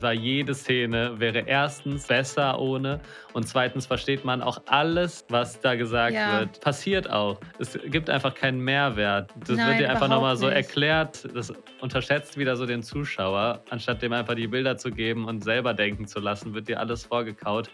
Weil 0.00 0.18
jede 0.18 0.54
Szene 0.54 1.20
wäre 1.20 1.40
erstens 1.40 2.06
besser 2.06 2.58
ohne 2.58 3.00
und 3.34 3.46
zweitens 3.46 3.84
versteht 3.86 4.24
man 4.24 4.40
auch 4.42 4.62
alles, 4.66 5.26
was 5.28 5.60
da 5.60 5.74
gesagt 5.74 6.14
Ja. 6.14 6.40
wird. 6.40 6.60
Passiert 6.62 7.10
auch. 7.10 7.38
Es 7.58 7.78
gibt 7.86 8.08
einfach 8.08 8.34
keinen 8.34 8.60
Mehrwert. 8.60 9.30
Das 9.46 9.56
Nein, 9.58 9.68
wird 9.68 9.80
dir 9.80 9.90
einfach 9.90 10.08
nochmal 10.08 10.36
so 10.36 10.46
erklärt. 10.48 11.28
Das 11.34 11.52
unterschätzt 11.80 12.38
wieder 12.38 12.56
so 12.56 12.64
den 12.66 12.82
Zuschauer. 12.82 13.62
Anstatt 13.68 14.00
dem 14.00 14.12
einfach 14.14 14.34
die 14.34 14.46
Bilder 14.48 14.76
zu 14.78 14.90
geben 14.90 15.26
und 15.26 15.44
selber 15.44 15.74
denken 15.74 16.06
zu 16.06 16.18
lassen, 16.18 16.54
wird 16.54 16.68
dir 16.68 16.80
alles 16.80 17.04
vorgekaut. 17.04 17.70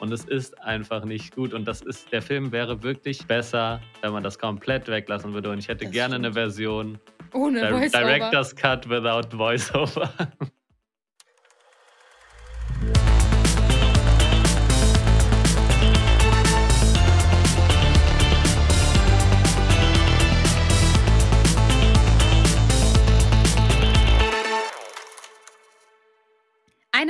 Und 0.00 0.12
es 0.12 0.24
ist 0.24 0.60
einfach 0.62 1.04
nicht 1.04 1.34
gut. 1.34 1.54
Und 1.54 1.66
das 1.66 1.80
ist, 1.80 2.12
der 2.12 2.22
Film 2.22 2.52
wäre 2.52 2.82
wirklich 2.82 3.26
besser, 3.26 3.80
wenn 4.00 4.12
man 4.12 4.22
das 4.22 4.38
komplett 4.38 4.88
weglassen 4.88 5.32
würde. 5.32 5.50
Und 5.50 5.58
ich 5.58 5.68
hätte 5.68 5.84
Das 5.86 5.92
gerne 5.92 6.14
stimmt. 6.14 6.26
eine 6.26 6.34
Version 6.34 6.98
Ohne 7.34 7.68
Voice-Over. 7.68 8.04
Director's 8.04 8.54
Cut 8.54 8.88
without 8.88 9.36
Voiceover. 9.36 10.10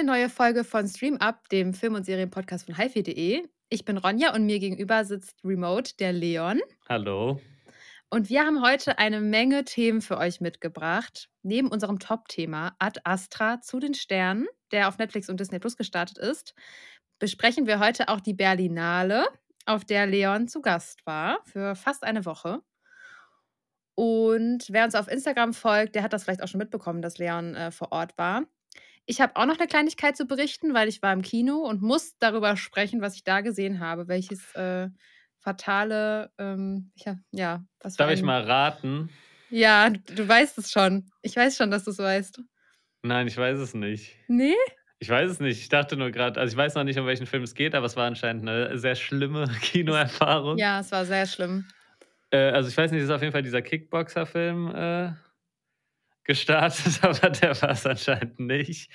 neue 0.09 0.30
Folge 0.30 0.65
von 0.65 0.89
Stream 0.89 1.19
Up, 1.19 1.51
dem 1.51 1.75
Film- 1.75 1.95
und 1.95 2.07
Serienpodcast 2.07 2.65
von 2.65 2.75
hifi.de. 2.75 3.47
Ich 3.69 3.85
bin 3.85 3.98
Ronja 3.98 4.34
und 4.34 4.47
mir 4.47 4.59
gegenüber 4.59 5.05
sitzt 5.05 5.37
Remote 5.45 5.97
der 5.98 6.15
Leon. 6.15 6.62
Hallo. 6.89 7.39
Und 8.09 8.31
wir 8.31 8.41
haben 8.41 8.62
heute 8.62 8.98
eine 8.98 9.21
Menge 9.21 9.67
Themen 9.67 10.01
für 10.01 10.17
euch 10.17 10.41
mitgebracht. 10.41 11.29
Neben 11.43 11.69
unserem 11.69 11.98
Top-Thema 11.98 12.75
Ad 12.79 13.01
Astra 13.05 13.61
zu 13.61 13.81
den 13.81 13.93
Sternen, 13.93 14.47
der 14.73 14.89
auf 14.89 14.97
Netflix 14.97 15.29
und 15.29 15.41
Disney 15.41 15.59
Plus 15.59 15.77
gestartet 15.77 16.17
ist, 16.17 16.55
besprechen 17.19 17.67
wir 17.67 17.79
heute 17.79 18.09
auch 18.09 18.20
die 18.20 18.33
Berlinale, 18.33 19.27
auf 19.67 19.84
der 19.84 20.06
Leon 20.06 20.48
zu 20.48 20.62
Gast 20.62 21.05
war 21.05 21.41
für 21.45 21.75
fast 21.75 22.03
eine 22.03 22.25
Woche. 22.25 22.62
Und 23.95 24.69
wer 24.70 24.86
uns 24.86 24.95
auf 24.95 25.09
Instagram 25.09 25.53
folgt, 25.53 25.97
der 25.97 26.03
hat 26.03 26.14
das 26.14 26.25
vielleicht 26.25 26.42
auch 26.42 26.48
schon 26.48 26.61
mitbekommen, 26.61 27.03
dass 27.03 27.19
Leon 27.19 27.55
äh, 27.55 27.70
vor 27.70 27.92
Ort 27.92 28.17
war. 28.17 28.45
Ich 29.11 29.23
habe 29.23 29.37
auch 29.37 29.47
noch 29.47 29.59
eine 29.59 29.67
Kleinigkeit 29.67 30.19
zu 30.19 30.27
berichten, 30.27 30.75
weil 30.75 30.87
ich 30.87 31.01
war 31.01 31.14
im 31.14 31.23
Kino 31.23 31.56
und 31.61 31.81
muss 31.81 32.19
darüber 32.19 32.59
sprechen, 32.59 33.01
was 33.01 33.14
ich 33.14 33.25
da 33.25 33.41
gesehen 33.41 33.81
habe, 33.81 34.06
welches 34.06 34.55
äh, 34.55 34.91
fatale, 35.39 36.31
ähm, 36.37 36.92
ich 36.95 37.06
hab, 37.06 37.17
ja, 37.31 37.64
was 37.81 37.97
Darf 37.97 38.11
ich 38.11 38.20
mal 38.20 38.42
raten? 38.42 39.09
Ja, 39.48 39.89
du, 39.89 40.14
du 40.14 40.29
weißt 40.29 40.59
es 40.59 40.70
schon. 40.70 41.11
Ich 41.23 41.34
weiß 41.34 41.56
schon, 41.56 41.70
dass 41.70 41.84
du 41.84 41.91
es 41.91 41.98
weißt. 41.98 42.42
Nein, 43.03 43.29
ich 43.29 43.36
weiß 43.39 43.59
es 43.59 43.73
nicht. 43.73 44.14
Nee? 44.29 44.55
Ich 44.98 45.09
weiß 45.09 45.31
es 45.31 45.41
nicht. 45.41 45.59
Ich 45.59 45.70
dachte 45.70 45.97
nur 45.97 46.11
gerade, 46.11 46.39
also 46.39 46.53
ich 46.53 46.59
weiß 46.59 46.75
noch 46.75 46.84
nicht, 46.84 46.98
um 46.98 47.06
welchen 47.06 47.27
Film 47.27 47.45
es 47.45 47.55
geht, 47.55 47.75
aber 47.75 47.86
es 47.86 47.97
war 47.97 48.06
anscheinend 48.06 48.47
eine 48.47 48.77
sehr 48.77 48.95
schlimme 48.95 49.47
Kinoerfahrung. 49.62 50.59
Ja, 50.59 50.81
es 50.81 50.92
war 50.92 51.06
sehr 51.06 51.25
schlimm. 51.25 51.64
Äh, 52.31 52.51
also 52.51 52.69
ich 52.69 52.77
weiß 52.77 52.91
nicht, 52.91 53.01
es 53.01 53.09
ist 53.09 53.14
auf 53.14 53.23
jeden 53.23 53.33
Fall 53.33 53.42
dieser 53.42 53.62
Kickboxer-Film 53.62 54.75
äh, 54.75 55.12
gestartet, 56.29 56.98
aber 57.03 57.31
der 57.31 57.61
war 57.61 57.71
es 57.71 57.84
anscheinend 57.84 58.39
nicht. 58.39 58.91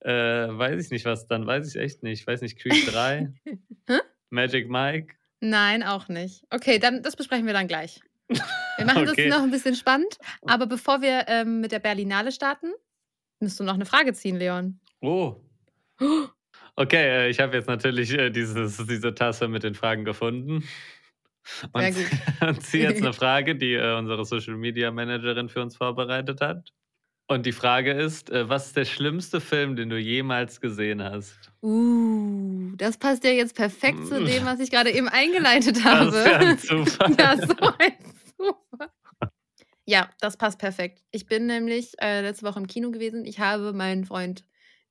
Äh, 0.00 0.10
weiß 0.10 0.84
ich 0.84 0.90
nicht, 0.90 1.04
was 1.04 1.28
dann, 1.28 1.46
weiß 1.46 1.72
ich 1.74 1.80
echt 1.80 2.02
nicht. 2.02 2.20
Ich 2.22 2.26
weiß 2.26 2.40
nicht, 2.40 2.58
Creed 2.58 2.92
3, 2.92 3.32
Hä? 3.88 3.98
Magic 4.30 4.68
Mike. 4.68 5.14
Nein, 5.40 5.82
auch 5.82 6.08
nicht. 6.08 6.44
Okay, 6.50 6.78
dann 6.78 7.02
das 7.02 7.14
besprechen 7.16 7.46
wir 7.46 7.52
dann 7.52 7.68
gleich. 7.68 8.00
Wir 8.76 8.86
machen 8.86 9.06
Okay. 9.08 9.28
das 9.28 9.36
noch 9.38 9.44
ein 9.44 9.50
bisschen 9.50 9.76
spannend. 9.76 10.16
Aber 10.46 10.66
bevor 10.66 11.00
wir 11.00 11.26
ähm, 11.28 11.60
mit 11.60 11.70
der 11.70 11.78
Berlinale 11.78 12.32
starten, 12.32 12.72
musst 13.38 13.60
du 13.60 13.64
noch 13.64 13.74
eine 13.74 13.86
Frage 13.86 14.12
ziehen, 14.14 14.36
Leon. 14.36 14.80
Oh. 15.00 15.36
Okay, 16.76 17.26
äh, 17.26 17.28
ich 17.30 17.38
habe 17.38 17.56
jetzt 17.56 17.68
natürlich 17.68 18.10
äh, 18.18 18.30
dieses, 18.30 18.78
diese 18.88 19.14
Tasse 19.14 19.46
mit 19.46 19.62
den 19.62 19.76
Fragen 19.76 20.04
gefunden. 20.04 20.64
Und, 21.72 21.84
und 22.40 22.62
ziehe 22.62 22.84
jetzt 22.88 23.02
eine 23.02 23.12
Frage, 23.14 23.56
die 23.56 23.74
äh, 23.74 23.96
unsere 23.96 24.24
Social 24.24 24.56
Media 24.56 24.90
Managerin 24.90 25.48
für 25.48 25.62
uns 25.62 25.76
vorbereitet 25.76 26.40
hat. 26.40 26.70
Und 27.26 27.46
die 27.46 27.52
Frage 27.52 27.92
ist: 27.92 28.30
äh, 28.30 28.48
Was 28.48 28.66
ist 28.66 28.76
der 28.76 28.84
schlimmste 28.84 29.40
Film, 29.40 29.76
den 29.76 29.88
du 29.88 29.98
jemals 29.98 30.60
gesehen 30.60 31.02
hast? 31.02 31.52
Uh, 31.62 32.74
das 32.76 32.98
passt 32.98 33.24
ja 33.24 33.30
jetzt 33.30 33.54
perfekt 33.56 34.06
zu 34.06 34.22
dem, 34.24 34.44
was 34.44 34.60
ich 34.60 34.70
gerade 34.70 34.90
eben 34.90 35.08
eingeleitet 35.10 35.76
Das 35.76 35.84
habe. 35.84 36.16
ist 36.16 36.26
ja 36.26 36.38
ein 36.38 36.58
Zufall. 36.58 37.14
ja, 37.18 37.36
so 37.36 37.54
ein 37.78 37.92
Zufall. 38.36 38.90
Ja, 39.86 40.08
das 40.20 40.36
passt 40.36 40.58
perfekt. 40.58 41.02
Ich 41.10 41.26
bin 41.26 41.46
nämlich 41.46 41.92
äh, 42.00 42.22
letzte 42.22 42.46
Woche 42.46 42.58
im 42.58 42.66
Kino 42.66 42.90
gewesen. 42.90 43.24
Ich 43.26 43.38
habe 43.40 43.72
meinen 43.72 44.04
Freund 44.04 44.44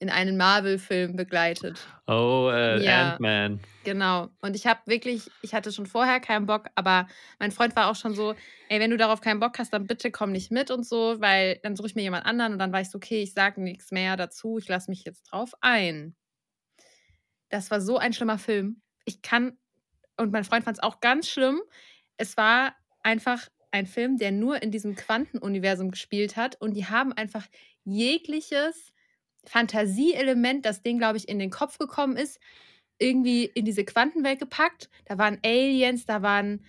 in 0.03 0.09
einen 0.09 0.35
Marvel-Film 0.35 1.15
begleitet. 1.15 1.79
Oh, 2.07 2.49
äh, 2.53 2.83
Ja. 2.83 3.13
Ant-Man. 3.13 3.61
Genau. 3.85 4.29
Und 4.41 4.53
ich 4.55 4.67
habe 4.67 4.81
wirklich, 4.85 5.31
ich 5.41 5.53
hatte 5.53 5.71
schon 5.71 5.85
vorher 5.85 6.19
keinen 6.19 6.45
Bock, 6.45 6.67
aber 6.75 7.07
mein 7.39 7.51
Freund 7.51 7.73
war 7.77 7.89
auch 7.89 7.95
schon 7.95 8.13
so, 8.13 8.35
ey, 8.67 8.81
wenn 8.81 8.91
du 8.91 8.97
darauf 8.97 9.21
keinen 9.21 9.39
Bock 9.39 9.57
hast, 9.57 9.71
dann 9.71 9.87
bitte 9.87 10.11
komm 10.11 10.33
nicht 10.33 10.51
mit 10.51 10.71
und 10.71 10.85
so, 10.85 11.21
weil 11.21 11.59
dann 11.63 11.77
suche 11.77 11.87
ich 11.87 11.95
mir 11.95 12.01
jemand 12.01 12.25
anderen 12.25 12.51
und 12.51 12.59
dann 12.59 12.73
war 12.73 12.81
ich 12.81 12.89
so, 12.89 12.97
okay, 12.97 13.23
ich 13.23 13.33
sage 13.33 13.61
nichts 13.61 13.91
mehr 13.91 14.17
dazu, 14.17 14.57
ich 14.57 14.67
lasse 14.67 14.91
mich 14.91 15.05
jetzt 15.05 15.23
drauf 15.31 15.53
ein. 15.61 16.15
Das 17.47 17.71
war 17.71 17.79
so 17.79 17.97
ein 17.97 18.11
schlimmer 18.11 18.37
Film. 18.37 18.81
Ich 19.05 19.21
kann, 19.21 19.57
und 20.17 20.33
mein 20.33 20.43
Freund 20.43 20.65
fand 20.65 20.77
es 20.77 20.83
auch 20.83 20.99
ganz 20.99 21.29
schlimm. 21.29 21.61
Es 22.17 22.35
war 22.35 22.75
einfach 23.03 23.47
ein 23.71 23.87
Film, 23.87 24.17
der 24.17 24.31
nur 24.31 24.61
in 24.61 24.69
diesem 24.71 24.95
Quantenuniversum 24.95 25.91
gespielt 25.91 26.35
hat 26.35 26.59
und 26.59 26.73
die 26.73 26.87
haben 26.87 27.13
einfach 27.13 27.47
jegliches 27.85 28.92
Fantasieelement, 29.45 30.65
das 30.65 30.81
denen, 30.81 30.99
glaube 30.99 31.17
ich, 31.17 31.27
in 31.29 31.39
den 31.39 31.49
Kopf 31.49 31.77
gekommen 31.77 32.17
ist, 32.17 32.39
irgendwie 32.99 33.45
in 33.45 33.65
diese 33.65 33.83
Quantenwelt 33.85 34.39
gepackt. 34.39 34.89
Da 35.05 35.17
waren 35.17 35.39
Aliens, 35.43 36.05
da 36.05 36.21
waren, 36.21 36.63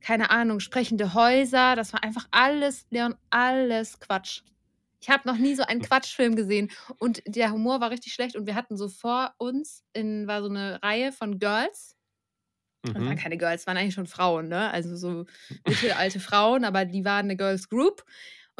keine 0.00 0.30
Ahnung, 0.30 0.60
sprechende 0.60 1.14
Häuser. 1.14 1.76
Das 1.76 1.92
war 1.92 2.02
einfach 2.04 2.28
alles, 2.30 2.86
Leon, 2.90 3.16
alles 3.30 3.98
Quatsch. 4.00 4.42
Ich 5.00 5.08
habe 5.10 5.26
noch 5.28 5.38
nie 5.38 5.54
so 5.54 5.62
einen 5.64 5.80
Quatschfilm 5.82 6.36
gesehen. 6.36 6.70
Und 6.98 7.22
der 7.26 7.52
Humor 7.52 7.80
war 7.80 7.90
richtig 7.90 8.12
schlecht. 8.12 8.36
Und 8.36 8.46
wir 8.46 8.54
hatten 8.54 8.76
so 8.76 8.88
vor 8.88 9.34
uns, 9.38 9.82
in, 9.94 10.26
war 10.26 10.42
so 10.42 10.48
eine 10.50 10.82
Reihe 10.82 11.12
von 11.12 11.38
Girls. 11.38 11.96
Das 12.92 13.04
waren 13.04 13.14
Mhm. 13.14 13.16
keine 13.16 13.36
Girls, 13.38 13.66
waren 13.66 13.76
eigentlich 13.76 13.94
schon 13.94 14.06
Frauen, 14.06 14.48
ne? 14.48 14.70
Also 14.70 14.96
so 14.96 15.26
mittelalte 15.66 16.18
Frauen, 16.20 16.64
aber 16.64 16.84
die 16.86 17.04
waren 17.04 17.26
eine 17.26 17.36
Girls 17.36 17.68
Group. 17.68 18.04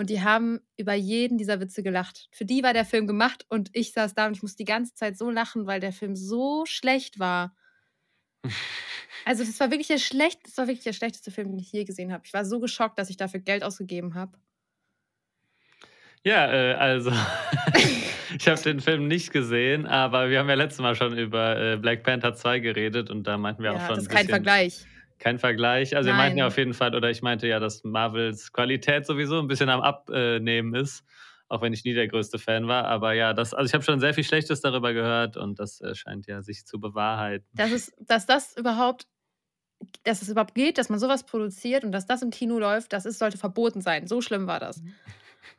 Und 0.00 0.08
die 0.08 0.22
haben 0.22 0.60
über 0.78 0.94
jeden 0.94 1.36
dieser 1.36 1.60
Witze 1.60 1.82
gelacht. 1.82 2.30
Für 2.32 2.46
die 2.46 2.62
war 2.62 2.72
der 2.72 2.86
Film 2.86 3.06
gemacht 3.06 3.44
und 3.50 3.68
ich 3.74 3.92
saß 3.92 4.14
da 4.14 4.28
und 4.28 4.32
ich 4.34 4.40
musste 4.40 4.56
die 4.56 4.64
ganze 4.64 4.94
Zeit 4.94 5.18
so 5.18 5.28
lachen, 5.28 5.66
weil 5.66 5.78
der 5.78 5.92
Film 5.92 6.16
so 6.16 6.64
schlecht 6.64 7.18
war. 7.18 7.54
Also, 9.26 9.44
das 9.44 9.60
war 9.60 9.70
wirklich 9.70 9.88
der 9.88 9.98
schlecht, 9.98 10.40
das 10.44 10.56
war 10.56 10.66
wirklich 10.66 10.84
der 10.84 10.94
schlechteste 10.94 11.30
Film, 11.30 11.50
den 11.50 11.58
ich 11.58 11.70
je 11.70 11.84
gesehen 11.84 12.10
habe. 12.10 12.22
Ich 12.24 12.32
war 12.32 12.46
so 12.46 12.58
geschockt, 12.58 12.98
dass 12.98 13.10
ich 13.10 13.18
dafür 13.18 13.40
Geld 13.40 13.62
ausgegeben 13.62 14.14
habe. 14.14 14.38
Ja, 16.24 16.50
äh, 16.50 16.72
also 16.72 17.12
ich 18.38 18.48
habe 18.48 18.62
den 18.62 18.80
Film 18.80 19.08
nicht 19.08 19.30
gesehen, 19.30 19.84
aber 19.86 20.30
wir 20.30 20.38
haben 20.38 20.48
ja 20.48 20.54
letztes 20.54 20.80
Mal 20.80 20.94
schon 20.94 21.18
über 21.18 21.58
äh, 21.60 21.76
Black 21.76 22.02
Panther 22.02 22.34
2 22.34 22.60
geredet 22.60 23.10
und 23.10 23.26
da 23.26 23.36
meinten 23.36 23.62
wir 23.62 23.72
auch 23.72 23.78
Ja, 23.78 23.88
schon 23.88 23.96
das 23.96 24.04
ist 24.04 24.10
kein 24.10 24.26
Vergleich. 24.26 24.86
Kein 25.20 25.38
Vergleich. 25.38 25.94
Also 25.94 26.08
wir 26.08 26.14
meinten 26.14 26.38
ja 26.38 26.44
Nein. 26.44 26.48
auf 26.50 26.56
jeden 26.56 26.75
Fall, 26.75 26.94
oder 26.94 27.10
ich 27.10 27.20
meinte 27.22 27.47
ja, 27.47 27.60
dass 27.60 27.84
Marvels 27.84 28.53
Qualität 28.53 29.04
sowieso 29.06 29.38
ein 29.38 29.47
bisschen 29.48 29.69
am 29.69 29.82
Abnehmen 29.82 30.75
ist, 30.75 31.04
auch 31.48 31.60
wenn 31.60 31.75
ich 31.75 31.84
nie 31.84 31.92
der 31.92 32.08
größte 32.08 32.38
Fan 32.38 32.66
war. 32.69 32.86
Aber 32.86 33.12
ja, 33.12 33.34
das, 33.34 33.53
also 33.53 33.69
ich 33.69 33.75
habe 33.75 33.84
schon 33.84 34.00
sehr 34.00 34.14
viel 34.14 34.25
Schlechtes 34.25 34.62
darüber 34.62 34.94
gehört 34.94 35.36
und 35.36 35.59
das 35.59 35.80
äh, 35.82 35.94
scheint 35.94 36.26
ja 36.26 36.41
sich 36.42 36.64
zu 36.64 36.80
bewahrheiten. 36.80 37.47
Dass, 37.53 37.70
es, 37.70 37.92
dass 38.00 38.25
das 38.25 38.56
überhaupt, 38.56 39.06
dass 40.04 40.22
es 40.22 40.30
überhaupt 40.30 40.54
geht, 40.54 40.78
dass 40.78 40.88
man 40.88 40.98
sowas 40.98 41.25
produziert 41.25 41.84
und 41.84 41.92
dass 41.92 42.06
das 42.06 42.22
im 42.22 42.30
Kino 42.30 42.59
läuft, 42.59 42.92
das 42.94 43.04
ist, 43.04 43.19
sollte 43.19 43.36
verboten 43.36 43.82
sein. 43.82 44.06
So 44.06 44.22
schlimm 44.22 44.47
war 44.47 44.59
das. 44.59 44.82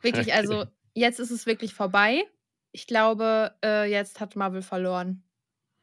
Wirklich, 0.02 0.26
Okay. 0.32 0.32
also 0.32 0.64
jetzt 0.94 1.20
ist 1.20 1.30
es 1.30 1.46
wirklich 1.46 1.72
vorbei. 1.72 2.24
Ich 2.72 2.88
glaube, 2.88 3.54
äh, 3.64 3.88
jetzt 3.88 4.18
hat 4.18 4.34
Marvel 4.34 4.62
verloren. 4.62 5.22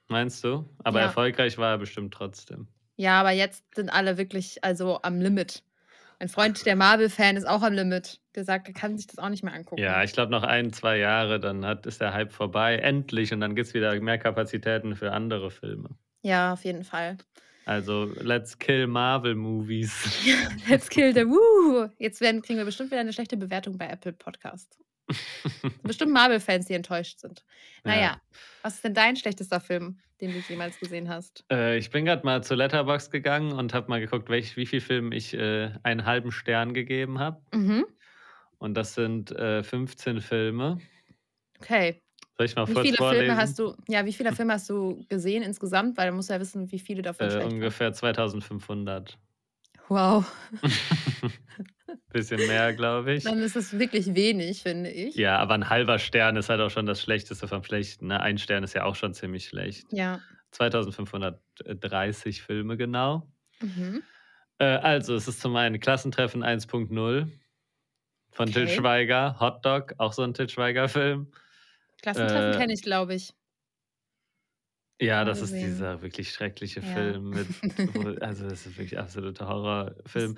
Meinst 0.09 0.44
du? 0.44 0.65
Aber 0.83 1.00
Ja. 1.00 1.06
erfolgreich 1.06 1.57
war 1.57 1.71
er 1.71 1.77
bestimmt 1.77 2.13
trotzdem. 2.13 2.68
Ja, 3.00 3.22
aber 3.22 3.31
jetzt 3.31 3.63
sind 3.75 3.90
alle 3.90 4.18
wirklich 4.18 4.62
also 4.62 5.00
am 5.04 5.22
Limit. 5.22 5.63
Mein 6.19 6.28
Freund, 6.28 6.66
der 6.66 6.75
Marvel-Fan, 6.75 7.38
ist 7.38 7.48
auch 7.48 7.62
am 7.62 7.72
Limit. 7.72 8.19
Der 8.36 8.44
sagt, 8.44 8.68
er 8.68 8.74
kann 8.74 8.98
sich 8.98 9.07
das 9.07 9.19
auch 9.19 9.30
nicht 9.30 9.42
mehr 9.42 9.54
angucken. 9.54 9.81
Ja, 9.81 10.04
ich 10.04 10.12
glaube 10.12 10.34
noch 10.34 10.44
ein, 10.44 10.74
zwei 10.74 10.98
Jahre, 10.98 11.40
dann 11.40 11.66
hat, 11.66 11.86
ist 11.86 12.01
der 12.01 12.13
Hype 12.13 12.34
vorbei. 12.34 12.75
Endlich. 12.75 13.31
Und 13.31 13.40
dann 13.40 13.56
gibt 13.56 13.69
es 13.69 13.74
wieder 13.74 13.98
mehr 14.01 14.18
Kapazitäten 14.18 14.98
für 14.98 15.13
andere 15.13 15.50
Filme. 15.50 15.92
ja, 16.24 16.51
auf 16.51 16.66
jeden 16.66 16.84
Fall. 16.84 17.18
Also, 17.66 18.12
let's 18.19 18.60
kill 18.60 18.86
Marvel 18.86 19.36
Movies. 19.36 19.94
Let's 20.68 20.90
kill 20.90 21.13
the 21.13 21.25
Woo. 21.25 21.88
Jetzt 22.00 22.19
werden, 22.19 22.42
kriegen 22.42 22.57
wir 22.57 22.66
bestimmt 22.66 22.92
wieder 22.92 23.00
eine 23.00 23.13
schlechte 23.13 23.38
Bewertung 23.38 23.78
bei 23.78 23.88
Apple 23.88 24.12
Podcast. 24.12 24.78
Bestimmt 25.83 26.13
Marvel-Fans, 26.13 26.65
die 26.67 26.73
enttäuscht 26.73 27.19
sind. 27.19 27.44
Naja, 27.83 28.01
Ja. 28.01 28.21
was 28.61 28.75
ist 28.75 28.83
denn 28.83 28.94
dein 28.94 29.15
schlechtester 29.15 29.59
Film, 29.59 30.00
den 30.21 30.31
du 30.33 30.39
jemals 30.39 30.79
gesehen 30.79 31.09
hast? 31.09 31.44
Äh, 31.51 31.77
ich 31.77 31.89
bin 31.89 32.06
gerade 32.06 32.25
mal 32.25 32.44
zu 32.44 32.56
Letterbox 32.56 33.09
gegangen 33.09 33.51
und 33.53 33.73
habe 33.73 33.88
mal 33.89 34.00
geguckt, 34.00 34.29
welch, 34.29 34.56
wie 34.57 34.65
viel 34.65 34.81
Filmen 34.81 35.11
ich 35.11 35.33
äh, 35.33 35.71
einen 35.83 36.06
halben 36.06 36.31
Stern 36.31 36.73
gegeben 36.73 37.19
habe. 37.19 37.41
Mhm. 37.53 37.85
Und 38.57 38.73
das 38.75 38.94
sind 38.94 39.31
äh, 39.31 39.63
15 39.63 40.21
Filme. 40.21 40.79
Okay. 41.62 42.01
Soll 42.38 42.45
ich 42.45 42.55
mal 42.55 42.67
Wie 42.67 42.71
viele 42.73 42.83
Filme 42.97 42.97
vorlesen? 42.97 43.38
hast 43.38 43.59
du 43.59 43.75
ja, 43.88 44.05
wie 44.05 44.13
viele 44.13 44.31
Filme 44.33 44.53
hast 44.53 44.69
du 44.69 45.05
gesehen 45.09 45.44
insgesamt? 45.44 45.97
Weil 45.97 46.09
du 46.09 46.15
musst 46.15 46.29
ja 46.29 46.39
wissen, 46.39 46.71
wie 46.71 46.79
viele 46.79 47.01
davon 47.01 47.25
Äh, 47.27 47.31
schlecht 47.31 47.45
waren. 47.45 47.53
ungefähr 47.53 47.91
2500. 47.94 49.17
Wow. 49.89 50.25
Bisschen 52.11 52.47
mehr, 52.47 52.73
glaube 52.73 53.13
ich. 53.13 53.23
Dann 53.23 53.39
ist 53.39 53.56
es 53.56 53.77
wirklich 53.77 54.15
wenig, 54.15 54.63
finde 54.63 54.89
ich. 54.89 55.15
Ja, 55.15 55.38
aber 55.38 55.53
ein 55.53 55.69
halber 55.69 56.00
Stern 56.00 56.38
ist 56.38 56.50
halt 56.50 56.59
auch 56.59 56.71
schon 56.71 56.88
das 56.88 57.01
Schlechteste 57.01 57.47
vom 57.47 57.63
Schlechten. 57.63 58.07
Ne? 58.07 58.19
Ein 58.19 58.38
Stern 58.39 58.63
ist 58.63 58.73
ja 58.73 58.83
auch 58.85 58.95
schon 58.95 59.13
ziemlich 59.13 59.45
schlecht. 59.47 59.85
Ja. 59.91 60.19
2530 60.51 62.41
Filme 62.41 62.77
genau. 62.77 63.31
Mhm. 63.61 64.01
Äh, 64.57 64.65
also, 64.65 65.15
es 65.15 65.27
ist 65.27 65.39
zum 65.39 65.56
einen 65.56 65.79
Klassentreffen 65.79 66.44
1.0 66.44 67.27
von 68.31 68.50
Okay. 68.50 68.67
Schweiger. 68.67 69.39
Hot 69.39 69.63
Dog, 69.65 69.94
auch 70.00 70.13
so 70.13 70.23
ein 70.23 70.33
Till 70.33 70.50
Schweiger-Film. 70.50 71.31
Klassentreffen 72.01 72.53
Äh, 72.53 72.57
kenne 72.57 72.73
ich, 72.73 72.81
glaube 72.81 73.13
ich. 73.13 73.33
Ja, 75.01 75.23
das 75.23 75.41
ist 75.41 75.53
dieser 75.53 76.01
wirklich 76.01 76.31
schreckliche 76.31 76.81
Ja. 76.81 76.85
Film 76.88 77.29
mit, 77.29 77.47
also 78.21 78.50
das 78.50 78.65
ist 78.65 78.77
wirklich 78.77 79.00
absoluter 79.00 79.47
Horrorfilm. 79.47 80.38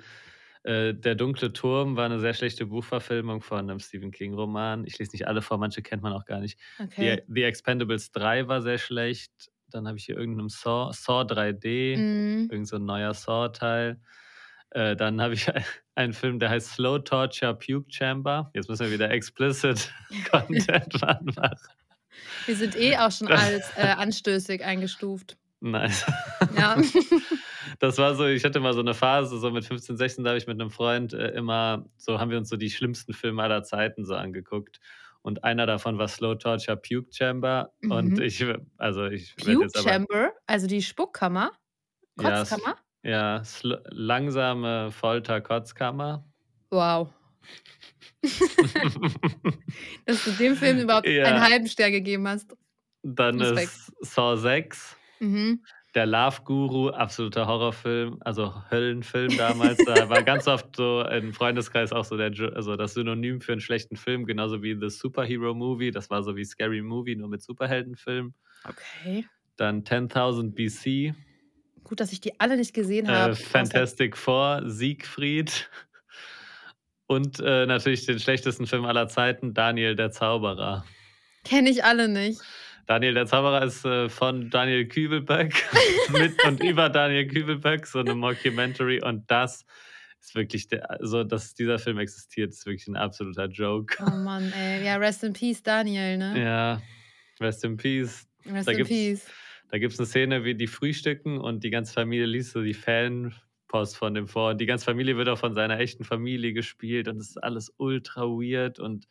Äh, 0.64 0.94
Der 0.94 1.14
dunkle 1.14 1.52
Turm 1.52 1.96
war 1.96 2.04
eine 2.06 2.20
sehr 2.20 2.34
schlechte 2.34 2.66
Buchverfilmung 2.66 3.42
von 3.42 3.58
einem 3.58 3.80
Stephen 3.80 4.10
King-Roman. 4.10 4.84
Ich 4.86 4.98
lese 4.98 5.12
nicht 5.12 5.26
alle 5.26 5.42
vor, 5.42 5.58
manche 5.58 5.82
kennt 5.82 6.02
man 6.02 6.12
auch 6.12 6.24
gar 6.24 6.40
nicht. 6.40 6.58
Okay. 6.78 7.22
The, 7.26 7.32
The 7.34 7.42
Expendables 7.44 8.12
3 8.12 8.48
war 8.48 8.62
sehr 8.62 8.78
schlecht. 8.78 9.32
Dann 9.70 9.88
habe 9.88 9.96
ich 9.98 10.04
hier 10.04 10.16
irgendeinen 10.16 10.48
Saw, 10.50 10.92
Saw 10.92 11.22
3D, 11.24 11.96
Mhm. 11.96 12.48
irgend 12.50 12.68
so 12.68 12.76
ein 12.76 12.84
neuer 12.84 13.14
Saw-Teil. 13.14 13.98
Äh, 14.70 14.96
dann 14.96 15.20
habe 15.20 15.34
ich 15.34 15.48
einen 15.94 16.12
Film, 16.12 16.38
der 16.38 16.50
heißt 16.50 16.72
Slow 16.74 16.98
Torture 16.98 17.54
Puke 17.54 17.86
Chamber. 17.90 18.50
Jetzt 18.54 18.68
müssen 18.68 18.86
wir 18.86 18.92
wieder 18.92 19.10
explicit 19.10 19.92
Content 20.30 21.00
machen. 21.02 21.56
Wir 22.46 22.56
sind 22.56 22.76
eh 22.76 22.96
auch 22.98 23.10
schon 23.10 23.28
als 23.28 23.70
äh, 23.76 23.82
anstößig 23.86 24.62
eingestuft. 24.64 25.36
Nice. 25.60 26.04
Ja. 26.56 26.76
Das 27.78 27.98
war 27.98 28.14
so, 28.14 28.26
ich 28.26 28.44
hatte 28.44 28.60
mal 28.60 28.74
so 28.74 28.80
eine 28.80 28.94
Phase, 28.94 29.38
so 29.38 29.50
mit 29.50 29.64
15, 29.64 29.96
16, 29.96 30.24
da 30.24 30.30
habe 30.30 30.38
ich 30.38 30.46
mit 30.46 30.60
einem 30.60 30.70
Freund 30.70 31.12
äh, 31.12 31.28
immer, 31.30 31.86
so 31.96 32.18
haben 32.20 32.30
wir 32.30 32.38
uns 32.38 32.48
so 32.48 32.56
die 32.56 32.70
schlimmsten 32.70 33.12
Filme 33.12 33.42
aller 33.42 33.62
Zeiten 33.62 34.04
so 34.04 34.14
angeguckt. 34.14 34.80
Und 35.22 35.44
einer 35.44 35.66
davon 35.66 35.98
war 35.98 36.08
Slow 36.08 36.34
Torture 36.36 36.76
Puke 36.76 37.12
Chamber. 37.12 37.72
Und 37.88 38.14
Mhm. 38.16 38.22
ich, 38.22 38.44
also 38.76 39.06
ich 39.06 39.36
Puke 39.36 39.62
jetzt 39.62 39.78
aber, 39.78 39.88
Chamber, 39.88 40.32
also 40.46 40.66
die 40.66 40.82
Spuckkammer. 40.82 41.52
ja, 42.20 42.38
Kotzkammer? 42.40 42.76
ja, 43.04 43.36
sl- 43.42 43.80
langsame 43.90 44.90
Folter-Kotzkammer. 44.90 46.24
Wow. 46.70 47.08
Dass 50.06 50.24
du 50.24 50.30
dem 50.32 50.56
Film 50.56 50.78
überhaupt 50.80 51.06
Ja. 51.06 51.24
einen 51.24 51.40
halben 51.40 51.66
Stern 51.66 51.92
gegeben 51.92 52.26
hast. 52.28 52.56
Dann 53.02 53.40
Respekt. 53.40 53.72
ist 54.00 54.14
Saw 54.14 54.36
6. 54.36 54.96
Mhm. 55.20 55.64
Der 55.94 56.06
Love 56.06 56.42
Guru, 56.44 56.88
absoluter 56.88 57.46
Horrorfilm, 57.46 58.16
also 58.20 58.54
Höllenfilm 58.70 59.36
damals. 59.36 59.78
Da 59.84 60.08
war 60.08 60.22
ganz 60.22 60.48
oft 60.48 60.74
so 60.76 61.02
im 61.02 61.34
Freundeskreis 61.34 61.92
auch 61.92 62.04
so 62.04 62.16
der, 62.16 62.32
also 62.54 62.76
das 62.76 62.94
Synonym 62.94 63.40
für 63.42 63.52
einen 63.52 63.60
schlechten 63.60 63.96
Film, 63.96 64.24
genauso 64.24 64.62
wie 64.62 64.74
The 64.80 64.88
Superhero 64.88 65.52
Movie. 65.52 65.90
Das 65.90 66.08
war 66.08 66.22
so 66.22 66.34
wie 66.34 66.44
Scary 66.44 66.80
Movie, 66.80 67.16
nur 67.16 67.28
mit 67.28 67.42
Superheldenfilm. 67.42 68.32
Okay. 68.64 69.26
Dann 69.56 69.82
10.000 69.84 70.54
BC, 70.54 71.14
Gut, 71.84 72.00
dass 72.00 72.12
ich 72.12 72.20
die 72.20 72.38
alle 72.40 72.56
nicht 72.56 72.74
gesehen 72.74 73.06
äh, 73.06 73.12
habe. 73.12 73.36
Fantastic 73.36 74.16
Four, 74.16 74.62
Siegfried 74.66 75.68
und 77.06 77.40
äh, 77.40 77.66
natürlich 77.66 78.06
den 78.06 78.18
schlechtesten 78.18 78.66
Film 78.66 78.84
aller 78.84 79.08
Zeiten, 79.08 79.54
Daniel 79.54 79.96
der 79.96 80.10
Zauberer. 80.10 80.84
Kenne 81.44 81.70
ich 81.70 81.84
alle 81.84 82.08
nicht. 82.08 82.40
Daniel 82.86 83.14
der 83.14 83.26
Zauberer 83.26 83.64
ist 83.64 83.84
äh, 83.84 84.08
von 84.08 84.50
Daniel 84.50 84.86
Kübelböck 84.86 85.54
mit 86.12 86.44
und 86.44 86.62
über 86.62 86.88
Daniel 86.88 87.26
Kübelböck, 87.26 87.86
so 87.86 88.00
eine 88.00 88.14
Mockumentary. 88.14 89.02
Und 89.02 89.30
das 89.30 89.64
ist 90.20 90.34
wirklich, 90.34 90.68
der, 90.68 90.90
also 90.90 91.24
dass 91.24 91.54
dieser 91.54 91.78
Film 91.78 91.98
existiert, 91.98 92.50
ist 92.50 92.66
wirklich 92.66 92.88
ein 92.88 92.96
absoluter 92.96 93.46
Joke. 93.46 93.96
Oh 94.00 94.16
Mann, 94.16 94.52
ey. 94.52 94.84
Ja, 94.84 94.96
rest 94.96 95.24
in 95.24 95.32
peace, 95.32 95.62
Daniel, 95.62 96.18
ne? 96.18 96.42
Ja, 96.42 96.82
rest 97.40 97.64
in 97.64 97.76
peace. 97.76 98.26
Rest 98.46 98.68
da 98.68 98.72
in 98.72 98.86
peace. 98.86 99.26
Da 99.70 99.78
gibt 99.78 99.94
es 99.94 99.98
eine 99.98 100.06
Szene, 100.06 100.44
wie 100.44 100.54
die 100.54 100.66
frühstücken 100.66 101.38
und 101.38 101.64
die 101.64 101.70
ganze 101.70 101.94
Familie 101.94 102.26
liest 102.26 102.52
so 102.52 102.62
die 102.62 102.74
Fanpost 102.74 103.96
von 103.96 104.14
dem 104.14 104.28
vor. 104.28 104.50
Und 104.50 104.60
die 104.60 104.66
ganze 104.66 104.84
Familie 104.84 105.16
wird 105.16 105.28
auch 105.28 105.38
von 105.38 105.54
seiner 105.54 105.78
echten 105.78 106.04
Familie 106.04 106.52
gespielt 106.52 107.08
und 107.08 107.16
es 107.16 107.30
ist 107.30 107.42
alles 107.42 107.72
ultra 107.78 108.22
weird 108.22 108.78
und 108.78 109.06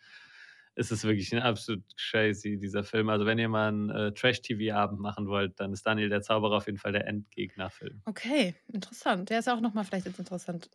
es 0.81 0.91
ist 0.91 1.03
wirklich 1.05 1.31
ein 1.33 1.41
absolut 1.41 1.83
crazy, 1.97 2.57
dieser 2.57 2.83
Film. 2.83 3.09
Also, 3.09 3.25
wenn 3.25 3.39
ihr 3.39 3.47
mal 3.49 3.69
einen 3.69 3.89
äh, 3.89 4.11
Trash-TV-Abend 4.13 4.99
machen 4.99 5.27
wollt, 5.27 5.59
dann 5.59 5.71
ist 5.71 5.85
Daniel 5.85 6.09
der 6.09 6.21
Zauberer 6.21 6.57
auf 6.57 6.65
jeden 6.65 6.77
Fall 6.77 6.91
der 6.91 7.07
Endgegner-Film. 7.07 8.01
Okay, 8.05 8.55
interessant. 8.67 9.29
Der 9.29 9.39
ist 9.39 9.47
auch 9.49 9.61
nochmal 9.61 9.85
vielleicht 9.85 10.05
jetzt 10.07 10.19
interessant, 10.19 10.69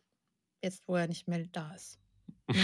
jetzt 0.63 0.87
wo 0.87 0.95
er 0.95 1.07
nicht 1.07 1.27
mehr 1.27 1.45
da 1.51 1.73
ist. 1.75 1.99
Da 2.47 2.53
gibt 2.53 2.63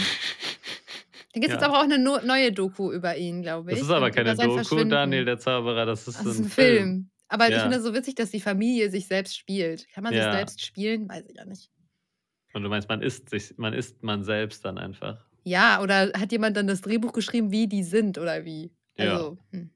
Ja. 1.48 1.52
jetzt 1.54 1.62
aber 1.62 1.78
auch 1.78 1.84
eine 1.84 1.98
no 1.98 2.18
neue 2.24 2.52
Doku 2.52 2.92
über 2.92 3.16
ihn, 3.16 3.42
glaube 3.42 3.72
ich. 3.72 3.78
Das 3.78 3.88
ist 3.88 3.94
aber 3.94 4.06
und 4.06 4.14
keine 4.14 4.34
Doku. 4.36 4.84
Daniel 4.84 5.24
der 5.24 5.38
Zauberer, 5.38 5.86
das 5.86 6.08
ist, 6.08 6.18
Das 6.18 6.26
ist 6.26 6.38
ein, 6.38 6.44
ein 6.44 6.48
Film. 6.48 7.10
Aber 7.28 7.48
ich 7.48 7.54
Ja. 7.54 7.60
finde 7.62 7.76
es 7.78 7.82
so 7.84 7.94
witzig, 7.94 8.14
dass 8.16 8.30
die 8.30 8.40
Familie 8.40 8.90
sich 8.90 9.06
selbst 9.06 9.36
spielt. 9.36 9.88
Kann 9.92 10.04
man 10.04 10.12
Ja. 10.14 10.22
sich 10.24 10.32
selbst 10.32 10.64
spielen? 10.64 11.08
Weiß 11.08 11.24
ich 11.28 11.36
ja 11.36 11.44
nicht. 11.44 11.70
Und 12.52 12.62
du 12.62 12.68
meinst, 12.68 12.88
man 12.88 13.02
ist 13.02 13.30
sich, 13.30 13.54
man 13.58 13.72
ist 13.74 14.02
man 14.02 14.22
selbst 14.22 14.64
dann 14.64 14.78
einfach. 14.78 15.26
Ja, 15.44 15.82
oder 15.82 16.12
hat 16.18 16.32
jemand 16.32 16.56
dann 16.56 16.66
das 16.66 16.80
Drehbuch 16.80 17.12
geschrieben, 17.12 17.50
wie 17.50 17.68
die 17.68 17.82
sind 17.82 18.18
oder 18.18 18.44
wie? 18.44 18.72
Ja. 18.96 19.12
Also, 19.12 19.38
hm. 19.50 19.70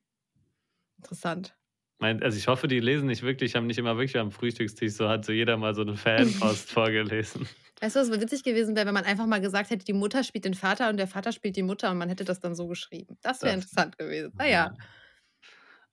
interessant. 0.96 1.54
Also 2.00 2.38
ich 2.38 2.46
hoffe, 2.46 2.68
die 2.68 2.78
lesen 2.78 3.06
nicht 3.06 3.22
wirklich, 3.22 3.56
haben 3.56 3.66
nicht 3.66 3.78
immer 3.78 3.96
wirklich 3.96 4.18
am 4.18 4.30
Frühstückstisch 4.30 4.92
so, 4.92 5.08
hat 5.08 5.24
so 5.24 5.32
jeder 5.32 5.56
mal 5.56 5.74
so 5.74 5.82
eine 5.82 5.96
Fanpost 5.96 6.70
vorgelesen. 6.70 7.48
Weißt 7.80 7.96
du, 7.96 8.00
was 8.00 8.10
wohl 8.10 8.20
witzig 8.20 8.44
gewesen 8.44 8.76
wäre, 8.76 8.86
wenn 8.86 8.94
man 8.94 9.04
einfach 9.04 9.26
mal 9.26 9.40
gesagt 9.40 9.70
hätte, 9.70 9.84
die 9.84 9.92
Mutter 9.92 10.22
spielt 10.24 10.44
den 10.44 10.54
Vater 10.54 10.88
und 10.90 10.96
der 10.96 11.08
Vater 11.08 11.32
spielt 11.32 11.56
die 11.56 11.62
Mutter 11.62 11.90
und 11.90 11.98
man 11.98 12.08
hätte 12.08 12.24
das 12.24 12.40
dann 12.40 12.54
so 12.54 12.66
geschrieben. 12.66 13.18
Das 13.22 13.42
wäre 13.42 13.54
interessant 13.54 13.98
gewesen. 13.98 14.32
Naja, 14.36 14.72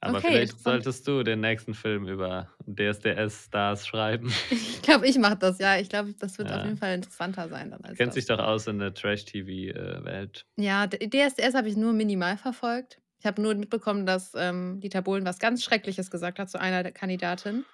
Aber 0.02 0.18
Okay, 0.18 0.28
vielleicht 0.28 0.60
solltest 0.60 1.08
du 1.08 1.24
den 1.24 1.40
nächsten 1.42 1.74
Film 1.74 2.08
über 2.08 2.50
DSDS-Stars 2.66 3.88
schreiben. 3.88 4.30
ich 4.52 4.82
glaube, 4.82 5.08
ich 5.08 5.18
mache 5.18 5.38
das, 5.38 5.58
ja. 5.60 5.78
Ich 5.78 5.90
glaube, 5.90 6.14
das 6.14 6.38
wird 6.38 6.50
Ja. 6.50 6.58
auf 6.58 6.64
jeden 6.66 6.78
Fall 6.78 6.94
interessanter 6.96 7.50
sein 7.50 7.72
dann 7.72 7.84
als 7.84 7.98
Kennt 7.98 8.10
das. 8.10 8.16
sich 8.16 8.26
doch 8.26 8.40
aus 8.40 8.68
in 8.68 8.80
der 8.80 8.94
Trash-TV-Welt. 8.94 10.46
Ja, 10.58 10.88
DSDS 10.88 11.56
habe 11.56 11.70
ich 11.70 11.76
nur 11.76 11.94
minimal 11.94 12.38
verfolgt. 12.38 13.02
Ich 13.20 13.26
habe 13.26 13.42
nur 13.42 13.56
mitbekommen, 13.56 14.06
dass 14.06 14.34
ähm, 14.36 14.80
Dieter 14.80 15.02
Bohlen 15.02 15.26
was 15.26 15.40
ganz 15.40 15.64
Schreckliches 15.64 16.12
gesagt 16.12 16.38
hat 16.40 16.50
zu 16.50 16.60
einer 16.60 16.84
der 16.84 16.92
Kandidatin, 16.92 17.66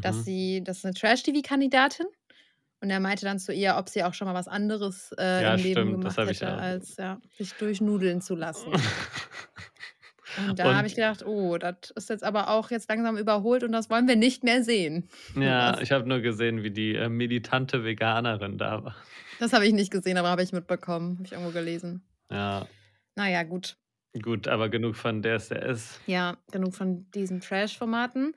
dass 0.00 0.16
Mhm. 0.16 0.24
sie, 0.24 0.62
das 0.64 0.78
ist 0.78 0.84
eine 0.84 0.94
Trash-TV-Kandidatin. 0.94 2.06
Und 2.80 2.90
er 2.90 3.00
meinte 3.00 3.24
dann 3.24 3.38
zu 3.38 3.52
ihr, 3.52 3.76
ob 3.78 3.88
sie 3.88 4.04
auch 4.04 4.14
schon 4.14 4.26
mal 4.28 4.34
was 4.34 4.48
anderes 4.48 5.12
äh, 5.18 5.42
Ja, 5.42 5.54
im 5.54 5.62
Leben 5.62 5.68
stimmt, 5.70 5.92
gemacht 5.92 6.18
hätte, 6.26 6.52
als 6.54 6.96
ja, 6.98 7.20
sich 7.38 7.56
durchnudeln 7.56 8.20
zu 8.20 8.34
lassen. 8.36 8.72
Und 10.48 10.58
da 10.58 10.74
habe 10.74 10.86
ich 10.86 10.94
gedacht, 10.94 11.24
oh, 11.24 11.56
das 11.58 11.90
ist 11.94 12.08
jetzt 12.10 12.24
aber 12.24 12.48
auch 12.48 12.70
jetzt 12.70 12.88
langsam 12.88 13.16
überholt 13.16 13.62
und 13.62 13.72
das 13.72 13.90
wollen 13.90 14.08
wir 14.08 14.16
nicht 14.16 14.44
mehr 14.44 14.62
sehen. 14.64 15.08
ja, 15.36 15.72
Was? 15.74 15.80
ich 15.80 15.92
habe 15.92 16.08
nur 16.08 16.20
gesehen, 16.20 16.62
wie 16.62 16.70
die 16.70 16.94
äh, 16.94 17.08
militante 17.08 17.84
Veganerin 17.84 18.58
da 18.58 18.84
war. 18.84 18.96
Das 19.38 19.52
habe 19.52 19.66
ich 19.66 19.72
nicht 19.72 19.90
gesehen, 19.90 20.16
aber 20.16 20.28
habe 20.28 20.42
ich 20.42 20.52
mitbekommen, 20.52 21.16
habe 21.16 21.26
ich 21.26 21.32
irgendwo 21.32 21.50
gelesen. 21.52 22.02
Ja, 22.30 22.66
Naja, 23.16 23.42
gut. 23.42 23.76
gut, 24.22 24.48
aber 24.48 24.68
genug 24.68 24.96
von 24.96 25.22
DSDS. 25.22 26.00
Ja, 26.06 26.36
genug 26.52 26.74
von 26.74 27.10
diesen 27.12 27.40
Trash-Formaten. 27.40 28.34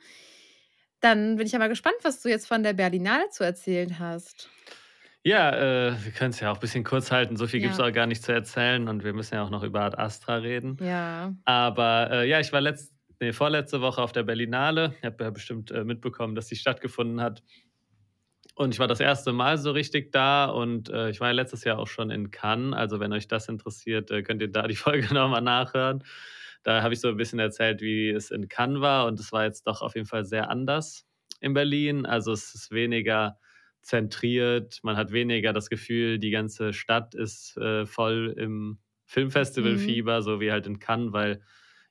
Dann 0.99 1.35
bin 1.37 1.45
ich 1.45 1.55
aber 1.55 1.69
gespannt, 1.69 1.97
was 2.01 2.21
du 2.21 2.29
jetzt 2.29 2.47
von 2.47 2.63
der 2.63 2.73
Berlinale 2.73 3.29
zu 3.29 3.43
erzählen 3.43 3.99
hast. 3.99 4.49
Ja, 5.27 5.49
äh, 5.89 6.05
wir 6.05 6.13
können 6.13 6.29
es 6.29 6.39
ja 6.39 6.49
auch 6.51 6.55
ein 6.55 6.59
bisschen 6.61 6.85
kurz 6.85 7.11
halten. 7.11 7.35
So 7.35 7.47
viel 7.47 7.59
gibt 7.59 7.73
es 7.73 7.79
Ja. 7.79 7.85
auch 7.85 7.91
gar 7.91 8.07
nicht 8.07 8.23
zu 8.23 8.31
erzählen 8.31 8.87
und 8.87 9.03
wir 9.03 9.11
müssen 9.11 9.35
ja 9.35 9.43
auch 9.43 9.49
noch 9.49 9.63
über 9.63 9.81
Ad 9.81 9.97
Astra 9.97 10.35
reden. 10.37 10.77
Ja. 10.79 11.33
Aber 11.43 12.09
äh, 12.11 12.29
ja, 12.29 12.39
ich 12.39 12.53
war 12.53 12.61
letzt, 12.61 12.93
nee, 13.19 13.33
vorletzte 13.33 13.81
Woche 13.81 14.01
auf 14.01 14.13
der 14.13 14.23
Berlinale. 14.23 14.93
Ich 14.99 15.03
habe 15.05 15.25
ja 15.25 15.29
bestimmt 15.29 15.69
äh, 15.71 15.83
mitbekommen, 15.83 16.33
dass 16.33 16.47
die 16.47 16.55
stattgefunden 16.55 17.19
hat. 17.19 17.43
Und 18.55 18.73
ich 18.73 18.79
war 18.79 18.87
das 18.87 19.01
erste 19.01 19.33
Mal 19.33 19.57
so 19.57 19.71
richtig 19.71 20.13
da 20.13 20.45
und 20.45 20.89
äh, 20.89 21.09
ich 21.09 21.19
war 21.19 21.27
ja 21.27 21.33
letztes 21.33 21.65
Jahr 21.65 21.77
auch 21.77 21.87
schon 21.87 22.09
in 22.09 22.31
Cannes. 22.31 22.73
Also 22.77 23.01
wenn 23.01 23.11
euch 23.11 23.27
das 23.27 23.49
interessiert, 23.49 24.09
äh, 24.11 24.23
könnt 24.23 24.41
ihr 24.41 24.49
da 24.49 24.65
die 24.65 24.75
Folge 24.77 25.13
nochmal 25.13 25.41
nachhören. 25.41 26.05
Da 26.63 26.81
habe 26.83 26.93
ich 26.93 27.01
so 27.01 27.09
ein 27.09 27.17
bisschen 27.17 27.39
erzählt, 27.39 27.81
wie 27.81 28.11
es 28.11 28.31
in 28.31 28.47
Cannes 28.47 28.79
war 28.79 29.05
und 29.07 29.19
es 29.19 29.33
war 29.33 29.43
jetzt 29.43 29.67
doch 29.67 29.81
auf 29.81 29.95
jeden 29.95 30.07
Fall 30.07 30.23
sehr 30.23 30.49
anders 30.49 31.05
in 31.41 31.53
Berlin. 31.53 32.05
Also 32.05 32.31
es 32.31 32.55
ist 32.55 32.71
weniger 32.71 33.37
zentriert, 33.81 34.79
man 34.83 34.97
hat 34.97 35.11
weniger 35.11 35.53
das 35.53 35.69
Gefühl, 35.69 36.19
die 36.19 36.31
ganze 36.31 36.73
Stadt 36.73 37.15
ist 37.15 37.57
äh, 37.57 37.85
voll 37.85 38.35
im 38.37 38.79
Filmfestival-Fieber, 39.05 40.21
so 40.21 40.39
wie 40.41 40.51
halt 40.51 40.67
in 40.67 40.79
Cannes, 40.79 41.13
weil 41.13 41.41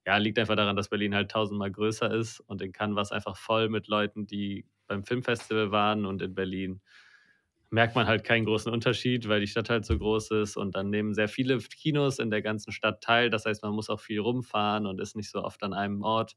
ja, 0.06 0.16
liegt 0.18 0.38
einfach 0.38 0.56
daran, 0.56 0.76
dass 0.76 0.88
Berlin 0.90 1.14
halt 1.14 1.30
tausendmal 1.30 1.70
größer 1.70 2.12
ist 2.14 2.40
und 2.40 2.62
in 2.62 2.72
Cannes 2.72 2.94
war 2.96 3.02
es 3.02 3.12
einfach 3.12 3.36
voll 3.36 3.68
mit 3.68 3.88
Leuten, 3.88 4.26
die 4.26 4.66
beim 4.86 5.04
Filmfestival 5.04 5.72
waren 5.72 6.04
und 6.06 6.22
in 6.22 6.34
Berlin 6.34 6.80
merkt 7.70 7.96
man 7.96 8.06
halt 8.06 8.24
keinen 8.24 8.44
großen 8.44 8.72
Unterschied, 8.72 9.28
weil 9.28 9.40
die 9.40 9.46
Stadt 9.48 9.70
halt 9.70 9.84
so 9.84 9.98
groß 9.98 10.30
ist 10.32 10.56
und 10.56 10.76
dann 10.76 10.88
nehmen 10.90 11.14
sehr 11.14 11.28
viele 11.28 11.58
Kinos 11.58 12.18
in 12.18 12.30
der 12.30 12.42
ganzen 12.42 12.72
Stadt 12.72 13.02
teil. 13.02 13.28
Das 13.30 13.44
heißt, 13.44 13.62
man 13.62 13.72
muss 13.74 13.90
auch 13.90 14.00
viel 14.00 14.20
rumfahren 14.20 14.86
und 14.86 15.00
ist 15.00 15.16
nicht 15.16 15.30
so 15.30 15.42
oft 15.42 15.62
an 15.64 15.74
einem 15.74 16.02
Ort. 16.02 16.36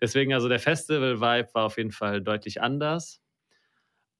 Deswegen, 0.00 0.32
also 0.32 0.48
der 0.48 0.60
Festival-Vibe 0.60 1.48
war 1.54 1.64
auf 1.64 1.76
jeden 1.76 1.90
Fall 1.92 2.22
deutlich 2.22 2.62
anders. 2.62 3.20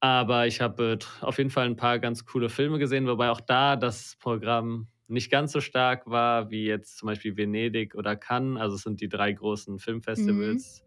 Aber 0.05 0.45
ich 0.45 0.61
habe 0.61 0.99
äh, 1.01 1.25
auf 1.25 1.39
jeden 1.39 1.49
Fall 1.49 1.65
ein 1.65 1.77
paar 1.77 1.97
ganz 1.97 2.25
coole 2.25 2.47
Filme 2.47 2.77
gesehen, 2.77 3.07
wobei 3.07 3.31
auch 3.31 3.41
da 3.41 3.75
das 3.75 4.15
Programm 4.19 4.87
nicht 5.07 5.31
ganz 5.31 5.51
so 5.51 5.61
stark 5.61 6.05
war 6.05 6.51
wie 6.51 6.65
jetzt 6.65 6.99
zum 6.99 7.07
Beispiel 7.07 7.35
Venedig 7.35 7.95
oder 7.95 8.15
Cannes. 8.15 8.61
Also 8.61 8.75
es 8.75 8.83
sind 8.83 9.01
die 9.01 9.09
drei 9.09 9.31
großen 9.31 9.79
Filmfestivals. 9.79 10.85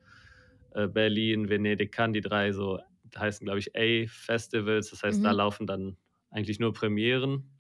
Mhm. 0.73 0.81
Äh, 0.81 0.87
Berlin, 0.87 1.49
Venedig, 1.49 1.91
Cannes, 1.91 2.15
die 2.15 2.21
drei 2.21 2.53
so 2.53 2.79
heißen, 3.17 3.45
glaube 3.45 3.59
ich, 3.59 3.75
A-Festivals. 3.75 4.91
Das 4.91 5.03
heißt, 5.03 5.19
mhm. 5.19 5.25
da 5.25 5.33
laufen 5.33 5.67
dann 5.67 5.97
eigentlich 6.31 6.61
nur 6.61 6.73
Premieren. 6.73 7.59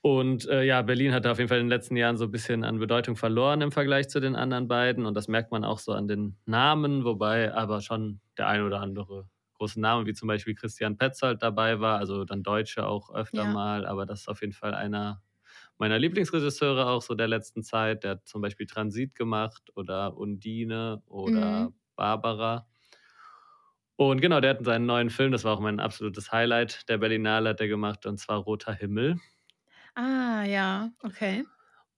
Und 0.00 0.48
äh, 0.48 0.64
ja, 0.64 0.80
Berlin 0.80 1.12
hat 1.12 1.26
auf 1.26 1.36
jeden 1.36 1.48
Fall 1.48 1.58
in 1.58 1.66
den 1.66 1.70
letzten 1.70 1.96
Jahren 1.96 2.16
so 2.16 2.24
ein 2.24 2.30
bisschen 2.30 2.64
an 2.64 2.78
Bedeutung 2.78 3.16
verloren 3.16 3.60
im 3.60 3.70
Vergleich 3.70 4.08
zu 4.08 4.18
den 4.18 4.34
anderen 4.34 4.66
beiden. 4.66 5.04
Und 5.04 5.14
das 5.14 5.28
merkt 5.28 5.52
man 5.52 5.62
auch 5.62 5.78
so 5.78 5.92
an 5.92 6.08
den 6.08 6.38
Namen, 6.46 7.04
wobei 7.04 7.52
aber 7.52 7.82
schon 7.82 8.20
der 8.38 8.48
ein 8.48 8.62
oder 8.62 8.80
andere 8.80 9.28
große 9.62 9.80
Name, 9.80 10.06
wie 10.06 10.12
zum 10.12 10.26
Beispiel 10.26 10.56
Christian 10.56 10.96
Petzold 10.96 11.40
dabei 11.40 11.78
war, 11.78 11.98
also 11.98 12.24
dann 12.24 12.42
Deutsche 12.42 12.84
auch 12.84 13.14
öfter 13.14 13.44
ja. 13.44 13.52
mal. 13.52 13.86
Aber 13.86 14.06
das 14.06 14.22
ist 14.22 14.28
auf 14.28 14.40
jeden 14.40 14.52
Fall 14.52 14.74
einer 14.74 15.22
meiner 15.78 16.00
Lieblingsregisseure 16.00 16.86
auch 16.86 17.00
so 17.00 17.14
der 17.14 17.28
letzten 17.28 17.62
Zeit. 17.62 18.02
Der 18.02 18.12
hat 18.12 18.26
zum 18.26 18.42
Beispiel 18.42 18.66
Transit 18.66 19.14
gemacht 19.14 19.70
oder 19.76 20.16
Undine 20.16 21.00
oder 21.06 21.68
mhm. 21.68 21.74
Barbara. 21.94 22.66
Und 23.94 24.20
genau, 24.20 24.40
der 24.40 24.50
hat 24.50 24.64
seinen 24.64 24.86
neuen 24.86 25.10
Film, 25.10 25.30
das 25.30 25.44
war 25.44 25.54
auch 25.54 25.60
mein 25.60 25.78
absolutes 25.78 26.32
Highlight 26.32 26.88
der 26.88 26.98
Berlinale, 26.98 27.50
hat 27.50 27.60
er 27.60 27.68
gemacht, 27.68 28.04
und 28.04 28.18
zwar 28.18 28.38
Roter 28.38 28.72
Himmel. 28.72 29.20
Ah, 29.94 30.42
ja, 30.42 30.90
okay. 31.04 31.44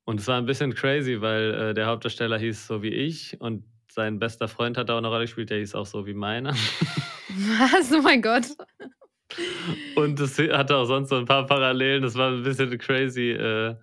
Und 0.04 0.20
es 0.20 0.28
war 0.28 0.36
ein 0.36 0.44
bisschen 0.44 0.74
crazy, 0.74 1.22
weil 1.22 1.54
äh, 1.54 1.74
der 1.74 1.86
Hauptdarsteller 1.86 2.36
hieß 2.36 2.66
so 2.66 2.82
wie 2.82 2.92
ich 2.92 3.40
und 3.40 3.64
sein 3.94 4.18
bester 4.18 4.48
Freund 4.48 4.76
hat 4.76 4.88
da 4.88 4.94
auch 4.94 4.98
eine 4.98 5.08
Rolle 5.08 5.24
gespielt, 5.24 5.50
der 5.50 5.58
hieß 5.58 5.74
auch 5.74 5.86
so 5.86 6.04
wie 6.06 6.14
meiner. 6.14 6.50
Was? 6.50 7.92
Oh 7.92 8.02
mein 8.02 8.20
Gott. 8.20 8.44
Und 9.96 10.20
es 10.20 10.38
hatte 10.38 10.76
auch 10.76 10.84
sonst 10.84 11.08
so 11.08 11.16
ein 11.16 11.24
paar 11.24 11.46
Parallelen. 11.46 12.02
Das 12.02 12.16
war 12.16 12.30
ein 12.30 12.42
bisschen 12.42 12.70
ein 12.70 12.78
crazy, 12.78 13.30
äh, 13.30 13.74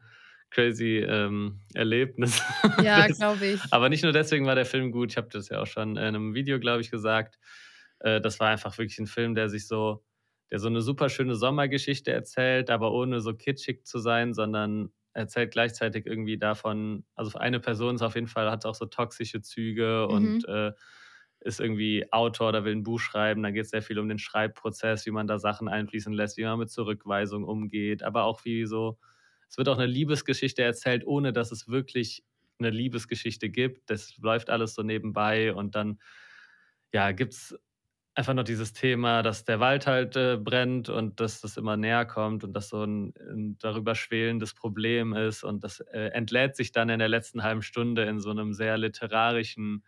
crazy 0.49 0.97
ähm, 0.97 1.59
Erlebnis. 1.73 2.41
Ja, 2.83 3.07
glaube 3.17 3.45
ich. 3.45 3.61
Aber 3.71 3.89
nicht 3.89 4.03
nur 4.03 4.11
deswegen 4.11 4.45
war 4.45 4.55
der 4.55 4.65
Film 4.65 4.91
gut. 4.91 5.11
Ich 5.11 5.17
habe 5.17 5.29
das 5.31 5.49
ja 5.49 5.61
auch 5.61 5.67
schon 5.67 5.91
in 5.91 5.97
einem 5.97 6.33
Video, 6.33 6.59
glaube 6.59 6.81
ich, 6.81 6.91
gesagt. 6.91 7.39
Äh, 7.99 8.21
das 8.21 8.39
war 8.39 8.49
einfach 8.49 8.77
wirklich 8.77 8.99
ein 8.99 9.07
Film, 9.07 9.33
der 9.33 9.49
sich 9.49 9.67
so, 9.67 10.03
der 10.51 10.59
so 10.59 10.67
eine 10.67 10.81
super 10.81 11.09
schöne 11.09 11.35
Sommergeschichte 11.35 12.11
erzählt, 12.11 12.69
aber 12.69 12.91
ohne 12.91 13.21
so 13.21 13.33
kitschig 13.33 13.85
zu 13.85 13.99
sein, 13.99 14.33
sondern 14.33 14.91
erzählt 15.13 15.51
gleichzeitig 15.51 16.05
irgendwie 16.05 16.37
davon, 16.37 17.05
also 17.15 17.37
eine 17.37 17.59
Person 17.59 17.95
ist 17.95 18.01
auf 18.01 18.15
jeden 18.15 18.27
Fall, 18.27 18.49
hat 18.49 18.65
auch 18.65 18.75
so 18.75 18.85
toxische 18.85 19.41
Züge 19.41 20.07
mhm. 20.09 20.15
und 20.15 20.47
äh, 20.47 20.71
ist 21.41 21.59
irgendwie 21.59 22.05
Autor 22.11 22.49
oder 22.49 22.63
will 22.63 22.75
ein 22.75 22.83
Buch 22.83 22.99
schreiben. 22.99 23.41
Dann 23.43 23.53
geht 23.53 23.65
es 23.65 23.71
sehr 23.71 23.81
viel 23.81 23.99
um 23.99 24.07
den 24.07 24.19
Schreibprozess, 24.19 25.05
wie 25.05 25.11
man 25.11 25.27
da 25.27 25.39
Sachen 25.39 25.67
einfließen 25.67 26.13
lässt, 26.13 26.37
wie 26.37 26.43
man 26.43 26.59
mit 26.59 26.69
Zurückweisung 26.69 27.43
umgeht, 27.43 28.03
aber 28.03 28.23
auch 28.23 28.45
wie 28.45 28.65
so, 28.65 28.99
es 29.49 29.57
wird 29.57 29.67
auch 29.67 29.77
eine 29.77 29.87
Liebesgeschichte 29.87 30.63
erzählt, 30.63 31.05
ohne 31.05 31.33
dass 31.33 31.51
es 31.51 31.67
wirklich 31.67 32.23
eine 32.59 32.69
Liebesgeschichte 32.69 33.49
gibt. 33.49 33.89
Das 33.89 34.17
läuft 34.17 34.49
alles 34.49 34.75
so 34.75 34.83
nebenbei 34.83 35.53
und 35.53 35.75
dann 35.75 35.99
ja, 36.93 37.11
gibt 37.11 37.33
es 37.33 37.57
einfach 38.13 38.33
noch 38.33 38.43
dieses 38.43 38.73
Thema, 38.73 39.23
dass 39.23 39.45
der 39.45 39.59
Wald 39.59 39.87
halt 39.87 40.15
äh, 40.15 40.37
brennt 40.37 40.89
und 40.89 41.19
dass 41.19 41.41
das 41.41 41.57
immer 41.57 41.77
näher 41.77 42.05
kommt 42.05 42.43
und 42.43 42.53
dass 42.53 42.69
so 42.69 42.83
ein, 42.83 43.13
ein 43.19 43.57
darüber 43.59 43.95
schwelendes 43.95 44.53
Problem 44.53 45.13
ist 45.13 45.43
und 45.43 45.63
das 45.63 45.79
äh, 45.79 46.09
entlädt 46.13 46.55
sich 46.55 46.71
dann 46.71 46.89
in 46.89 46.99
der 46.99 47.07
letzten 47.07 47.43
halben 47.43 47.61
Stunde 47.61 48.03
in 48.03 48.19
so 48.19 48.31
einem 48.31 48.53
sehr 48.53 48.77
literarischen 48.77 49.85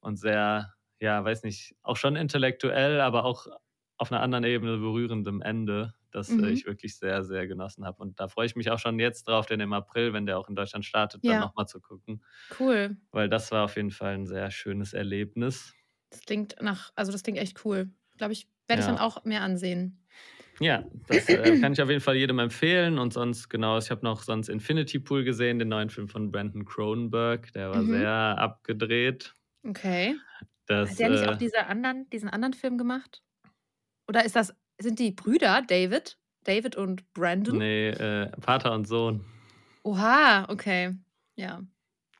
und 0.00 0.16
sehr, 0.16 0.74
ja, 0.98 1.24
weiß 1.24 1.44
nicht, 1.44 1.76
auch 1.82 1.96
schon 1.96 2.16
intellektuell, 2.16 3.00
aber 3.00 3.24
auch 3.24 3.46
auf 3.96 4.10
einer 4.10 4.20
anderen 4.20 4.42
Ebene 4.42 4.78
berührendem 4.78 5.40
Ende, 5.42 5.94
das 6.10 6.28
äh, 6.30 6.34
mhm. 6.34 6.44
äh, 6.44 6.50
ich 6.50 6.66
wirklich 6.66 6.98
sehr, 6.98 7.22
sehr 7.22 7.46
genossen 7.46 7.84
habe. 7.84 8.02
Und 8.02 8.18
da 8.18 8.26
freue 8.26 8.46
ich 8.46 8.56
mich 8.56 8.72
auch 8.72 8.80
schon 8.80 8.98
jetzt 8.98 9.28
drauf, 9.28 9.46
den 9.46 9.60
im 9.60 9.72
April, 9.72 10.12
wenn 10.12 10.26
der 10.26 10.38
auch 10.38 10.48
in 10.48 10.56
Deutschland 10.56 10.84
startet, 10.84 11.22
ja. 11.22 11.32
dann 11.32 11.40
nochmal 11.42 11.68
zu 11.68 11.80
gucken. 11.80 12.24
Cool. 12.58 12.96
Weil 13.12 13.28
das 13.28 13.52
war 13.52 13.64
auf 13.64 13.76
jeden 13.76 13.92
Fall 13.92 14.14
ein 14.14 14.26
sehr 14.26 14.50
schönes 14.50 14.92
Erlebnis. 14.92 15.72
Das 16.12 16.20
klingt 16.20 16.56
nach, 16.60 16.92
also 16.94 17.10
das 17.10 17.22
klingt 17.22 17.38
echt 17.38 17.64
cool. 17.64 17.90
Glaube 18.18 18.34
ich, 18.34 18.46
werde 18.68 18.82
ja. 18.82 18.88
ich 18.88 18.94
dann 18.94 19.02
auch 19.02 19.24
mehr 19.24 19.40
ansehen. 19.40 19.98
Ja, 20.60 20.84
das 21.08 21.28
äh, 21.28 21.58
kann 21.60 21.72
ich 21.72 21.80
auf 21.80 21.88
jeden 21.88 22.02
Fall 22.02 22.16
jedem 22.16 22.38
empfehlen. 22.38 22.98
Und 22.98 23.14
sonst, 23.14 23.48
genau, 23.48 23.78
ich 23.78 23.90
habe 23.90 24.04
noch 24.04 24.22
sonst 24.22 24.48
Infinity 24.48 24.98
Pool 24.98 25.24
gesehen, 25.24 25.58
den 25.58 25.68
neuen 25.68 25.88
Film 25.88 26.08
von 26.08 26.30
Brandon 26.30 26.64
Cronenberg. 26.64 27.50
Der 27.54 27.70
war 27.70 27.82
mhm. 27.82 27.92
sehr 27.92 28.12
abgedreht. 28.12 29.34
Okay. 29.66 30.16
Das, 30.66 30.90
Hat 30.90 30.98
der 30.98 31.10
nicht 31.10 31.24
äh, 31.24 31.28
auch 31.28 31.36
diese 31.36 31.66
anderen, 31.66 32.08
diesen 32.10 32.28
anderen 32.28 32.52
Film 32.52 32.76
gemacht? 32.76 33.22
Oder 34.06 34.24
ist 34.24 34.36
das, 34.36 34.54
sind 34.78 34.98
die 34.98 35.12
Brüder 35.12 35.62
David? 35.66 36.18
David 36.44 36.76
und 36.76 37.10
Brandon? 37.14 37.56
Nee, 37.56 37.88
äh, 37.88 38.30
Vater 38.38 38.72
und 38.74 38.86
Sohn. 38.86 39.24
Oha, 39.84 40.46
okay. 40.48 40.94
Ja. 41.36 41.62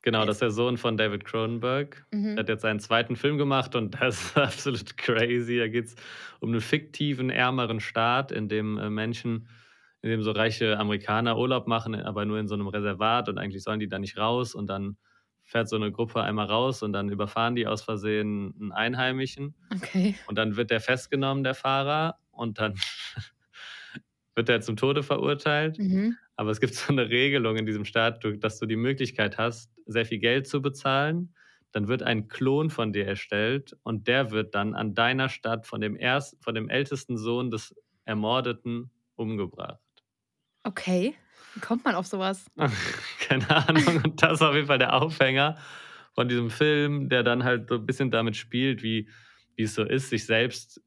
Genau, 0.02 0.26
das 0.26 0.36
ist 0.36 0.42
der 0.42 0.50
Sohn 0.50 0.76
von 0.76 0.96
David 0.96 1.24
Cronenberg. 1.24 2.04
Mhm. 2.10 2.34
Der 2.34 2.38
hat 2.38 2.48
jetzt 2.48 2.62
seinen 2.62 2.80
zweiten 2.80 3.16
Film 3.16 3.38
gemacht 3.38 3.74
und 3.76 4.00
das 4.00 4.22
ist 4.22 4.36
absolut 4.36 4.96
crazy. 4.96 5.58
Da 5.58 5.68
geht 5.68 5.86
es 5.86 5.96
um 6.40 6.50
einen 6.50 6.60
fiktiven, 6.60 7.30
ärmeren 7.30 7.80
Staat, 7.80 8.32
in 8.32 8.48
dem 8.48 8.78
äh, 8.78 8.90
Menschen, 8.90 9.48
in 10.02 10.10
dem 10.10 10.22
so 10.22 10.32
reiche 10.32 10.78
Amerikaner 10.78 11.38
Urlaub 11.38 11.68
machen, 11.68 11.94
aber 11.94 12.24
nur 12.24 12.38
in 12.38 12.48
so 12.48 12.54
einem 12.54 12.66
Reservat 12.66 13.28
und 13.28 13.38
eigentlich 13.38 13.62
sollen 13.62 13.78
die 13.78 13.88
da 13.88 13.98
nicht 13.98 14.18
raus 14.18 14.54
und 14.54 14.66
dann 14.66 14.96
fährt 15.44 15.68
so 15.68 15.76
eine 15.76 15.92
Gruppe 15.92 16.22
einmal 16.22 16.46
raus 16.46 16.82
und 16.82 16.92
dann 16.92 17.08
überfahren 17.08 17.54
die 17.54 17.66
aus 17.66 17.82
Versehen 17.82 18.54
einen 18.60 18.72
Einheimischen. 18.72 19.54
Okay. 19.72 20.14
Und 20.26 20.36
dann 20.36 20.56
wird 20.56 20.70
der 20.70 20.80
festgenommen, 20.80 21.44
der 21.44 21.54
Fahrer, 21.54 22.16
und 22.32 22.58
dann 22.58 22.74
wird 24.34 24.48
er 24.48 24.60
zum 24.60 24.76
Tode 24.76 25.02
verurteilt. 25.02 25.78
Mhm. 25.78 26.16
Aber 26.36 26.50
es 26.50 26.60
gibt 26.60 26.74
so 26.74 26.92
eine 26.92 27.08
Regelung 27.08 27.56
in 27.56 27.66
diesem 27.66 27.84
Staat, 27.84 28.24
dass 28.40 28.58
du 28.58 28.66
die 28.66 28.76
Möglichkeit 28.76 29.38
hast, 29.38 29.70
sehr 29.86 30.06
viel 30.06 30.18
Geld 30.18 30.46
zu 30.46 30.62
bezahlen. 30.62 31.34
Dann 31.72 31.88
wird 31.88 32.02
ein 32.02 32.28
Klon 32.28 32.70
von 32.70 32.92
dir 32.92 33.06
erstellt 33.06 33.76
und 33.82 34.06
der 34.06 34.30
wird 34.30 34.54
dann 34.54 34.74
an 34.74 34.94
deiner 34.94 35.28
Stadt 35.28 35.66
von 35.66 35.80
dem, 35.80 35.96
erst, 35.96 36.42
von 36.42 36.54
dem 36.54 36.68
ältesten 36.68 37.16
Sohn 37.16 37.50
des 37.50 37.74
Ermordeten 38.04 38.90
umgebracht. 39.16 39.80
Okay. 40.64 41.14
Wie 41.54 41.60
kommt 41.60 41.84
man 41.84 41.94
auf 41.94 42.06
sowas? 42.06 42.46
Keine 43.20 43.48
Ahnung. 43.50 44.02
Und 44.04 44.22
das 44.22 44.34
ist 44.34 44.42
auf 44.42 44.54
jeden 44.54 44.66
Fall 44.66 44.78
der 44.78 44.94
Aufhänger 44.94 45.56
von 46.14 46.28
diesem 46.28 46.50
Film, 46.50 47.08
der 47.08 47.22
dann 47.22 47.44
halt 47.44 47.68
so 47.68 47.76
ein 47.76 47.86
bisschen 47.86 48.10
damit 48.10 48.36
spielt, 48.36 48.82
wie, 48.82 49.08
wie 49.56 49.62
es 49.62 49.74
so 49.74 49.82
ist, 49.82 50.10
sich 50.10 50.26
selbst, 50.26 50.82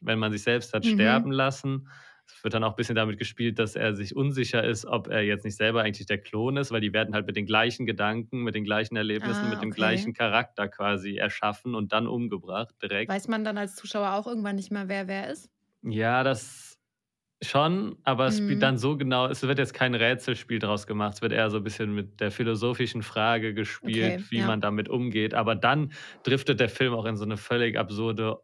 wenn 0.00 0.18
man 0.18 0.32
sich 0.32 0.42
selbst 0.42 0.72
hat 0.74 0.84
mhm. 0.84 0.94
sterben 0.94 1.32
lassen 1.32 1.88
wird 2.42 2.54
dann 2.54 2.64
auch 2.64 2.70
ein 2.70 2.76
bisschen 2.76 2.94
damit 2.94 3.18
gespielt, 3.18 3.58
dass 3.58 3.76
er 3.76 3.94
sich 3.94 4.16
unsicher 4.16 4.64
ist, 4.64 4.86
ob 4.86 5.08
er 5.08 5.22
jetzt 5.22 5.44
nicht 5.44 5.56
selber 5.56 5.82
eigentlich 5.82 6.06
der 6.06 6.18
Klon 6.18 6.56
ist, 6.56 6.70
weil 6.70 6.80
die 6.80 6.92
werden 6.92 7.14
halt 7.14 7.26
mit 7.26 7.36
den 7.36 7.46
gleichen 7.46 7.86
Gedanken, 7.86 8.42
mit 8.42 8.54
den 8.54 8.64
gleichen 8.64 8.96
Erlebnissen, 8.96 9.46
ah, 9.46 9.50
mit 9.50 9.62
dem 9.62 9.70
gleichen 9.70 10.12
Charakter 10.14 10.68
quasi 10.68 11.16
erschaffen 11.16 11.74
und 11.74 11.92
dann 11.92 12.06
umgebracht 12.06 12.74
direkt. 12.82 13.10
Weiß 13.10 13.28
man 13.28 13.44
dann 13.44 13.58
als 13.58 13.76
Zuschauer 13.76 14.14
auch 14.14 14.26
irgendwann 14.26 14.56
nicht 14.56 14.70
mehr, 14.70 14.88
wer 14.88 15.08
wer 15.08 15.30
ist? 15.30 15.50
Ja, 15.82 16.22
das 16.22 16.70
schon, 17.42 17.96
aber 18.02 18.26
es 18.26 18.40
mhm. 18.40 18.44
spielt 18.44 18.62
dann 18.62 18.78
so 18.78 18.96
genau, 18.96 19.26
es 19.26 19.42
wird 19.42 19.58
jetzt 19.58 19.72
kein 19.72 19.94
Rätselspiel 19.94 20.58
draus 20.58 20.86
gemacht, 20.86 21.14
es 21.14 21.22
wird 21.22 21.32
eher 21.32 21.50
so 21.50 21.56
ein 21.58 21.64
bisschen 21.64 21.94
mit 21.94 22.20
der 22.20 22.30
philosophischen 22.30 23.02
Frage 23.02 23.54
gespielt, 23.54 24.20
okay, 24.20 24.24
wie 24.30 24.38
ja. 24.38 24.46
man 24.46 24.60
damit 24.60 24.88
umgeht. 24.88 25.34
Aber 25.34 25.54
dann 25.54 25.92
driftet 26.22 26.60
der 26.60 26.68
Film 26.68 26.92
auch 26.92 27.06
in 27.06 27.16
so 27.16 27.24
eine 27.24 27.36
völlig 27.36 27.78
absurde 27.78 28.38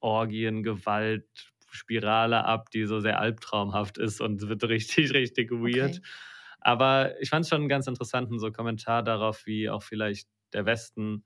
Orgien, 0.00 0.62
Gewalt, 0.62 1.54
Spirale 1.70 2.44
ab, 2.44 2.70
die 2.70 2.84
so 2.86 3.00
sehr 3.00 3.18
albtraumhaft 3.20 3.98
ist 3.98 4.20
und 4.20 4.48
wird 4.48 4.64
richtig, 4.64 5.12
richtig 5.14 5.50
weird. 5.50 5.98
Okay. 5.98 6.08
Aber 6.60 7.20
ich 7.20 7.30
fand 7.30 7.44
es 7.44 7.48
schon 7.48 7.60
einen 7.60 7.68
ganz 7.68 7.86
interessanten 7.86 8.38
so 8.38 8.50
Kommentar 8.50 9.02
darauf, 9.02 9.46
wie 9.46 9.70
auch 9.70 9.82
vielleicht 9.82 10.28
der 10.52 10.66
Westen 10.66 11.24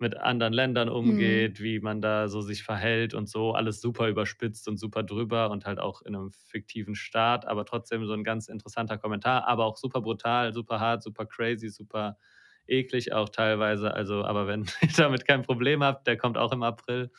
mit 0.00 0.16
anderen 0.16 0.52
Ländern 0.52 0.88
umgeht, 0.88 1.58
mhm. 1.58 1.64
wie 1.64 1.80
man 1.80 2.00
da 2.00 2.28
so 2.28 2.40
sich 2.40 2.62
verhält 2.62 3.14
und 3.14 3.28
so. 3.28 3.52
Alles 3.52 3.80
super 3.80 4.08
überspitzt 4.08 4.68
und 4.68 4.76
super 4.76 5.02
drüber 5.02 5.50
und 5.50 5.66
halt 5.66 5.80
auch 5.80 6.02
in 6.02 6.14
einem 6.14 6.30
fiktiven 6.30 6.94
Staat, 6.94 7.46
aber 7.46 7.64
trotzdem 7.64 8.06
so 8.06 8.12
ein 8.12 8.24
ganz 8.24 8.48
interessanter 8.48 8.98
Kommentar, 8.98 9.46
aber 9.46 9.64
auch 9.64 9.76
super 9.76 10.00
brutal, 10.00 10.52
super 10.52 10.80
hart, 10.80 11.02
super 11.02 11.26
crazy, 11.26 11.68
super 11.68 12.16
eklig 12.68 13.12
auch 13.12 13.28
teilweise. 13.28 13.92
Also, 13.92 14.24
aber 14.24 14.46
wenn 14.46 14.62
ihr 14.82 14.88
damit 14.96 15.26
kein 15.26 15.42
Problem 15.42 15.82
habt, 15.82 16.06
der 16.06 16.16
kommt 16.16 16.38
auch 16.38 16.52
im 16.52 16.62
April. 16.62 17.10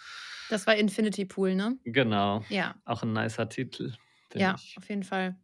Das 0.50 0.66
war 0.66 0.76
Infinity 0.76 1.26
Pool, 1.26 1.56
ne? 1.56 1.78
Genau. 1.84 2.44
Ja. 2.50 2.76
Auch 2.86 3.04
ein 3.04 3.14
nicer 3.14 3.50
Titel. 3.50 3.94
Ja, 4.34 4.56
ich. 4.58 4.76
auf 4.78 4.90
jeden 4.90 5.04
Fall. 5.04 5.36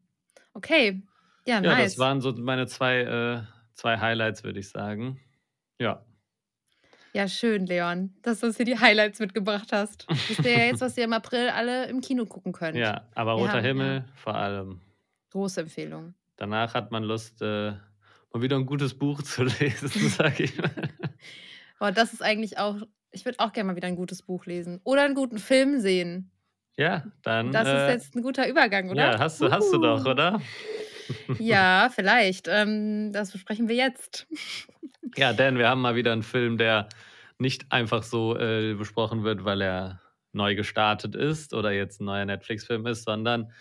Okay. 0.53 1.03
Ja, 1.45 1.62
nice. 1.62 1.71
Ja, 1.71 1.83
das 1.83 1.97
waren 2.00 2.21
so 2.21 2.31
meine 2.33 2.65
zwei, 2.67 3.01
äh, 3.01 3.41
zwei 3.74 4.00
Highlights, 4.00 4.43
würde 4.43 4.59
ich 4.59 4.69
sagen. 4.69 5.19
Ja. 5.79 6.03
Ja, 7.13 7.29
schön, 7.29 7.65
Leon, 7.65 8.13
dass 8.24 8.41
du 8.41 8.47
uns 8.47 8.57
hier 8.57 8.65
die 8.65 8.77
Highlights 8.77 9.19
mitgebracht 9.19 9.69
hast. 9.71 10.05
Wisst 10.27 10.43
ihr 10.43 10.51
ja 10.51 10.65
jetzt, 10.65 10.81
was 10.81 10.97
ihr 10.97 11.05
im 11.05 11.13
April 11.13 11.50
alle 11.50 11.88
im 11.88 12.01
Kino 12.01 12.25
gucken 12.25 12.51
könnt. 12.51 12.75
Ja, 12.75 13.07
aber 13.15 13.33
Roter 13.33 13.53
haben, 13.53 13.63
Himmel 13.63 13.95
ja, 14.05 14.13
vor 14.15 14.35
allem. 14.35 14.81
große 15.31 15.62
Empfehlung. 15.62 16.13
Danach 16.35 16.74
hat 16.74 16.91
man 16.91 17.03
Lust, 17.03 17.41
äh, 17.41 17.71
mal 18.36 18.42
wieder 18.42 18.58
ein 18.58 18.65
gutes 18.65 18.94
Buch 18.94 19.22
zu 19.22 19.44
lesen, 19.44 19.89
sag 20.10 20.39
ich 20.39 20.58
mal. 20.58 20.72
Oh, 21.80 21.89
das 21.94 22.13
ist 22.13 22.22
eigentlich 22.22 22.58
auch, 22.58 22.75
ich 23.12 23.24
würde 23.25 23.39
auch 23.39 23.54
gerne 23.54 23.68
mal 23.68 23.75
wieder 23.75 23.88
ein 23.88 23.96
gutes 23.96 24.22
Buch 24.22 24.46
lesen. 24.46 24.82
Oder 24.84 25.04
einen 25.04 25.15
guten 25.15 25.39
Film 25.39 25.80
sehen. 25.80 26.32
Ja, 26.77 27.06
dann. 27.24 27.51
Das 27.54 27.68
ist 27.68 27.74
Äh, 27.74 27.92
jetzt 27.94 28.15
ein 28.15 28.22
guter 28.22 28.48
Übergang, 28.50 28.89
oder? 28.89 29.13
ja, 29.13 29.20
hast 29.20 29.39
du, 29.39 29.50
hast 29.50 29.72
du 29.72 29.77
doch, 29.80 30.06
oder? 30.06 30.42
Ja, 31.39 31.89
vielleicht. 31.94 32.48
Ähm, 32.50 33.12
das 33.13 33.32
besprechen 33.32 33.68
wir 33.70 33.75
jetzt. 33.75 34.27
Ja, 35.15 35.34
Dan, 35.34 35.58
wir 35.60 35.70
haben 35.70 35.82
mal 35.82 35.96
wieder 35.96 36.12
einen 36.12 36.24
Film, 36.24 36.58
der 36.58 36.89
nicht 37.38 37.72
einfach 37.72 38.01
so 38.01 38.36
äh, 38.36 38.74
besprochen 38.74 39.24
wird, 39.24 39.46
weil 39.46 39.62
er 39.62 40.01
neu 40.34 40.56
gestartet 40.56 41.13
ist 41.15 41.54
oder 41.54 41.72
jetzt 41.72 42.01
ein 42.01 42.06
neuer 42.06 42.25
Netflix-Film 42.25 42.88
ist, 42.88 43.04
sondern 43.04 43.51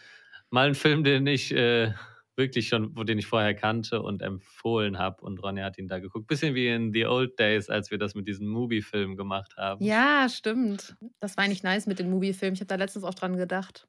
mal 0.49 0.69
ein 0.69 0.75
Film, 0.75 1.05
den 1.05 1.27
ich 1.27 1.55
äh, 1.55 1.93
wirklich 2.37 2.69
schon, 2.69 2.97
wo 2.97 3.05
den 3.05 3.19
ich 3.19 3.27
vorher 3.27 3.55
kannte 3.55 4.03
und 4.03 4.23
empfohlen 4.23 4.99
habe. 4.99 5.23
Und 5.23 5.43
Ronja 5.43 5.65
hat 5.65 5.79
ihn 5.79 5.89
da 5.89 5.99
geguckt. 5.99 6.27
Bisschen 6.27 6.55
wie 6.55 6.69
in 6.69 6.93
The 6.93 7.07
Old 7.07 7.39
Days, 7.39 7.71
als 7.71 7.91
wir 7.91 7.99
das 7.99 8.15
mit 8.15 8.27
diesem 8.29 8.49
Movie-Film 8.49 9.17
gemacht 9.17 9.57
haben. 9.57 9.85
Ja, 9.85 10.29
stimmt. 10.29 10.97
Das 11.21 11.37
war 11.37 11.45
eigentlich 11.45 11.63
nice 11.63 11.87
mit 11.87 11.99
den 11.99 12.11
Movie-Filmen. 12.11 12.55
Ich 12.55 12.61
habe 12.61 12.67
da 12.69 12.77
letztens 12.77 13.05
auch 13.05 13.15
dran 13.15 13.37
gedacht. 13.37 13.87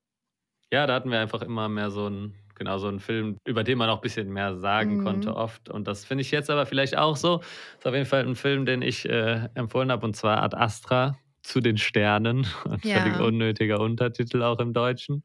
Ja, 0.71 0.87
da 0.87 0.95
hatten 0.95 1.11
wir 1.11 1.19
einfach 1.19 1.41
immer 1.41 1.69
mehr 1.69 1.91
so 1.91 2.07
einen, 2.07 2.33
genau, 2.55 2.77
so 2.79 2.87
einen 2.87 2.99
Film, 2.99 3.37
über 3.45 3.63
den 3.63 3.77
man 3.77 3.89
auch 3.89 3.97
ein 3.97 4.01
bisschen 4.01 4.29
mehr 4.31 4.55
sagen 4.57 4.97
Mhm. 4.97 5.03
konnte 5.03 5.35
oft. 5.35 5.69
Und 5.69 5.87
das 5.87 6.05
finde 6.05 6.23
ich 6.23 6.31
jetzt 6.31 6.49
aber 6.49 6.65
vielleicht 6.65 6.97
auch 6.97 7.15
so. 7.17 7.41
Ist 7.77 7.85
auf 7.85 7.93
jeden 7.93 8.05
Fall 8.07 8.25
ein 8.27 8.35
Film, 8.35 8.65
den 8.65 8.81
ich 8.81 9.07
äh, 9.07 9.47
empfohlen 9.53 9.91
habe, 9.91 10.05
und 10.05 10.15
zwar 10.15 10.41
Ad 10.43 10.55
Astra 10.57 11.17
zu 11.43 11.61
den 11.61 11.77
Sternen. 11.77 12.47
Ein 12.65 12.79
völlig 12.79 13.19
Ja. 13.19 13.19
unnötiger 13.19 13.79
Untertitel 13.79 14.41
auch 14.41 14.59
im 14.59 14.73
Deutschen. 14.73 15.23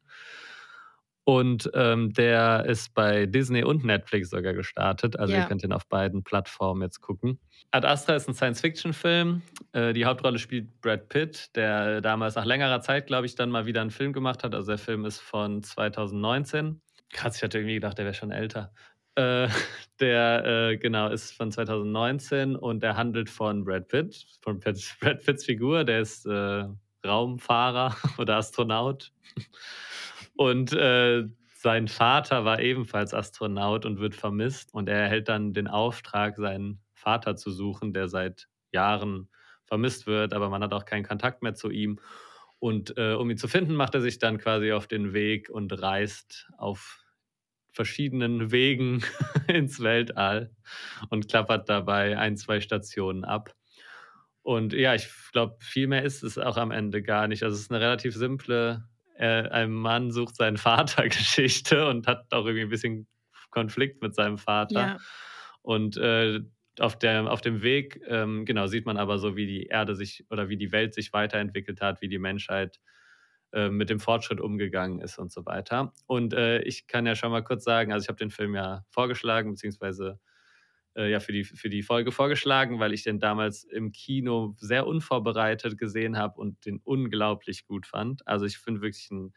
Und 1.32 1.70
ähm, 1.75 2.12
der 2.12 2.64
ist 2.66 2.92
bei 2.92 3.25
Disney 3.26 3.62
und 3.62 3.84
Netflix 3.84 4.30
sogar 4.30 4.52
gestartet. 4.52 5.16
Also 5.16 5.32
ihr 5.34 5.40
Ja. 5.40 5.46
könnt 5.46 5.62
ihn 5.62 5.72
auf 5.72 5.87
beiden 5.87 6.25
Plattformen 6.25 6.82
jetzt 6.82 7.00
gucken. 7.02 7.38
Ad 7.70 7.87
Astra 7.87 8.16
ist 8.16 8.26
ein 8.28 8.34
Science-Fiction-Film. 8.34 9.42
Äh, 9.72 9.92
die 9.92 10.06
Hauptrolle 10.06 10.40
spielt 10.40 10.80
Brad 10.80 11.08
Pitt, 11.08 11.54
der 11.54 12.00
damals 12.00 12.34
nach 12.34 12.44
längerer 12.44 12.80
Zeit, 12.80 13.06
glaube 13.06 13.26
ich, 13.26 13.37
dann 13.37 13.49
mal 13.49 13.64
wieder 13.64 13.80
einen 13.80 13.92
Film 13.92 14.12
gemacht 14.12 14.42
hat. 14.42 14.56
Also 14.56 14.72
der 14.72 14.78
Film 14.78 15.04
ist 15.04 15.20
von 15.20 15.62
2019. 15.62 16.80
Krass, 17.12 17.37
ich 17.37 17.42
hatte 17.44 17.58
irgendwie 17.58 17.75
gedacht, 17.75 17.96
der 17.99 18.06
wäre 18.06 18.14
schon 18.14 18.32
älter. 18.32 18.72
Äh, 19.14 19.46
der, 20.00 20.44
äh, 20.72 20.76
genau, 20.78 21.10
ist 21.10 21.30
von 21.37 21.52
2019 21.52 22.56
und 22.56 22.82
der 22.82 22.96
handelt 22.96 23.30
von 23.30 23.62
Brad 23.64 23.87
Pitt, 23.87 24.26
von 24.40 24.58
Pitt- 24.58 24.96
Brad 25.00 25.25
Pitts 25.25 25.44
Figur. 25.44 25.84
Der 25.84 26.00
ist 26.00 26.26
äh, 26.26 26.64
Raumfahrer 27.06 27.94
oder 28.18 28.37
Astronaut. 28.37 29.12
Und 30.40 30.73
äh, 30.73 31.25
sein 31.54 31.87
Vater 31.87 32.47
war 32.47 32.61
ebenfalls 32.61 33.12
Astronaut 33.12 33.85
und 33.85 34.00
wird 34.00 34.14
vermisst. 34.14 34.73
Und 34.73 34.88
er 34.88 34.97
erhält 34.97 35.28
dann 35.28 35.52
den 35.52 35.68
Auftrag, 35.68 36.37
seinen 36.38 36.80
Vater 36.94 37.37
zu 37.37 37.50
suchen, 37.50 37.92
der 37.92 38.09
seit 38.09 38.49
Jahren 38.73 39.28
vermisst 39.66 40.06
wird, 40.06 40.32
aber 40.32 40.49
man 40.49 40.62
hat 40.62 40.73
auch 40.73 40.87
keinen 40.87 41.04
Kontakt 41.04 41.42
mehr 41.42 41.52
zu 41.52 41.68
ihm. 41.68 42.00
Und 42.59 42.97
äh, 42.97 43.12
um 43.12 43.28
ihn 43.28 43.37
zu 43.37 43.49
finden, 43.49 43.75
macht 43.75 43.94
er 43.94 44.00
sich 44.00 44.18
dann 44.18 44.38
quasi 44.38 44.73
auf 44.73 44.87
den 44.87 45.12
Weg 45.12 45.50
und 45.50 45.78
reist 45.82 46.49
auf 46.56 47.04
verschiedenen 47.70 48.50
Wegen 48.50 49.04
ins 49.47 49.82
Weltall 49.82 50.54
und 51.11 51.28
klappert 51.28 51.68
dabei 51.68 52.16
ein, 52.16 52.38
zwei 52.38 52.62
Stationen 52.62 53.26
ab. 53.26 53.54
Und 54.40 54.73
ja, 54.73 54.94
ich 54.94 55.06
glaube, 55.32 55.59
viel 55.61 55.87
mehr 55.87 56.02
ist 56.02 56.23
es 56.23 56.38
auch 56.38 56.56
am 56.56 56.70
Ende 56.70 57.02
gar 57.02 57.28
nicht. 57.28 57.42
Also 57.42 57.56
es 57.56 57.61
ist 57.61 57.70
eine 57.70 57.82
relativ 57.82 58.14
simple, 58.14 58.88
äh, 59.20 59.48
ein 59.50 59.70
Mann 59.70 60.10
sucht 60.10 60.36
seinen 60.36 60.56
Vater 60.56 61.08
Geschichte 61.08 61.86
und 61.88 62.06
hat 62.06 62.32
auch 62.32 62.46
irgendwie 62.46 62.62
ein 62.62 62.70
bisschen 62.70 63.06
Konflikt 63.50 64.02
mit 64.02 64.14
seinem 64.14 64.38
Vater. 64.38 64.80
Ja. 64.80 64.98
Und 65.62 65.96
äh, 65.98 66.40
auf, 66.78 66.98
der, 66.98 67.30
auf 67.30 67.42
dem 67.42 67.62
Weg, 67.62 68.00
ähm, 68.06 68.46
genau, 68.46 68.66
sieht 68.66 68.86
man 68.86 68.96
aber 68.96 69.18
so, 69.18 69.36
wie 69.36 69.46
die 69.46 69.66
Erde 69.66 69.94
sich 69.94 70.24
oder 70.30 70.48
wie 70.48 70.56
die 70.56 70.72
Welt 70.72 70.94
sich 70.94 71.12
weiterentwickelt 71.12 71.83
hat, 71.83 72.00
wie 72.00 72.09
die 72.09 72.18
Menschheit 72.18 72.80
äh, 73.52 73.68
mit 73.68 73.90
dem 73.90 74.00
Fortschritt 74.00 74.40
umgegangen 74.40 75.00
ist 75.00 75.18
und 75.18 75.30
so 75.30 75.44
weiter. 75.44 75.92
Und 76.06 76.33
äh, 76.33 76.62
ich 76.62 76.87
kann 76.87 77.04
ja 77.04 77.14
schon 77.14 77.30
mal 77.30 77.44
kurz 77.44 77.64
sagen, 77.64 77.92
also 77.92 78.04
ich 78.04 78.09
habe 78.09 78.18
den 78.18 78.30
Film 78.30 78.54
ja 78.54 78.85
vorgeschlagen, 78.88 79.50
beziehungsweise 79.50 80.18
äh, 80.96 81.11
ja 81.11 81.20
für 81.20 81.33
die, 81.33 81.44
für 81.44 81.68
die 81.70 81.83
Folge 81.83 82.12
vorgeschlagen, 82.12 82.79
weil 82.81 82.92
ich 82.92 83.05
den 83.05 83.18
damals 83.18 83.64
im 83.64 83.92
Kino 83.92 84.55
sehr 84.59 84.87
unvorbereitet 84.87 85.79
gesehen 85.79 86.16
habe 86.16 86.40
und 86.40 86.64
den 86.66 86.81
unglaublich 86.83 87.64
gut 87.64 87.87
fand. 87.87 88.26
Also 88.26 88.46
ich 88.46 88.62
bin 88.64 88.81
wirklich 88.83 89.11
ein 89.11 89.33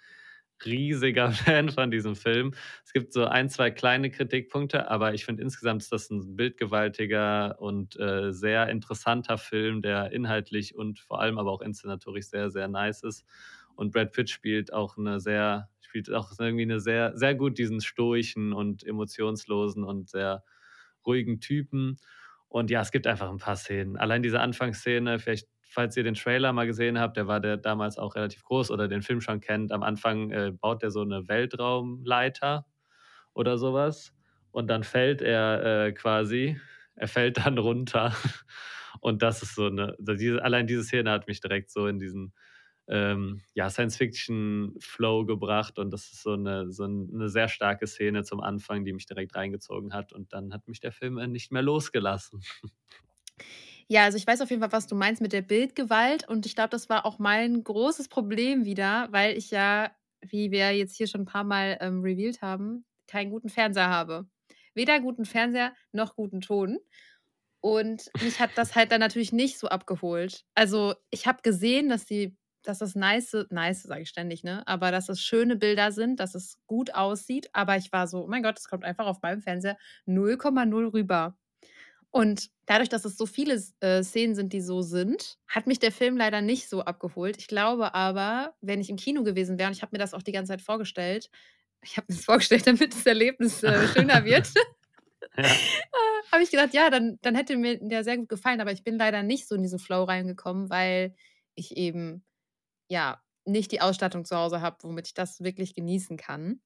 riesiger 0.65 1.31
Fan 1.31 1.69
von 1.69 1.91
diesem 1.91 2.15
Film. 2.15 2.53
Es 2.85 2.93
gibt 2.93 3.13
so 3.13 3.25
ein, 3.25 3.49
zwei 3.49 3.71
kleine 3.71 4.09
Kritikpunkte, 4.11 4.89
aber 4.89 5.13
ich 5.13 5.25
finde 5.25 5.43
insgesamt 5.43 5.81
ist 5.83 5.91
das 5.91 6.09
ein 6.09 6.35
bildgewaltiger 6.35 7.59
und 7.59 7.99
äh, 7.99 8.31
sehr 8.31 8.69
interessanter 8.69 9.37
Film, 9.37 9.81
der 9.81 10.11
inhaltlich 10.11 10.75
und 10.75 10.99
vor 10.99 11.21
allem 11.21 11.37
aber 11.37 11.51
auch 11.51 11.61
inszenatorisch 11.61 12.27
sehr, 12.27 12.49
sehr 12.49 12.67
nice 12.67 13.03
ist. 13.03 13.25
Und 13.75 13.91
Brad 13.91 14.11
Pitt 14.11 14.29
spielt 14.29 14.71
auch 14.71 14.97
eine 14.97 15.19
sehr, 15.19 15.69
spielt 15.81 16.11
auch 16.11 16.31
irgendwie 16.39 16.63
eine 16.63 16.79
sehr, 16.79 17.17
sehr 17.17 17.35
gut 17.35 17.57
diesen 17.57 17.81
stoischen 17.81 18.53
und 18.53 18.83
emotionslosen 18.85 19.83
und 19.83 20.09
sehr 20.09 20.43
ruhigen 21.05 21.39
Typen. 21.39 21.97
Und 22.47 22.69
ja, 22.69 22.81
es 22.81 22.91
gibt 22.91 23.07
einfach 23.07 23.29
ein 23.29 23.37
paar 23.37 23.55
Szenen. 23.55 23.97
Allein 23.97 24.21
diese 24.21 24.39
Anfangsszene, 24.39 25.19
vielleicht, 25.19 25.47
falls 25.61 25.97
ihr 25.97 26.03
den 26.03 26.13
Trailer 26.13 26.53
mal 26.53 26.67
gesehen 26.67 26.99
habt, 26.99 27.17
der 27.17 27.27
war 27.27 27.39
der 27.39 27.57
damals 27.57 27.97
auch 27.97 28.15
relativ 28.15 28.43
groß 28.43 28.69
oder 28.71 28.87
den 28.87 29.01
Film 29.01 29.21
schon 29.21 29.39
kennt. 29.39 29.71
Am 29.71 29.83
Anfang 29.83 30.31
äh, 30.31 30.51
baut 30.51 30.83
er 30.83 30.91
so 30.91 31.01
eine 31.01 31.27
Weltraumleiter 31.27 32.65
oder 33.33 33.57
sowas. 33.57 34.13
Und 34.51 34.67
dann 34.67 34.83
fällt 34.83 35.21
er 35.21 35.85
äh, 35.87 35.91
quasi, 35.93 36.59
er 36.95 37.07
fällt 37.07 37.37
dann 37.37 37.57
runter. 37.57 38.13
Und 39.01 39.23
das 39.23 39.41
ist 39.41 39.55
so 39.55 39.65
eine, 39.65 39.95
also 39.97 40.13
diese, 40.13 40.43
allein 40.43 40.67
diese 40.67 40.83
Szene 40.83 41.11
hat 41.11 41.27
mich 41.27 41.41
direkt 41.41 41.71
so 41.71 41.87
in 41.87 41.99
diesen 41.99 42.33
ähm, 42.87 43.41
ja, 43.53 43.69
Science-Fiction-Flow 43.69 45.25
gebracht 45.25 45.79
und 45.79 45.91
das 45.91 46.11
ist 46.11 46.23
so 46.23 46.33
eine, 46.33 46.71
so 46.71 46.83
eine 46.83 47.29
sehr 47.29 47.47
starke 47.47 47.87
Szene 47.87 48.23
zum 48.23 48.41
Anfang, 48.41 48.85
die 48.85 48.93
mich 48.93 49.05
direkt 49.05 49.35
reingezogen 49.35 49.93
hat 49.93 50.13
und 50.13 50.33
dann 50.33 50.53
hat 50.53 50.67
mich 50.67 50.79
der 50.79 50.91
Film 50.91 51.17
äh, 51.17 51.27
nicht 51.27 51.51
mehr 51.51 51.61
losgelassen. 51.61 52.41
Ja, 53.87 54.05
also 54.05 54.17
ich 54.17 54.25
weiß 54.25 54.41
auf 54.41 54.49
jeden 54.49 54.61
Fall, 54.61 54.71
was 54.71 54.87
du 54.87 54.95
meinst 54.95 55.21
mit 55.21 55.33
der 55.33 55.41
Bildgewalt. 55.41 56.27
Und 56.27 56.45
ich 56.45 56.55
glaube, 56.55 56.69
das 56.69 56.89
war 56.89 57.05
auch 57.05 57.19
mein 57.19 57.63
großes 57.63 58.07
Problem 58.07 58.65
wieder, 58.65 59.07
weil 59.11 59.37
ich 59.37 59.51
ja, 59.51 59.91
wie 60.21 60.51
wir 60.51 60.71
jetzt 60.71 60.95
hier 60.95 61.07
schon 61.07 61.21
ein 61.21 61.25
paar 61.25 61.43
Mal 61.43 61.77
ähm, 61.81 62.01
revealed 62.01 62.41
haben, 62.41 62.85
keinen 63.07 63.29
guten 63.29 63.49
Fernseher 63.49 63.89
habe. 63.89 64.27
Weder 64.73 64.99
guten 64.99 65.25
Fernseher 65.25 65.73
noch 65.91 66.15
guten 66.15 66.41
Ton. 66.41 66.79
Und 67.61 68.09
mich 68.21 68.39
hat 68.39 68.51
das 68.55 68.75
halt 68.75 68.91
dann 68.91 68.99
natürlich 68.99 69.31
nicht 69.31 69.57
so 69.57 69.67
abgeholt. 69.67 70.43
Also 70.55 70.95
ich 71.11 71.27
habe 71.27 71.41
gesehen, 71.43 71.89
dass 71.89 72.05
die, 72.05 72.35
dass 72.63 72.79
das 72.79 72.95
nice, 72.95 73.35
nice 73.49 73.83
sage 73.83 74.01
ich 74.03 74.09
ständig, 74.09 74.43
ne? 74.43 74.65
Aber 74.67 74.91
dass 74.91 75.09
es 75.09 75.21
schöne 75.21 75.55
Bilder 75.55 75.91
sind, 75.91 76.19
dass 76.19 76.35
es 76.35 76.57
gut 76.67 76.93
aussieht. 76.95 77.49
Aber 77.53 77.77
ich 77.77 77.91
war 77.91 78.07
so, 78.07 78.23
oh 78.23 78.27
mein 78.27 78.43
Gott, 78.43 78.59
es 78.59 78.67
kommt 78.69 78.85
einfach 78.85 79.05
auf 79.07 79.21
meinem 79.21 79.41
Fernseher 79.41 79.77
0,0 80.07 80.93
rüber. 80.93 81.35
Und 82.11 82.49
dadurch, 82.67 82.89
dass 82.89 83.05
es 83.05 83.17
so 83.17 83.25
viele 83.25 83.61
äh, 83.79 84.03
Szenen 84.03 84.35
sind, 84.35 84.53
die 84.53 84.61
so 84.61 84.81
sind, 84.83 85.39
hat 85.47 85.65
mich 85.67 85.79
der 85.79 85.91
Film 85.91 86.15
leider 86.17 86.41
nicht 86.41 86.69
so 86.69 86.81
abgeholt. 86.81 87.37
Ich 87.39 87.47
glaube 87.47 87.95
aber, 87.95 88.53
wenn 88.61 88.81
ich 88.81 88.89
im 88.89 88.97
Kino 88.97 89.23
gewesen 89.23 89.57
wäre, 89.57 89.67
und 89.69 89.75
ich 89.75 89.81
habe 89.81 89.91
mir 89.93 89.99
das 89.99 90.13
auch 90.13 90.21
die 90.21 90.31
ganze 90.31 90.51
Zeit 90.51 90.61
vorgestellt, 90.61 91.29
ich 91.83 91.97
habe 91.97 92.05
mir 92.09 92.15
das 92.15 92.25
vorgestellt, 92.25 92.67
damit 92.67 92.93
das 92.93 93.05
Erlebnis 93.05 93.63
äh, 93.63 93.87
schöner 93.87 94.23
wird, 94.25 94.49
Ja. 95.37 95.49
habe 96.31 96.43
ich 96.43 96.51
gedacht, 96.51 96.73
ja, 96.73 96.89
dann, 96.89 97.17
dann 97.21 97.35
hätte 97.35 97.57
mir 97.57 97.77
der 97.79 98.03
sehr 98.03 98.17
gut 98.17 98.29
gefallen. 98.29 98.61
Aber 98.61 98.71
ich 98.71 98.83
bin 98.83 98.97
leider 98.97 99.23
nicht 99.23 99.47
so 99.47 99.55
in 99.55 99.63
diesen 99.63 99.79
Flow 99.79 100.03
reingekommen, 100.03 100.69
weil 100.69 101.15
ich 101.55 101.77
eben 101.77 102.23
ja 102.93 103.21
nicht 103.45 103.71
die 103.73 103.81
Ausstattung 103.81 104.25
zu 104.25 104.37
Hause 104.37 104.61
habe, 104.61 104.77
womit 104.83 105.07
ich 105.07 105.13
das 105.13 105.41
wirklich 105.41 105.75
genießen 105.75 106.17
kann. 106.17 106.61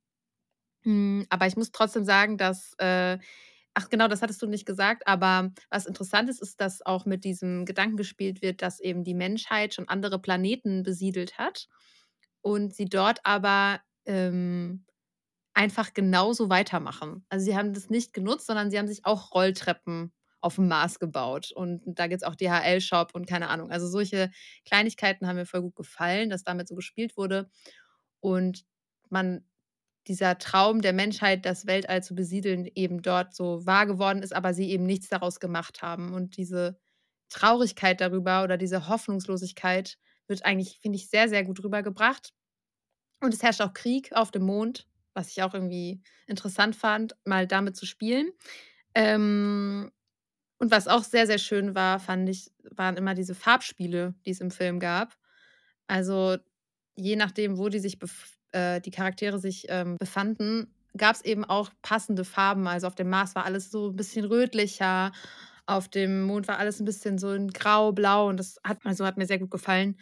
Mm, 0.86 1.24
Aber 1.30 1.48
ich 1.48 1.58
muss 1.58 1.72
trotzdem 1.72 2.06
sagen, 2.06 2.38
dass 2.38 2.74
äh, 2.80 3.18
Ach 3.80 3.90
genau, 3.90 4.10
das 4.10 4.24
hattest 4.24 4.42
du 4.42 4.48
nicht 4.48 4.66
gesagt, 4.66 5.08
aber 5.08 5.54
was 5.70 5.86
interessant 5.86 6.30
ist, 6.30 6.42
ist, 6.42 6.62
dass 6.62 6.86
auch 6.86 7.06
mit 7.06 7.24
diesem 7.24 7.66
Gedanken 7.66 7.98
gespielt 7.98 8.42
wird, 8.42 8.62
dass 8.62 8.82
eben 8.82 9.06
die 9.06 9.13
Menschheit 9.13 9.74
schon 9.76 9.88
andere 9.88 10.20
Planeten 10.20 10.84
besiedelt 10.84 11.38
hat 11.40 11.70
und 12.42 12.76
sie 12.76 12.86
dort 12.86 13.20
aber 13.26 13.82
ähm, 14.06 14.86
einfach 15.54 15.94
genauso 15.94 16.50
weitermachen. 16.50 17.26
Also 17.30 17.46
sie 17.46 17.58
haben 17.58 17.74
das 17.74 17.90
nicht 17.90 18.13
genutzt, 18.13 18.48
sondern 18.48 18.72
sie 18.72 18.80
haben 18.80 18.88
sich 18.88 19.06
auch 19.06 19.34
Rolltreppen 19.34 20.13
auf 20.41 20.56
dem 20.56 20.67
Mars 20.67 21.00
gebaut. 21.00 21.52
Und 21.52 21.82
da 21.86 22.08
gibt 22.08 22.21
es 22.21 22.28
auch 22.28 22.36
DHL-Shop 22.36 23.13
und 23.13 23.28
keine 23.28 23.50
Ahnung. 23.50 23.71
Also 23.71 23.88
solche 23.88 24.32
Kleinigkeiten 24.65 25.28
haben 25.28 25.36
mir 25.36 25.45
voll 25.45 25.62
gut 25.62 25.76
gefallen, 25.76 26.30
dass 26.30 26.43
damit 26.43 26.67
so 26.67 26.76
gespielt 26.76 27.17
wurde. 27.17 27.50
Und 28.19 28.65
man 29.10 29.45
dieser 30.08 30.38
Traum 30.38 30.82
der 30.82 30.93
Menschheit, 30.93 31.45
das 31.45 31.65
Weltall 31.67 32.02
zu 32.02 32.15
besiedeln, 32.15 32.69
eben 32.76 33.02
dort 33.02 33.36
so 33.36 33.65
wahr 33.65 33.86
geworden 33.86 34.23
ist, 34.23 34.34
aber 34.34 34.54
sie 34.54 34.69
eben 34.69 34.86
nichts 34.86 35.10
daraus 35.10 35.39
gemacht 35.39 35.82
haben. 35.82 36.13
Und 36.13 36.38
diese 36.38 36.80
Traurigkeit 37.30 38.00
darüber 38.00 38.43
oder 38.43 38.58
diese 38.58 38.88
Hoffnungslosigkeit 38.88 39.97
wird 40.28 40.45
eigentlich, 40.45 40.80
finde 40.80 40.97
ich, 40.97 41.10
sehr, 41.10 41.28
sehr 41.30 41.43
gut 41.43 41.63
rübergebracht. 41.63 42.34
Und 43.19 43.34
es 43.34 43.43
herrscht 43.43 43.62
auch 43.62 43.73
Krieg 43.73 44.13
auf 44.13 44.32
dem 44.32 44.43
Mond, 44.43 44.88
was 45.13 45.30
ich 45.30 45.43
auch 45.43 45.54
irgendwie 45.54 46.02
interessant 46.28 46.76
fand, 46.76 47.15
mal 47.26 47.47
damit 47.47 47.76
zu 47.76 47.86
spielen. 47.86 48.30
Ähm, 48.93 49.91
und 50.60 50.72
was 50.72 50.88
auch 50.88 51.04
sehr, 51.04 51.28
sehr 51.28 51.38
schön 51.38 51.76
war, 51.76 52.00
fand 52.00 52.28
ich, 52.30 52.52
waren 52.72 52.98
immer 52.98 53.13
diese 53.13 53.36
Farbspiele, 53.36 54.15
die 54.26 54.32
es 54.32 54.41
im 54.41 54.52
Film 54.52 54.80
gab. 54.80 55.15
Also 55.88 56.38
je 56.96 57.15
nachdem, 57.15 57.58
wo 57.58 57.70
die 57.70 57.80
sich 57.80 57.98
äh, 58.52 58.82
die 58.82 58.91
Charaktere 58.91 59.39
sich 59.39 59.65
ähm, 59.70 59.98
befanden, 59.98 60.74
gab 60.96 61.15
es 61.15 61.24
eben 61.24 61.46
auch 61.46 61.70
passende 61.82 62.26
Farben. 62.26 62.67
Also 62.67 62.88
auf 62.88 62.96
dem 62.96 63.10
Mars 63.10 63.36
war 63.36 63.46
alles 63.46 63.70
so 63.70 63.89
ein 63.89 63.96
bisschen 63.96 64.26
rötlicher, 64.26 65.12
auf 65.67 65.88
dem 65.89 66.24
Mond 66.24 66.48
war 66.48 66.58
alles 66.58 66.80
ein 66.80 66.86
bisschen 66.86 67.17
so 67.17 67.32
in 67.34 67.50
grau, 67.50 67.91
blau 67.91 68.28
und 68.28 68.38
das 68.38 68.58
hat, 68.63 68.80
also 68.84 69.06
hat 69.06 69.17
mir 69.17 69.28
sehr 69.28 69.39
gut 69.39 69.52
gefallen. 69.52 69.98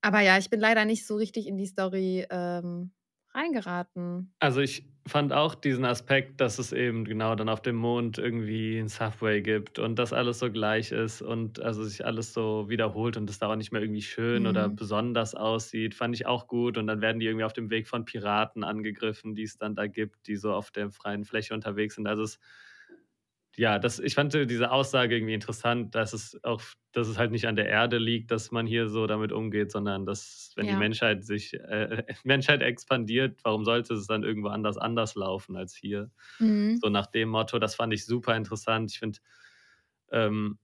Aber 0.00 0.20
ja, 0.20 0.38
ich 0.38 0.50
bin 0.50 0.60
leider 0.60 0.84
nicht 0.84 1.06
so 1.06 1.16
richtig 1.16 1.46
in 1.46 1.56
die 1.56 1.66
Story 1.66 2.26
ähm, 2.30 2.92
reingeraten. 3.32 4.34
Also 4.40 4.60
ich 4.60 4.84
fand 5.06 5.32
auch 5.34 5.54
diesen 5.54 5.84
Aspekt, 5.84 6.40
dass 6.40 6.58
es 6.58 6.72
eben 6.72 7.04
genau 7.04 7.34
dann 7.34 7.50
auf 7.50 7.60
dem 7.60 7.76
Mond 7.76 8.16
irgendwie 8.16 8.78
ein 8.78 8.88
Subway 8.88 9.42
gibt 9.42 9.78
und 9.78 9.98
dass 9.98 10.14
alles 10.14 10.38
so 10.38 10.50
gleich 10.50 10.92
ist 10.92 11.20
und 11.20 11.60
also 11.60 11.84
sich 11.84 12.06
alles 12.06 12.32
so 12.32 12.70
wiederholt 12.70 13.18
und 13.18 13.28
es 13.28 13.38
da 13.38 13.48
auch 13.48 13.56
nicht 13.56 13.70
mehr 13.70 13.82
irgendwie 13.82 14.02
schön 14.02 14.44
mhm. 14.44 14.48
oder 14.48 14.68
besonders 14.68 15.34
aussieht, 15.34 15.94
fand 15.94 16.14
ich 16.14 16.26
auch 16.26 16.46
gut. 16.46 16.78
Und 16.78 16.86
dann 16.86 17.02
werden 17.02 17.20
die 17.20 17.26
irgendwie 17.26 17.44
auf 17.44 17.52
dem 17.52 17.68
Weg 17.70 17.86
von 17.86 18.06
Piraten 18.06 18.64
angegriffen, 18.64 19.34
die 19.34 19.42
es 19.42 19.58
dann 19.58 19.74
da 19.74 19.86
gibt, 19.86 20.26
die 20.26 20.36
so 20.36 20.54
auf 20.54 20.70
der 20.70 20.90
freien 20.90 21.24
Fläche 21.24 21.52
unterwegs 21.52 21.96
sind. 21.96 22.06
Also 22.06 22.22
es 22.22 22.38
ja, 23.56 23.78
das, 23.78 23.98
ich 24.00 24.14
fand 24.14 24.34
diese 24.34 24.70
Aussage 24.70 25.16
irgendwie 25.16 25.34
interessant, 25.34 25.94
dass 25.94 26.12
es 26.12 26.42
auch, 26.42 26.60
dass 26.92 27.08
es 27.08 27.18
halt 27.18 27.30
nicht 27.30 27.46
an 27.46 27.56
der 27.56 27.68
Erde 27.68 27.98
liegt, 27.98 28.30
dass 28.30 28.50
man 28.50 28.66
hier 28.66 28.88
so 28.88 29.06
damit 29.06 29.32
umgeht, 29.32 29.70
sondern 29.70 30.06
dass, 30.06 30.52
wenn 30.56 30.66
ja. 30.66 30.72
die 30.72 30.78
Menschheit 30.78 31.24
sich, 31.24 31.54
äh, 31.54 32.02
Menschheit 32.24 32.62
expandiert, 32.62 33.40
warum 33.44 33.64
sollte 33.64 33.94
es 33.94 34.06
dann 34.06 34.24
irgendwo 34.24 34.48
anders 34.48 34.76
anders 34.76 35.14
laufen 35.14 35.56
als 35.56 35.74
hier? 35.74 36.10
Mhm. 36.38 36.78
So 36.82 36.88
nach 36.88 37.06
dem 37.06 37.28
Motto, 37.28 37.58
das 37.58 37.74
fand 37.76 37.92
ich 37.92 38.06
super 38.06 38.36
interessant. 38.36 38.90
Ich 38.90 38.98
finde, 38.98 39.18
ähm, 40.10 40.58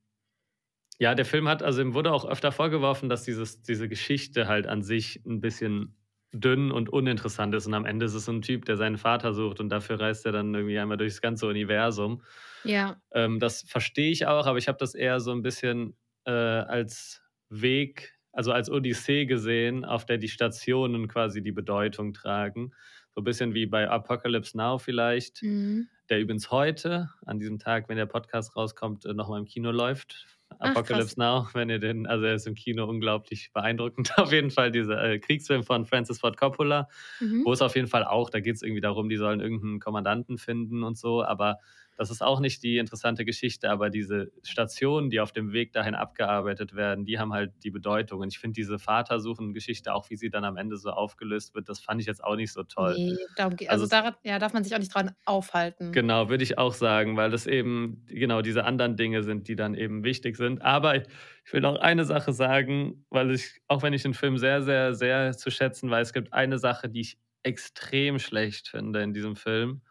ja, 0.98 1.14
der 1.14 1.24
Film 1.24 1.48
hat, 1.48 1.62
also 1.62 1.80
ihm 1.80 1.94
wurde 1.94 2.12
auch 2.12 2.26
öfter 2.26 2.52
vorgeworfen, 2.52 3.08
dass 3.08 3.22
dieses, 3.22 3.62
diese 3.62 3.88
Geschichte 3.88 4.48
halt 4.48 4.66
an 4.66 4.82
sich 4.82 5.24
ein 5.24 5.40
bisschen 5.40 5.96
dünn 6.32 6.70
und 6.70 6.88
uninteressant 6.88 7.54
ist. 7.54 7.66
Und 7.66 7.74
am 7.74 7.86
Ende 7.86 8.06
ist 8.06 8.14
es 8.14 8.24
so 8.24 8.32
ein 8.32 8.42
Typ, 8.42 8.64
der 8.64 8.76
seinen 8.76 8.98
Vater 8.98 9.34
sucht 9.34 9.60
und 9.60 9.68
dafür 9.68 10.00
reist 10.00 10.26
er 10.26 10.32
dann 10.32 10.54
irgendwie 10.54 10.78
einmal 10.78 10.96
durchs 10.96 11.20
ganze 11.20 11.46
Universum. 11.46 12.22
Ja. 12.64 13.00
Ähm, 13.12 13.40
das 13.40 13.62
verstehe 13.62 14.10
ich 14.10 14.26
auch, 14.26 14.46
aber 14.46 14.58
ich 14.58 14.68
habe 14.68 14.78
das 14.78 14.94
eher 14.94 15.20
so 15.20 15.32
ein 15.32 15.42
bisschen 15.42 15.96
äh, 16.24 16.30
als 16.30 17.22
Weg, 17.48 18.16
also 18.32 18.52
als 18.52 18.70
Odyssee 18.70 19.26
gesehen, 19.26 19.84
auf 19.84 20.06
der 20.06 20.18
die 20.18 20.28
Stationen 20.28 21.08
quasi 21.08 21.42
die 21.42 21.52
Bedeutung 21.52 22.12
tragen. 22.12 22.72
So 23.12 23.22
ein 23.22 23.24
bisschen 23.24 23.54
wie 23.54 23.66
bei 23.66 23.88
Apocalypse 23.88 24.56
Now 24.56 24.78
vielleicht, 24.78 25.42
mhm. 25.42 25.88
der 26.10 26.20
übrigens 26.20 26.52
heute, 26.52 27.10
an 27.26 27.40
diesem 27.40 27.58
Tag, 27.58 27.88
wenn 27.88 27.96
der 27.96 28.06
Podcast 28.06 28.54
rauskommt, 28.54 29.04
äh, 29.04 29.14
nochmal 29.14 29.40
im 29.40 29.46
Kino 29.46 29.72
läuft 29.72 30.39
Apocalypse 30.58 31.18
Now, 31.18 31.48
wenn 31.54 31.70
ihr 31.70 31.78
den, 31.78 32.06
also 32.06 32.24
er 32.24 32.34
ist 32.34 32.46
im 32.46 32.54
Kino 32.54 32.84
unglaublich 32.84 33.50
beeindruckend. 33.52 34.12
Auf 34.18 34.32
jeden 34.32 34.50
Fall 34.50 34.70
dieser 34.70 35.02
äh, 35.02 35.18
Kriegsfilm 35.18 35.62
von 35.62 35.86
Francis 35.86 36.18
Ford 36.20 36.36
Coppola, 36.36 36.88
mhm. 37.20 37.42
wo 37.44 37.52
es 37.52 37.62
auf 37.62 37.76
jeden 37.76 37.88
Fall 37.88 38.04
auch, 38.04 38.30
da 38.30 38.40
geht 38.40 38.56
es 38.56 38.62
irgendwie 38.62 38.80
darum, 38.80 39.08
die 39.08 39.16
sollen 39.16 39.40
irgendeinen 39.40 39.80
Kommandanten 39.80 40.38
finden 40.38 40.82
und 40.82 40.98
so, 40.98 41.24
aber 41.24 41.58
das 42.00 42.10
ist 42.10 42.22
auch 42.22 42.40
nicht 42.40 42.62
die 42.62 42.78
interessante 42.78 43.26
Geschichte, 43.26 43.68
aber 43.68 43.90
diese 43.90 44.32
Stationen, 44.42 45.10
die 45.10 45.20
auf 45.20 45.32
dem 45.32 45.52
Weg 45.52 45.74
dahin 45.74 45.94
abgearbeitet 45.94 46.74
werden, 46.74 47.04
die 47.04 47.18
haben 47.18 47.34
halt 47.34 47.52
die 47.62 47.70
Bedeutung. 47.70 48.20
Und 48.20 48.32
ich 48.32 48.38
finde 48.38 48.54
diese 48.54 48.78
Vatersuchen-Geschichte, 48.78 49.92
auch 49.92 50.08
wie 50.08 50.16
sie 50.16 50.30
dann 50.30 50.44
am 50.44 50.56
Ende 50.56 50.78
so 50.78 50.92
aufgelöst 50.92 51.54
wird, 51.54 51.68
das 51.68 51.78
fand 51.78 52.00
ich 52.00 52.06
jetzt 52.06 52.24
auch 52.24 52.36
nicht 52.36 52.54
so 52.54 52.62
toll. 52.62 52.94
Nee, 52.96 53.18
darum 53.36 53.52
also, 53.52 53.68
also 53.68 53.86
daran, 53.86 54.14
ja, 54.24 54.38
darf 54.38 54.54
man 54.54 54.64
sich 54.64 54.74
auch 54.74 54.78
nicht 54.78 54.94
dran 54.94 55.10
aufhalten. 55.26 55.92
Genau, 55.92 56.30
würde 56.30 56.42
ich 56.42 56.56
auch 56.56 56.72
sagen, 56.72 57.18
weil 57.18 57.30
das 57.30 57.46
eben 57.46 58.02
genau 58.06 58.40
diese 58.40 58.64
anderen 58.64 58.96
Dinge 58.96 59.22
sind, 59.22 59.46
die 59.46 59.54
dann 59.54 59.74
eben 59.74 60.02
wichtig 60.02 60.38
sind. 60.38 60.62
Aber 60.62 60.96
ich 60.96 61.52
will 61.52 61.60
noch 61.60 61.76
eine 61.80 62.06
Sache 62.06 62.32
sagen, 62.32 63.04
weil 63.10 63.30
ich, 63.30 63.60
auch 63.68 63.82
wenn 63.82 63.92
ich 63.92 64.00
den 64.00 64.14
Film 64.14 64.38
sehr, 64.38 64.62
sehr, 64.62 64.94
sehr 64.94 65.32
zu 65.36 65.50
schätzen 65.50 65.90
weiß, 65.90 66.08
es 66.08 66.12
gibt 66.14 66.32
eine 66.32 66.58
Sache, 66.58 66.88
die 66.88 67.02
ich 67.02 67.18
extrem 67.42 68.18
schlecht 68.18 68.68
finde 68.68 69.02
in 69.02 69.12
diesem 69.12 69.36
Film. 69.36 69.82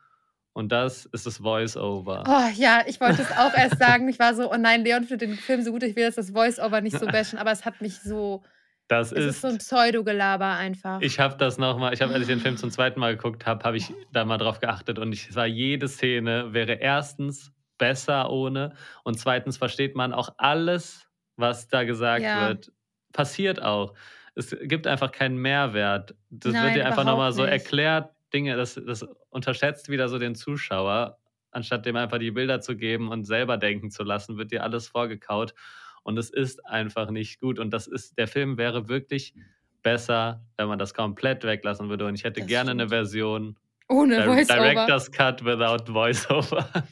Und 0.59 0.73
das 0.73 1.05
ist 1.05 1.25
das 1.25 1.37
Voice-Over. 1.37 2.25
Oh 2.27 2.59
ja, 2.59 2.83
ich 2.85 2.99
wollte 2.99 3.21
es 3.21 3.31
auch 3.31 3.53
erst 3.53 3.79
sagen. 3.79 4.09
Ich 4.09 4.19
war 4.19 4.35
so, 4.35 4.51
oh 4.51 4.57
nein, 4.57 4.83
Leon 4.83 5.05
findet 5.05 5.29
den 5.29 5.37
Film 5.37 5.61
so 5.61 5.71
gut, 5.71 5.83
ich 5.83 5.95
will 5.95 6.03
jetzt 6.03 6.17
das 6.17 6.31
Voice-Over 6.31 6.81
nicht 6.81 6.99
so 6.99 7.05
bashen, 7.07 7.39
aber 7.39 7.53
es 7.53 7.63
hat 7.63 7.79
mich 7.79 7.97
so. 8.01 8.43
Das 8.89 9.13
es 9.13 9.19
ist, 9.19 9.25
ist 9.35 9.41
so 9.41 9.47
ein 9.47 9.57
Pseudogelaber 9.57 10.57
einfach. 10.57 10.99
Ich 10.99 11.17
habe 11.17 11.37
das 11.37 11.57
nochmal, 11.59 11.93
ich 11.93 12.01
habe, 12.01 12.13
als 12.13 12.23
ich 12.23 12.27
den 12.27 12.41
Film 12.41 12.57
zum 12.57 12.71
zweiten 12.71 12.99
Mal 12.99 13.15
geguckt 13.15 13.45
habe, 13.45 13.63
habe 13.63 13.77
ich 13.77 13.93
da 14.11 14.25
mal 14.25 14.37
drauf 14.37 14.59
geachtet 14.59 14.99
und 14.99 15.13
ich 15.13 15.29
sah, 15.31 15.45
jede 15.45 15.87
Szene 15.87 16.51
wäre 16.51 16.73
erstens 16.73 17.53
besser 17.77 18.29
ohne 18.29 18.73
und 19.05 19.17
zweitens 19.17 19.55
versteht 19.55 19.95
man 19.95 20.11
auch 20.11 20.33
alles, 20.35 21.07
was 21.37 21.69
da 21.69 21.85
gesagt 21.85 22.23
ja. 22.23 22.49
wird. 22.49 22.73
Passiert 23.13 23.61
auch. 23.61 23.93
Es 24.35 24.53
gibt 24.63 24.87
einfach 24.87 25.13
keinen 25.13 25.37
Mehrwert. 25.37 26.15
Das 26.29 26.51
Nein, 26.51 26.65
wird 26.65 26.75
dir 26.75 26.85
einfach 26.85 27.05
nochmal 27.05 27.31
so 27.31 27.45
erklärt, 27.45 28.11
Dinge, 28.33 28.55
das, 28.55 28.75
das 28.75 29.05
unterschätzt 29.29 29.89
wieder 29.89 30.09
so 30.09 30.17
den 30.17 30.35
Zuschauer. 30.35 31.17
Anstatt 31.51 31.85
dem 31.85 31.95
einfach 31.95 32.19
die 32.19 32.31
Bilder 32.31 32.61
zu 32.61 32.75
geben 32.75 33.09
und 33.09 33.23
selber 33.23 33.57
denken 33.57 33.89
zu 33.89 34.03
lassen, 34.03 34.37
wird 34.37 34.51
dir 34.51 34.63
alles 34.63 34.87
vorgekaut. 34.87 35.53
Und 36.03 36.17
es 36.17 36.29
ist 36.29 36.65
einfach 36.65 37.09
nicht 37.09 37.39
gut. 37.39 37.59
Und 37.59 37.71
das 37.71 37.87
ist, 37.87 38.17
der 38.17 38.27
Film 38.27 38.57
wäre 38.57 38.87
wirklich 38.87 39.33
besser, 39.81 40.45
wenn 40.57 40.67
man 40.67 40.79
das 40.79 40.93
komplett 40.93 41.43
weglassen 41.43 41.89
würde. 41.89 42.05
Und 42.05 42.15
ich 42.15 42.23
hätte 42.23 42.41
das 42.41 42.47
gerne 42.47 42.69
stimmt. 42.69 42.81
eine 42.81 42.89
Version 42.89 43.57
ohne 43.87 44.25
Voiceover. 44.25 44.61
Director's 44.61 45.11
Cut 45.11 45.43
without 45.43 45.91
Voiceover. 45.91 46.69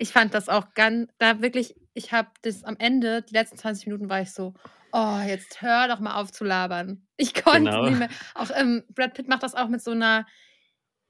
Ich 0.00 0.12
fand 0.12 0.32
das 0.32 0.48
auch 0.48 0.74
ganz, 0.74 1.10
da 1.18 1.42
wirklich, 1.42 1.74
ich 1.92 2.12
habe 2.12 2.28
das 2.42 2.62
am 2.62 2.76
Ende, 2.78 3.22
die 3.22 3.34
letzten 3.34 3.58
20 3.58 3.88
Minuten 3.88 4.08
war 4.08 4.20
ich 4.20 4.30
so, 4.30 4.54
oh, 4.92 5.18
jetzt 5.26 5.60
hör 5.60 5.88
doch 5.88 5.98
mal 5.98 6.20
auf 6.20 6.30
zu 6.30 6.44
labern. 6.44 7.02
Ich 7.16 7.34
konnte 7.34 7.70
genau. 7.70 7.84
nicht 7.84 7.98
mehr. 7.98 8.08
Auch 8.36 8.50
ähm, 8.54 8.84
Brad 8.94 9.14
Pitt 9.14 9.26
macht 9.26 9.42
das 9.42 9.56
auch 9.56 9.66
mit 9.66 9.82
so 9.82 9.90
einer 9.90 10.24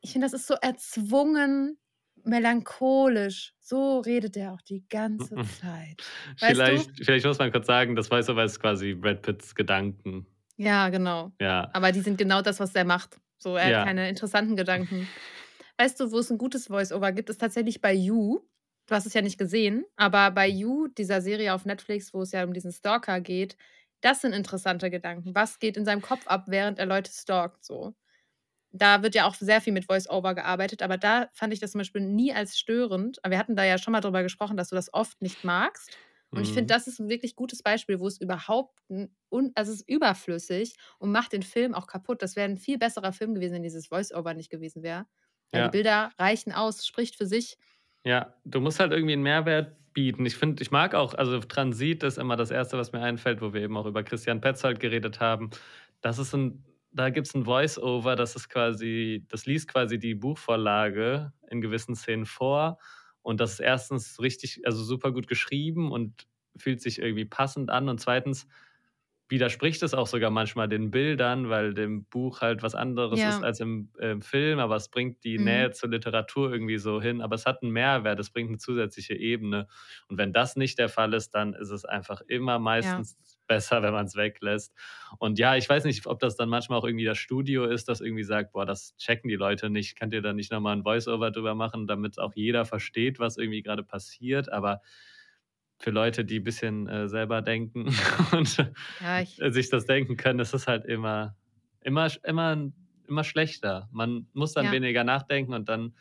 ich 0.00 0.12
finde, 0.12 0.26
das 0.26 0.40
ist 0.40 0.46
so 0.46 0.54
erzwungen 0.54 1.78
melancholisch. 2.24 3.54
So 3.60 4.00
redet 4.00 4.36
er 4.36 4.52
auch 4.52 4.62
die 4.62 4.84
ganze 4.88 5.34
Zeit. 5.60 6.02
vielleicht, 6.36 6.90
vielleicht 7.04 7.26
muss 7.26 7.38
man 7.38 7.52
kurz 7.52 7.66
sagen, 7.66 7.96
das 7.96 8.10
weiß 8.10 8.30
aber 8.30 8.44
ist 8.44 8.60
quasi 8.60 8.94
Brad 8.94 9.22
Pitts 9.22 9.54
Gedanken. 9.54 10.26
Ja, 10.56 10.88
genau. 10.88 11.32
Ja. 11.40 11.70
Aber 11.72 11.92
die 11.92 12.00
sind 12.00 12.18
genau 12.18 12.42
das, 12.42 12.60
was 12.60 12.74
er 12.74 12.84
macht. 12.84 13.18
So, 13.38 13.56
er 13.56 13.70
ja. 13.70 13.78
hat 13.78 13.86
keine 13.86 14.08
interessanten 14.08 14.56
Gedanken. 14.56 15.08
Weißt 15.76 16.00
du, 16.00 16.10
wo 16.10 16.18
es 16.18 16.30
ein 16.30 16.38
gutes 16.38 16.66
Voice-Over 16.66 17.12
gibt, 17.12 17.30
ist 17.30 17.40
tatsächlich 17.40 17.80
bei 17.80 17.94
You. 17.94 18.40
Du 18.86 18.94
hast 18.94 19.06
es 19.06 19.14
ja 19.14 19.22
nicht 19.22 19.38
gesehen, 19.38 19.84
aber 19.96 20.30
bei 20.32 20.48
You, 20.48 20.88
dieser 20.88 21.20
Serie 21.20 21.54
auf 21.54 21.64
Netflix, 21.64 22.12
wo 22.12 22.22
es 22.22 22.32
ja 22.32 22.42
um 22.42 22.52
diesen 22.52 22.72
Stalker 22.72 23.20
geht, 23.20 23.56
das 24.00 24.22
sind 24.22 24.32
interessante 24.32 24.90
Gedanken. 24.90 25.34
Was 25.34 25.58
geht 25.58 25.76
in 25.76 25.84
seinem 25.84 26.02
Kopf 26.02 26.26
ab, 26.26 26.44
während 26.48 26.78
er 26.78 26.86
Leute 26.86 27.12
stalkt, 27.12 27.64
so 27.64 27.94
da 28.72 29.02
wird 29.02 29.14
ja 29.14 29.26
auch 29.26 29.34
sehr 29.34 29.60
viel 29.60 29.72
mit 29.72 29.86
Voice-Over 29.86 30.34
gearbeitet, 30.34 30.82
aber 30.82 30.98
da 30.98 31.28
fand 31.32 31.52
ich 31.52 31.60
das 31.60 31.72
zum 31.72 31.78
Beispiel 31.78 32.02
nie 32.02 32.32
als 32.32 32.58
störend. 32.58 33.18
Aber 33.22 33.32
wir 33.32 33.38
hatten 33.38 33.56
da 33.56 33.64
ja 33.64 33.78
schon 33.78 33.92
mal 33.92 34.00
drüber 34.00 34.22
gesprochen, 34.22 34.56
dass 34.56 34.68
du 34.68 34.76
das 34.76 34.92
oft 34.92 35.20
nicht 35.22 35.44
magst. 35.44 35.96
Und 36.30 36.38
mhm. 36.38 36.44
ich 36.44 36.52
finde, 36.52 36.74
das 36.74 36.86
ist 36.86 36.98
ein 36.98 37.08
wirklich 37.08 37.36
gutes 37.36 37.62
Beispiel, 37.62 38.00
wo 38.00 38.06
es 38.06 38.20
überhaupt, 38.20 38.78
un, 39.30 39.52
also 39.54 39.72
es 39.72 39.80
ist 39.80 39.88
überflüssig 39.88 40.74
und 40.98 41.10
macht 41.10 41.32
den 41.32 41.42
Film 41.42 41.74
auch 41.74 41.86
kaputt. 41.86 42.20
Das 42.20 42.36
wäre 42.36 42.48
ein 42.48 42.58
viel 42.58 42.78
besserer 42.78 43.12
Film 43.12 43.34
gewesen, 43.34 43.54
wenn 43.54 43.62
dieses 43.62 43.86
Voice-Over 43.86 44.34
nicht 44.34 44.50
gewesen 44.50 44.82
wäre. 44.82 45.06
Ja. 45.52 45.64
Die 45.64 45.70
Bilder 45.70 46.12
reichen 46.18 46.52
aus, 46.52 46.86
spricht 46.86 47.16
für 47.16 47.26
sich. 47.26 47.56
Ja, 48.04 48.34
du 48.44 48.60
musst 48.60 48.80
halt 48.80 48.92
irgendwie 48.92 49.14
einen 49.14 49.22
Mehrwert 49.22 49.74
bieten. 49.94 50.26
Ich 50.26 50.36
finde, 50.36 50.62
ich 50.62 50.70
mag 50.70 50.94
auch, 50.94 51.14
also 51.14 51.38
Transit 51.40 52.02
ist 52.02 52.18
immer 52.18 52.36
das 52.36 52.50
Erste, 52.50 52.76
was 52.76 52.92
mir 52.92 53.00
einfällt, 53.00 53.40
wo 53.40 53.54
wir 53.54 53.62
eben 53.62 53.76
auch 53.76 53.86
über 53.86 54.02
Christian 54.02 54.42
Petzold 54.42 54.80
geredet 54.80 55.20
haben. 55.20 55.50
Das 56.02 56.18
ist 56.18 56.34
ein 56.34 56.62
da 56.92 57.10
gibt 57.10 57.26
es 57.26 57.34
ein 57.34 57.44
Voice-Over, 57.44 58.16
das 58.16 58.36
ist 58.36 58.48
quasi, 58.48 59.24
das 59.28 59.46
liest 59.46 59.68
quasi 59.68 59.98
die 59.98 60.14
Buchvorlage 60.14 61.32
in 61.50 61.60
gewissen 61.60 61.94
Szenen 61.94 62.26
vor. 62.26 62.78
Und 63.22 63.40
das 63.40 63.52
ist 63.54 63.60
erstens 63.60 64.20
richtig, 64.20 64.62
also 64.64 64.82
super 64.82 65.12
gut 65.12 65.28
geschrieben 65.28 65.92
und 65.92 66.26
fühlt 66.56 66.80
sich 66.80 66.98
irgendwie 67.00 67.24
passend 67.26 67.70
an. 67.70 67.88
Und 67.88 68.00
zweitens 68.00 68.46
widerspricht 69.28 69.82
es 69.82 69.92
auch 69.92 70.06
sogar 70.06 70.30
manchmal 70.30 70.68
den 70.68 70.90
Bildern, 70.90 71.50
weil 71.50 71.74
dem 71.74 72.04
Buch 72.04 72.40
halt 72.40 72.62
was 72.62 72.74
anderes 72.74 73.20
ja. 73.20 73.28
ist 73.28 73.42
als 73.42 73.60
im, 73.60 73.90
im, 73.98 74.22
Film, 74.22 74.58
aber 74.58 74.76
es 74.76 74.88
bringt 74.88 75.22
die 75.22 75.38
mhm. 75.38 75.44
Nähe 75.44 75.70
zur 75.72 75.90
Literatur 75.90 76.50
irgendwie 76.50 76.78
so 76.78 77.00
hin. 77.00 77.20
Aber 77.20 77.34
es 77.34 77.44
hat 77.44 77.62
einen 77.62 77.72
Mehrwert, 77.72 78.18
es 78.20 78.30
bringt 78.30 78.48
eine 78.48 78.58
zusätzliche 78.58 79.14
Ebene. 79.14 79.68
Und 80.08 80.16
wenn 80.16 80.32
das 80.32 80.56
nicht 80.56 80.78
der 80.78 80.88
Fall 80.88 81.12
ist, 81.12 81.34
dann 81.34 81.52
ist 81.52 81.70
es 81.70 81.84
einfach 81.84 82.22
immer 82.26 82.58
meistens 82.58 83.16
ja. 83.20 83.36
besser, 83.46 83.82
wenn 83.82 83.92
man 83.92 84.06
es 84.06 84.16
weglässt. 84.16 84.74
Und 85.18 85.38
ja, 85.38 85.56
ich 85.56 85.68
weiß 85.68 85.84
nicht, 85.84 86.06
ob 86.06 86.18
das 86.20 86.36
dann 86.36 86.48
manchmal 86.48 86.78
auch 86.78 86.84
irgendwie 86.84 87.04
das 87.04 87.18
Studio 87.18 87.66
ist, 87.66 87.88
das 87.88 88.00
irgendwie 88.00 88.24
sagt, 88.24 88.52
boah, 88.52 88.64
das 88.64 88.96
checken 88.96 89.28
die 89.28 89.36
Leute 89.36 89.68
nicht. 89.68 89.98
Könnt 89.98 90.14
ihr 90.14 90.22
da 90.22 90.32
nicht 90.32 90.50
nochmal 90.50 90.74
ein 90.74 90.84
Voice-Over 90.84 91.32
drüber 91.32 91.54
machen, 91.54 91.86
damit 91.86 92.18
auch 92.18 92.32
jeder 92.34 92.64
versteht, 92.64 93.18
was 93.18 93.36
irgendwie 93.36 93.62
gerade 93.62 93.82
passiert. 93.82 94.50
Aber 94.50 94.80
für 95.78 95.90
Leute, 95.90 96.24
die 96.24 96.40
ein 96.40 96.44
bisschen 96.44 96.88
äh, 96.88 97.08
selber 97.08 97.42
denken 97.42 97.86
und 98.32 98.72
Ja, 99.00 99.20
ich, 99.20 99.40
sich 99.50 99.70
das 99.70 99.86
denken 99.86 100.16
können, 100.16 100.40
ist 100.40 100.54
es 100.54 100.66
halt 100.66 100.84
immer, 100.84 101.36
immer, 101.80 102.08
immer, 102.24 102.70
immer 103.06 103.24
schlechter. 103.24 103.88
Man 103.92 104.26
muss 104.32 104.52
dann 104.54 104.66
ja, 104.66 104.72
weniger 104.72 105.04
nachdenken 105.04 105.54
und 105.54 105.68
dann 105.68 105.94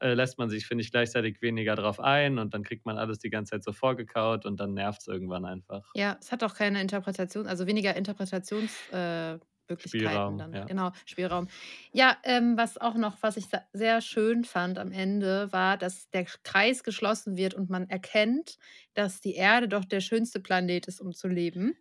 äh, 0.00 0.14
lässt 0.14 0.38
man 0.38 0.48
sich, 0.48 0.66
finde 0.66 0.82
ich, 0.82 0.90
gleichzeitig 0.90 1.42
weniger 1.42 1.74
drauf 1.74 2.00
ein 2.00 2.38
und 2.38 2.54
dann 2.54 2.62
kriegt 2.62 2.86
man 2.86 2.98
alles 2.98 3.18
die 3.18 3.30
ganze 3.30 3.52
Zeit 3.52 3.64
so 3.64 3.72
vorgekaut 3.72 4.44
und 4.44 4.58
dann 4.58 4.74
nervt 4.74 5.00
es 5.00 5.08
irgendwann 5.08 5.44
einfach. 5.44 5.90
ja, 5.94 6.16
es 6.20 6.32
hat 6.32 6.42
auch 6.44 6.54
keine 6.54 6.80
Interpretation, 6.80 7.46
also 7.46 7.66
weniger 7.66 7.96
Interpretationsmöglichkeiten 7.96 9.40
äh, 9.40 9.55
Möglichkeiten 9.68 10.06
Spielraum, 10.06 10.38
dann, 10.38 10.52
ja. 10.52 10.64
genau, 10.64 10.92
Spielraum. 11.04 11.48
Ja, 11.92 12.16
ähm, 12.24 12.56
was 12.56 12.78
auch 12.78 12.94
noch, 12.94 13.16
was 13.22 13.36
ich 13.36 13.46
sehr 13.72 14.00
schön 14.00 14.44
fand 14.44 14.78
am 14.78 14.92
Ende, 14.92 15.52
war, 15.52 15.76
dass 15.76 16.08
der 16.10 16.24
Kreis 16.24 16.82
geschlossen 16.84 17.36
wird 17.36 17.54
und 17.54 17.70
man 17.70 17.88
erkennt, 17.88 18.58
dass 18.94 19.20
die 19.20 19.34
Erde 19.34 19.68
doch 19.68 19.84
der 19.84 20.00
schönste 20.00 20.40
Planet 20.40 20.86
ist, 20.86 21.00
um 21.00 21.12
zu 21.12 21.28
leben. 21.28 21.76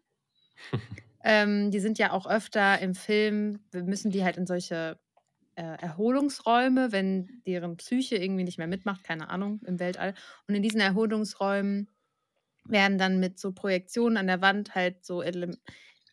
Ähm, 1.28 1.72
die 1.72 1.80
sind 1.80 1.98
ja 1.98 2.12
auch 2.12 2.28
öfter 2.28 2.78
im 2.82 2.94
Film, 2.94 3.60
wir 3.72 3.82
müssen 3.82 4.12
die 4.12 4.24
halt 4.24 4.38
in 4.38 4.46
solche 4.46 5.00
äh, 5.56 5.64
Erholungsräume, 5.64 6.92
wenn 6.92 7.42
deren 7.48 7.78
Psyche 7.78 8.16
irgendwie 8.18 8.44
nicht 8.44 8.60
mehr 8.60 8.68
mitmacht, 8.68 9.04
keine 9.04 9.30
Ahnung, 9.32 9.60
im 9.66 9.80
Weltall. 9.80 10.14
Und 10.48 10.54
in 10.54 10.62
diesen 10.62 10.80
Erholungsräumen 10.80 11.90
werden 12.66 13.00
dann 13.00 13.20
mit 13.20 13.40
so 13.40 13.54
Projektionen 13.54 14.18
an 14.18 14.28
der 14.28 14.42
Wand 14.42 14.76
halt 14.76 15.04
so 15.04 15.24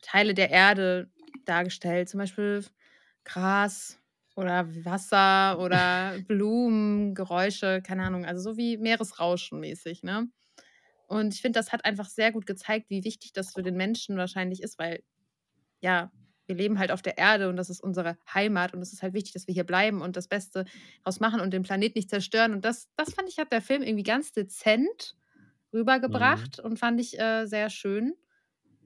Teile 0.00 0.32
der 0.32 0.50
Erde 0.50 1.11
dargestellt, 1.44 2.08
zum 2.08 2.18
Beispiel 2.18 2.64
Gras 3.24 4.00
oder 4.36 4.66
Wasser 4.84 5.58
oder 5.60 6.18
Blumen, 6.26 7.14
Geräusche, 7.14 7.82
keine 7.82 8.04
Ahnung, 8.04 8.24
also 8.24 8.40
so 8.52 8.56
wie 8.56 8.76
Meeresrauschen 8.78 9.60
mäßig, 9.60 10.02
ne? 10.02 10.28
Und 11.06 11.34
ich 11.34 11.42
finde, 11.42 11.58
das 11.60 11.72
hat 11.72 11.84
einfach 11.84 12.08
sehr 12.08 12.32
gut 12.32 12.46
gezeigt, 12.46 12.90
wie 12.90 13.04
wichtig 13.04 13.32
das 13.32 13.52
für 13.54 13.62
den 13.62 13.76
Menschen 13.76 14.16
wahrscheinlich 14.16 14.62
ist, 14.62 14.78
weil 14.78 15.02
ja, 15.80 16.12
wir 16.46 16.56
leben 16.56 16.78
halt 16.78 16.90
auf 16.92 17.02
der 17.02 17.18
Erde 17.18 17.48
und 17.48 17.56
das 17.56 17.70
ist 17.70 17.80
unsere 17.82 18.18
Heimat 18.32 18.74
und 18.74 18.82
es 18.82 18.92
ist 18.92 19.02
halt 19.02 19.14
wichtig, 19.14 19.32
dass 19.32 19.46
wir 19.46 19.54
hier 19.54 19.64
bleiben 19.64 20.02
und 20.02 20.16
das 20.16 20.28
Beste 20.28 20.64
daraus 21.04 21.20
machen 21.20 21.40
und 21.40 21.52
den 21.52 21.62
Planet 21.62 21.94
nicht 21.96 22.10
zerstören. 22.10 22.52
Und 22.52 22.64
das, 22.64 22.88
das 22.96 23.14
fand 23.14 23.28
ich, 23.28 23.38
hat 23.38 23.52
der 23.52 23.62
Film 23.62 23.82
irgendwie 23.82 24.02
ganz 24.02 24.32
dezent 24.32 25.14
Mhm. 26.06 26.52
rübergebracht 26.52 26.60
und 26.60 26.78
fand 26.78 27.00
ich 27.00 27.18
äh, 27.18 27.46
sehr 27.46 27.70
schön, 27.70 28.14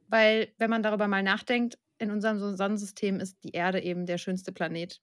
weil 0.08 0.54
wenn 0.58 0.70
man 0.70 0.82
darüber 0.82 1.08
mal 1.08 1.22
nachdenkt, 1.22 1.78
in 1.98 2.10
unserem 2.10 2.38
so- 2.38 2.54
Sonnensystem 2.56 3.20
ist 3.20 3.42
die 3.44 3.52
Erde 3.52 3.80
eben 3.80 4.06
der 4.06 4.18
schönste 4.18 4.52
Planet. 4.52 5.00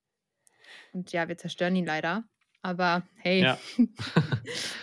Und 0.92 1.12
ja, 1.12 1.28
wir 1.28 1.38
zerstören 1.38 1.76
ihn 1.76 1.86
leider. 1.86 2.24
Aber 2.62 3.04
hey, 3.18 3.42
Ja. 3.44 3.58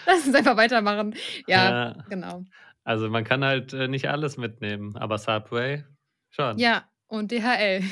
lass 0.06 0.26
uns 0.26 0.34
einfach 0.34 0.56
weitermachen. 0.56 1.14
Ja, 1.46 1.70
Ja, 1.94 2.04
genau. 2.08 2.44
also 2.84 3.08
man 3.08 3.24
kann 3.24 3.44
halt 3.44 3.72
äh, 3.72 3.88
nicht 3.88 4.08
alles 4.08 4.36
mitnehmen, 4.36 4.96
aber 4.96 5.18
Subway 5.18 5.84
schon. 6.28 6.58
Ja, 6.58 6.84
und 7.06 7.30
DHL. 7.32 7.82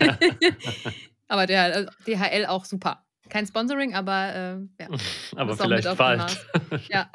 Ja. 0.00 0.18
aber 1.28 1.46
DHL, 1.46 1.88
DHL 2.06 2.46
auch 2.46 2.64
super. 2.64 3.04
Kein 3.28 3.46
Sponsoring, 3.46 3.94
aber 3.94 4.34
äh, 4.34 4.82
ja. 4.82 4.88
aber 5.36 5.56
vielleicht 5.56 5.96
bald. 5.96 6.46
Ja. 6.88 7.08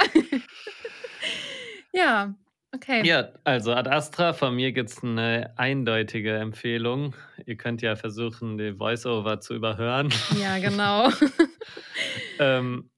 ja, 1.92 2.34
okay. 2.76 3.06
Ja, 3.06 3.30
also 3.44 3.74
Ad 3.74 3.90
Astra, 3.90 4.34
von 4.34 4.56
mir 4.56 4.72
gibt 4.72 4.90
es 4.90 5.04
eine 5.04 5.54
eindeutige 5.58 6.36
Empfehlung. 6.36 7.16
Ihr 7.46 7.56
könnt 7.56 7.82
ja 7.82 7.96
versuchen, 7.96 8.58
die 8.58 8.74
Voice-Over 8.74 9.40
zu 9.40 9.56
überhören. 9.56 10.14
Ja, 10.40 10.58
genau. 10.60 11.10
ähm, 12.40 12.90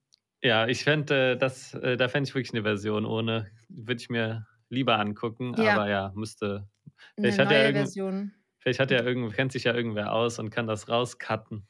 ja, 0.41 0.67
ich 0.67 0.83
fände, 0.83 1.37
das, 1.37 1.73
äh, 1.75 1.97
da 1.97 2.07
fände 2.07 2.27
ich 2.27 2.35
wirklich 2.35 2.53
eine 2.53 2.63
Version 2.63 3.05
ohne. 3.05 3.47
Würde 3.69 4.01
ich 4.01 4.09
mir 4.09 4.45
lieber 4.69 4.99
angucken, 4.99 5.55
Ja. 5.57 5.73
aber 5.75 5.89
ja, 5.89 6.11
müsste. 6.15 6.67
Eine 7.15 7.31
Vielleicht 7.31 7.39
hat 7.39 7.51
ja 7.51 7.63
neue 7.63 7.73
Version. 7.73 8.31
Vielleicht 8.59 8.79
hat 8.79 8.91
ja 8.91 9.01
irgend, 9.03 9.33
kennt 9.33 9.51
sich 9.51 9.63
ja 9.63 9.73
irgendwer 9.73 10.13
aus 10.13 10.39
und 10.39 10.49
kann 10.49 10.67
das 10.67 10.89
rauscutten. 10.89 11.67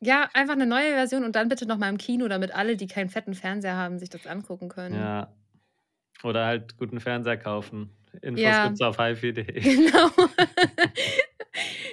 Ja, 0.00 0.28
einfach 0.32 0.54
eine 0.54 0.66
neue 0.66 0.94
Version 0.94 1.24
und 1.24 1.36
dann 1.36 1.48
bitte 1.48 1.66
noch 1.66 1.76
mal 1.76 1.90
im 1.90 1.98
Kino, 1.98 2.26
damit 2.28 2.54
alle, 2.54 2.76
die 2.76 2.86
keinen 2.86 3.10
fetten 3.10 3.34
Fernseher 3.34 3.76
haben, 3.76 3.98
sich 3.98 4.08
das 4.08 4.26
angucken 4.26 4.70
können. 4.70 4.94
Ja. 4.94 5.34
Oder 6.22 6.46
halt 6.46 6.76
guten 6.76 7.00
Fernseher 7.00 7.36
kaufen. 7.36 7.90
Infos 8.22 8.40
Ja. 8.42 8.66
gibt's 8.66 8.80
auf 8.82 8.96
hifi.de. 8.98 9.44
Genau. 9.62 10.10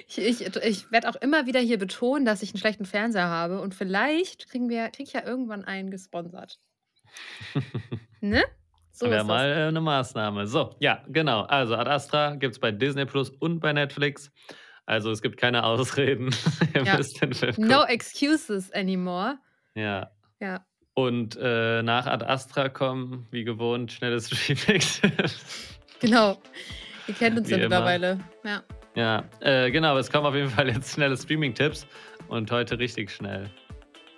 ich 0.08 0.18
ich, 0.18 0.56
ich 0.56 0.90
werde 0.92 1.08
auch 1.08 1.16
immer 1.16 1.46
wieder 1.46 1.60
hier 1.60 1.78
betonen, 1.78 2.24
dass 2.24 2.42
ich 2.42 2.50
einen 2.50 2.58
schlechten 2.60 2.84
Fernseher 2.84 3.28
habe 3.28 3.60
und 3.60 3.74
vielleicht 3.74 4.48
kriegen 4.48 4.68
wir, 4.68 4.88
krieg 4.90 5.06
ich 5.06 5.12
ja 5.12 5.24
irgendwann 5.24 5.64
einen 5.64 5.90
gesponsert. 5.90 6.58
Ne? 8.20 8.42
So 8.90 9.06
Wäre 9.08 9.20
ist 9.20 9.26
mal 9.28 9.48
äh, 9.48 9.68
eine 9.68 9.80
Maßnahme. 9.80 10.48
So, 10.48 10.74
ja, 10.80 11.04
genau. 11.08 11.42
Also 11.42 11.76
Ad 11.76 11.88
Astra 11.88 12.34
gibt 12.34 12.54
es 12.54 12.58
bei 12.58 12.72
Disney 12.72 13.04
Plus 13.04 13.30
und 13.30 13.60
bei 13.60 13.72
Netflix. 13.72 14.32
Also 14.86 15.12
es 15.12 15.22
gibt 15.22 15.36
keine 15.36 15.62
Ausreden. 15.62 16.30
Ihr 16.74 16.82
Ja. 16.82 16.96
müsst 16.96 17.22
den 17.22 17.32
Film 17.32 17.54
gucken. 17.54 17.70
No 17.70 17.84
excuses 17.84 18.72
anymore. 18.72 19.38
Ja. 19.76 20.10
Ja. 20.40 20.66
Und 20.98 21.38
äh, 21.40 21.80
nach 21.84 22.06
Ad 22.06 22.24
Astra 22.24 22.68
kommen, 22.68 23.28
wie 23.30 23.44
gewohnt, 23.44 23.92
schnelle 23.92 24.20
Streamings. 24.20 25.00
Genau. 26.00 26.40
Ihr 27.06 27.14
kennt 27.14 27.38
uns 27.38 27.48
Wie 27.48 27.52
ja 27.52 27.58
immer. 27.58 27.66
mittlerweile. 27.68 28.20
Ja. 28.44 28.62
ja, 28.94 29.24
äh, 29.40 29.70
genau. 29.70 29.96
Es 29.96 30.10
kommen 30.10 30.26
auf 30.26 30.34
jeden 30.34 30.50
Fall 30.50 30.68
jetzt 30.68 30.94
schnelle 30.94 31.16
Streaming-Tipps. 31.16 31.86
Und 32.28 32.50
heute 32.50 32.78
richtig 32.80 33.10
schnell. 33.10 33.48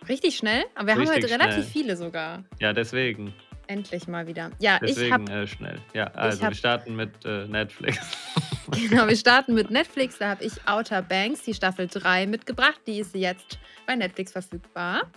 Richtig 0.09 0.37
schnell, 0.37 0.65
aber 0.75 0.87
wir 0.89 0.95
haben 0.95 1.01
heute 1.03 1.17
Richtig 1.17 1.33
relativ 1.33 1.55
schnell. 1.55 1.67
viele 1.67 1.97
sogar. 1.97 2.45
Ja, 2.61 2.73
deswegen. 2.73 3.35
Endlich 3.67 4.09
mal 4.09 4.27
wieder. 4.27 4.51
Ja, 4.59 4.77
ich 4.83 4.95
Deswegen 4.95 5.13
habe 5.13 5.33
äh, 5.33 5.47
schnell. 5.47 5.79
Ja, 5.95 6.05
also 6.09 6.43
hab- 6.43 6.51
wir 6.51 6.57
starten 6.57 6.97
mit 6.97 7.13
äh, 7.27 7.47
Netflix. 7.47 7.99
Genau, 8.89 9.09
wir 9.09 9.17
starten 9.17 9.55
mit 9.55 9.71
Netflix. 9.71 10.19
Da 10.19 10.29
habe 10.29 10.45
ich 10.45 10.53
Outer 10.65 11.03
Banks, 11.03 11.43
die 11.43 11.55
Staffel 11.55 11.89
3, 11.89 12.29
mitgebracht. 12.29 12.81
Die 12.87 13.01
ist 13.01 13.17
jetzt 13.17 13.59
bei 13.85 13.97
Netflix 13.97 14.31
verfügbar. 14.31 15.11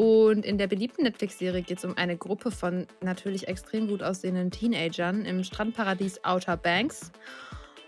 Und 0.00 0.46
in 0.46 0.56
der 0.56 0.66
beliebten 0.66 1.02
Netflix-Serie 1.02 1.60
geht 1.60 1.76
es 1.76 1.84
um 1.84 1.94
eine 1.98 2.16
Gruppe 2.16 2.50
von 2.50 2.86
natürlich 3.02 3.48
extrem 3.48 3.86
gut 3.86 4.02
aussehenden 4.02 4.50
Teenagern 4.50 5.26
im 5.26 5.44
Strandparadies 5.44 6.24
Outer 6.24 6.56
Banks. 6.56 7.12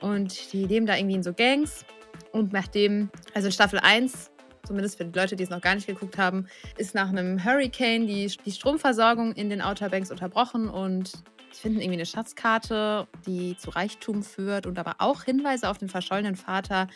Und 0.02 0.52
die 0.52 0.66
leben 0.66 0.84
da 0.84 0.94
irgendwie 0.94 1.14
in 1.14 1.22
so 1.22 1.32
Gangs. 1.32 1.86
Und 2.30 2.52
nachdem, 2.52 3.08
also 3.32 3.50
Staffel 3.50 3.78
1, 3.78 4.30
zumindest 4.62 4.98
für 4.98 5.06
die 5.06 5.18
Leute, 5.18 5.36
die 5.36 5.44
es 5.44 5.48
noch 5.48 5.62
gar 5.62 5.74
nicht 5.74 5.86
geguckt 5.86 6.18
haben, 6.18 6.48
ist 6.76 6.94
nach 6.94 7.08
einem 7.08 7.42
Hurricane 7.42 8.06
die, 8.06 8.30
die 8.44 8.52
Stromversorgung 8.52 9.32
in 9.32 9.48
den 9.48 9.62
Outer 9.62 9.88
Banks 9.88 10.10
unterbrochen 10.10 10.68
und 10.68 11.12
sie 11.50 11.62
finden 11.62 11.80
irgendwie 11.80 11.96
eine 11.96 12.04
Schatzkarte, 12.04 13.08
die 13.26 13.56
zu 13.56 13.70
Reichtum 13.70 14.22
führt 14.22 14.66
und 14.66 14.78
aber 14.78 14.96
auch 14.98 15.22
Hinweise 15.22 15.66
auf 15.66 15.78
den 15.78 15.88
verschollenen 15.88 16.36
Vater 16.36 16.88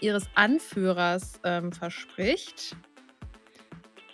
ihres 0.00 0.28
Anführers 0.36 1.40
ähm, 1.42 1.72
verspricht. 1.72 2.76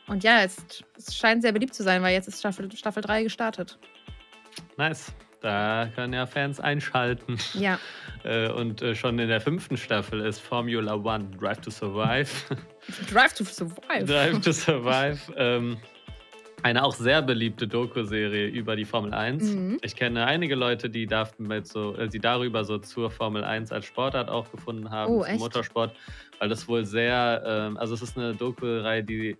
Und 0.09 0.23
ja, 0.25 0.40
jetzt, 0.40 0.85
es 0.97 1.16
scheint 1.16 1.42
sehr 1.42 1.53
beliebt 1.53 1.75
zu 1.75 1.83
sein, 1.83 2.03
weil 2.03 2.14
jetzt 2.14 2.29
ist 2.29 2.38
Staffel, 2.38 2.71
Staffel 2.77 3.03
3 3.03 3.25
gestartet. 3.25 3.79
nice. 4.77 5.12
Da 5.42 5.90
können 5.95 6.14
ja 6.14 6.27
Fans 6.27 6.59
einschalten. 6.61 7.38
Ja, 7.55 7.79
Äh, 8.25 8.51
und 8.51 8.83
äh, 8.83 8.97
schon 8.97 9.21
in 9.21 9.29
der 9.29 9.40
fünften 9.40 9.77
Staffel 9.77 10.21
ist 10.21 10.40
Formula 10.40 10.95
One 10.95 11.31
Drive 11.38 11.61
to 11.61 11.71
Survive. 11.71 12.29
Drive 13.12 13.35
to 13.35 13.45
Survive. 13.45 14.05
Drive 14.05 14.40
to 14.40 14.51
Survive. 14.51 15.21
ähm, 15.37 15.77
eine 16.64 16.83
auch 16.83 16.95
sehr 16.95 17.23
beliebte 17.23 17.69
Doku-Serie 17.69 18.49
über 18.49 18.75
die 18.75 18.85
Formel 18.85 19.14
1. 19.14 19.45
Mhm. 19.45 19.79
Ich 19.83 19.95
kenne 19.95 20.27
einige 20.27 20.57
Leute, 20.57 20.90
die, 20.90 21.09
so, 21.62 21.95
äh, 21.95 22.09
die 22.09 22.19
darüber 22.19 22.64
so 22.64 22.79
zur 22.79 23.12
Formel 23.12 23.45
1 23.45 23.71
als 23.71 23.87
Sportart 23.87 24.29
auch 24.29 24.51
gefunden 24.51 24.90
haben, 24.90 25.12
Oh? 25.12 25.25
Motorsport, 25.38 25.95
weil 26.40 26.49
das 26.49 26.66
wohl 26.66 26.85
sehr, 26.85 27.45
ähm, 27.47 27.77
also 27.77 27.95
es 27.95 28.03
ist 28.03 28.19
eine 28.19 28.35
Doku-Reihe, 28.35 29.05
die 29.05 29.37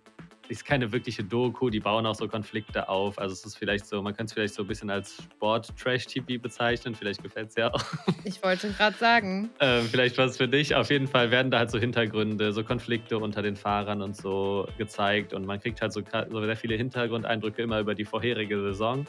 ist 0.49 0.65
keine 0.65 0.91
wirkliche 0.91 1.23
Doku, 1.23 1.69
die 1.69 1.79
bauen 1.79 2.05
auch 2.05 2.15
so 2.15 2.27
Konflikte 2.27 2.89
auf. 2.89 3.19
Also 3.19 3.33
es 3.33 3.45
ist 3.45 3.57
vielleicht 3.57 3.85
so, 3.85 4.01
man 4.01 4.15
kann 4.15 4.25
es 4.25 4.33
vielleicht 4.33 4.53
so 4.53 4.63
ein 4.63 4.67
bisschen 4.67 4.89
als 4.89 5.23
Sport-Trash-TV 5.35 6.41
bezeichnen, 6.41 6.95
vielleicht 6.95 7.21
gefällt 7.23 7.49
es 7.49 7.55
ja 7.55 7.73
auch. 7.73 7.83
Ich 8.23 8.43
wollte 8.43 8.69
gerade 8.71 8.97
sagen. 8.97 9.49
Ähm, 9.59 9.85
vielleicht 9.89 10.17
was 10.17 10.37
für 10.37 10.47
dich. 10.47 10.75
Auf 10.75 10.89
jeden 10.89 11.07
Fall 11.07 11.31
werden 11.31 11.51
da 11.51 11.59
halt 11.59 11.71
so 11.71 11.79
Hintergründe, 11.79 12.51
so 12.51 12.63
Konflikte 12.63 13.17
unter 13.17 13.41
den 13.41 13.55
Fahrern 13.55 14.01
und 14.01 14.15
so 14.15 14.67
gezeigt. 14.77 15.33
Und 15.33 15.45
man 15.45 15.59
kriegt 15.59 15.81
halt 15.81 15.93
so, 15.93 16.01
so 16.29 16.45
sehr 16.45 16.57
viele 16.57 16.75
Hintergrundeindrücke 16.75 17.61
immer 17.61 17.79
über 17.79 17.95
die 17.95 18.05
vorherige 18.05 18.61
Saison. 18.61 19.05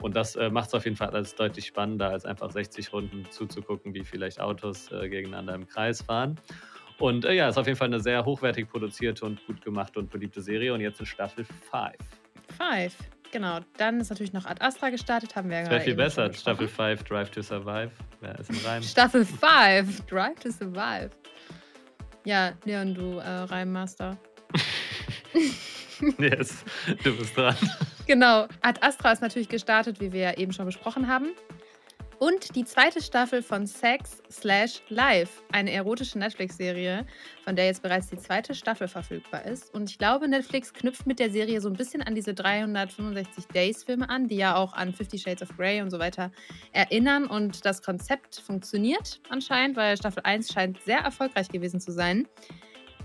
Und 0.00 0.14
das 0.14 0.36
äh, 0.36 0.48
macht 0.50 0.68
es 0.68 0.74
auf 0.74 0.84
jeden 0.84 0.96
Fall 0.96 1.10
alles 1.10 1.34
deutlich 1.34 1.66
spannender, 1.66 2.10
als 2.10 2.24
einfach 2.24 2.50
60 2.50 2.92
Runden 2.92 3.26
zuzugucken, 3.30 3.94
wie 3.94 4.04
vielleicht 4.04 4.40
Autos 4.40 4.92
äh, 4.92 5.08
gegeneinander 5.08 5.54
im 5.54 5.66
Kreis 5.66 6.02
fahren. 6.02 6.38
Und 6.98 7.24
äh, 7.24 7.34
ja, 7.34 7.48
ist 7.48 7.56
auf 7.56 7.66
jeden 7.66 7.78
Fall 7.78 7.88
eine 7.88 8.00
sehr 8.00 8.24
hochwertig 8.24 8.68
produzierte 8.68 9.24
und 9.24 9.44
gut 9.46 9.62
gemachte 9.62 9.98
und 9.98 10.10
beliebte 10.10 10.42
Serie. 10.42 10.74
Und 10.74 10.80
jetzt 10.80 11.00
in 11.00 11.06
Staffel 11.06 11.44
5. 11.44 11.58
Five. 12.56 12.94
Genau. 13.30 13.60
Dann 13.76 14.00
ist 14.00 14.10
natürlich 14.10 14.32
noch 14.32 14.46
Ad 14.46 14.64
Astra 14.64 14.90
gestartet, 14.90 15.36
haben 15.36 15.50
wir 15.50 15.58
ja 15.58 15.64
gerade 15.64 15.84
viel 15.84 15.94
besser. 15.94 16.32
Staffel 16.32 16.66
5, 16.66 17.04
Drive 17.04 17.30
to 17.30 17.42
Survive. 17.42 17.90
Wer 18.20 18.38
ist 18.38 18.50
im 18.50 18.56
Reim? 18.64 18.82
Staffel 18.82 19.24
5, 19.24 20.06
Drive 20.06 20.40
to 20.40 20.50
Survive. 20.50 21.10
Ja, 22.24 22.52
Leon, 22.64 22.94
du 22.94 23.18
äh, 23.18 23.28
Reimmaster. 23.28 24.16
yes, 26.18 26.64
du 27.04 27.16
bist 27.16 27.36
dran. 27.36 27.54
genau. 28.06 28.48
Ad 28.62 28.80
Astra 28.80 29.12
ist 29.12 29.20
natürlich 29.22 29.48
gestartet, 29.48 30.00
wie 30.00 30.12
wir 30.12 30.20
ja 30.20 30.36
eben 30.36 30.52
schon 30.52 30.66
besprochen 30.66 31.06
haben. 31.06 31.28
Und 32.18 32.56
die 32.56 32.64
zweite 32.64 33.00
Staffel 33.00 33.42
von 33.42 33.66
Sex 33.66 34.22
Slash 34.28 34.82
Life, 34.88 35.40
eine 35.52 35.70
erotische 35.70 36.18
Netflix-Serie, 36.18 37.06
von 37.44 37.54
der 37.54 37.66
jetzt 37.66 37.82
bereits 37.82 38.08
die 38.08 38.18
zweite 38.18 38.56
Staffel 38.56 38.88
verfügbar 38.88 39.44
ist. 39.44 39.72
Und 39.72 39.88
ich 39.88 39.98
glaube, 39.98 40.26
Netflix 40.26 40.72
knüpft 40.72 41.06
mit 41.06 41.20
der 41.20 41.30
Serie 41.30 41.60
so 41.60 41.68
ein 41.68 41.76
bisschen 41.76 42.02
an 42.02 42.16
diese 42.16 42.34
365 42.34 43.46
Days-Filme 43.46 44.08
an, 44.08 44.26
die 44.26 44.36
ja 44.36 44.56
auch 44.56 44.72
an 44.72 44.92
Fifty 44.92 45.16
Shades 45.16 45.42
of 45.42 45.56
Grey 45.56 45.80
und 45.80 45.90
so 45.90 46.00
weiter 46.00 46.32
erinnern. 46.72 47.26
Und 47.26 47.64
das 47.64 47.82
Konzept 47.82 48.40
funktioniert 48.40 49.20
anscheinend, 49.28 49.76
weil 49.76 49.96
Staffel 49.96 50.22
1 50.24 50.52
scheint 50.52 50.82
sehr 50.82 50.98
erfolgreich 50.98 51.48
gewesen 51.48 51.80
zu 51.80 51.92
sein. 51.92 52.26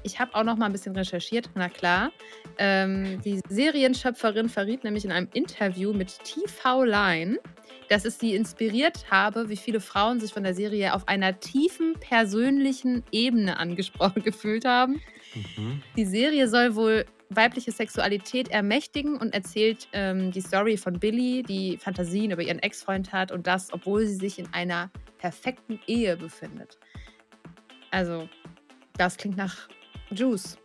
Ich 0.06 0.19
habe 0.19 0.36
auch 0.36 0.43
noch 0.43 0.58
mal 0.58 0.65
ein 0.65 0.71
bisschen 0.73 0.95
recherchiert, 0.95 1.49
na 1.56 1.69
klar. 1.69 2.12
Ähm, 2.58 3.21
die 3.21 3.39
Serienschöpferin 3.47 4.49
verriet 4.49 4.84
nämlich 4.84 5.06
in 5.06 5.12
einem 5.12 5.30
Interview 5.34 5.93
mit 5.93 6.19
TV 6.26 6.84
Line, 6.84 7.39
dass 7.89 8.06
es 8.06 8.19
sie 8.19 8.36
inspiriert 8.36 9.12
habe, 9.12 9.50
wie 9.50 9.58
viele 9.58 9.80
Frauen 9.80 10.19
sich 10.19 10.34
von 10.34 10.43
der 10.43 10.54
Serie 10.54 10.93
auf 10.93 11.08
einer 11.08 11.39
tiefen 11.39 11.93
persönlichen 12.00 13.04
Ebene 13.12 13.58
angesprochen 13.60 14.24
gefühlt 14.24 14.65
haben. 14.65 15.02
Mhm. 15.58 15.82
Die 15.96 16.06
Serie 16.06 16.48
soll 16.48 16.76
wohl 16.76 17.06
weibliche 17.30 17.72
Sexualität 17.72 18.50
ermächtigen 18.50 19.17
und 19.17 19.34
erzählt 19.34 19.88
ähm, 19.93 20.32
die 20.32 20.41
Story 20.41 20.78
von 20.78 21.00
Billy, 21.00 21.43
die 21.43 21.78
Fantasien 21.78 22.32
über 22.32 22.41
ihren 22.41 22.60
Ex-Freund 22.60 23.12
hat 23.12 23.32
und 23.32 23.48
das, 23.48 23.74
obwohl 23.74 24.06
sie 24.06 24.15
sich 24.15 24.39
in 24.39 24.48
einer 24.54 24.91
perfekten 25.17 25.80
Ehe 25.88 26.15
befindet. 26.17 26.78
Also, 27.91 28.28
das 28.98 29.17
klingt 29.17 29.38
nach 29.38 29.67
Juice. 30.12 30.58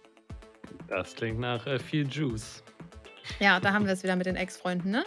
Das 0.89 1.15
klingt 1.15 1.39
nach 1.39 1.67
äh, 1.67 1.79
viel 1.79 2.07
Juice. 2.07 2.63
Ja, 3.41 3.61
da 3.61 3.73
haben 3.73 3.85
wir 3.85 3.93
es 3.93 4.03
wieder 4.03 4.17
mit 4.17 4.27
den 4.27 4.37
Ex-Freunden, 4.37 4.91
ne? 4.91 5.05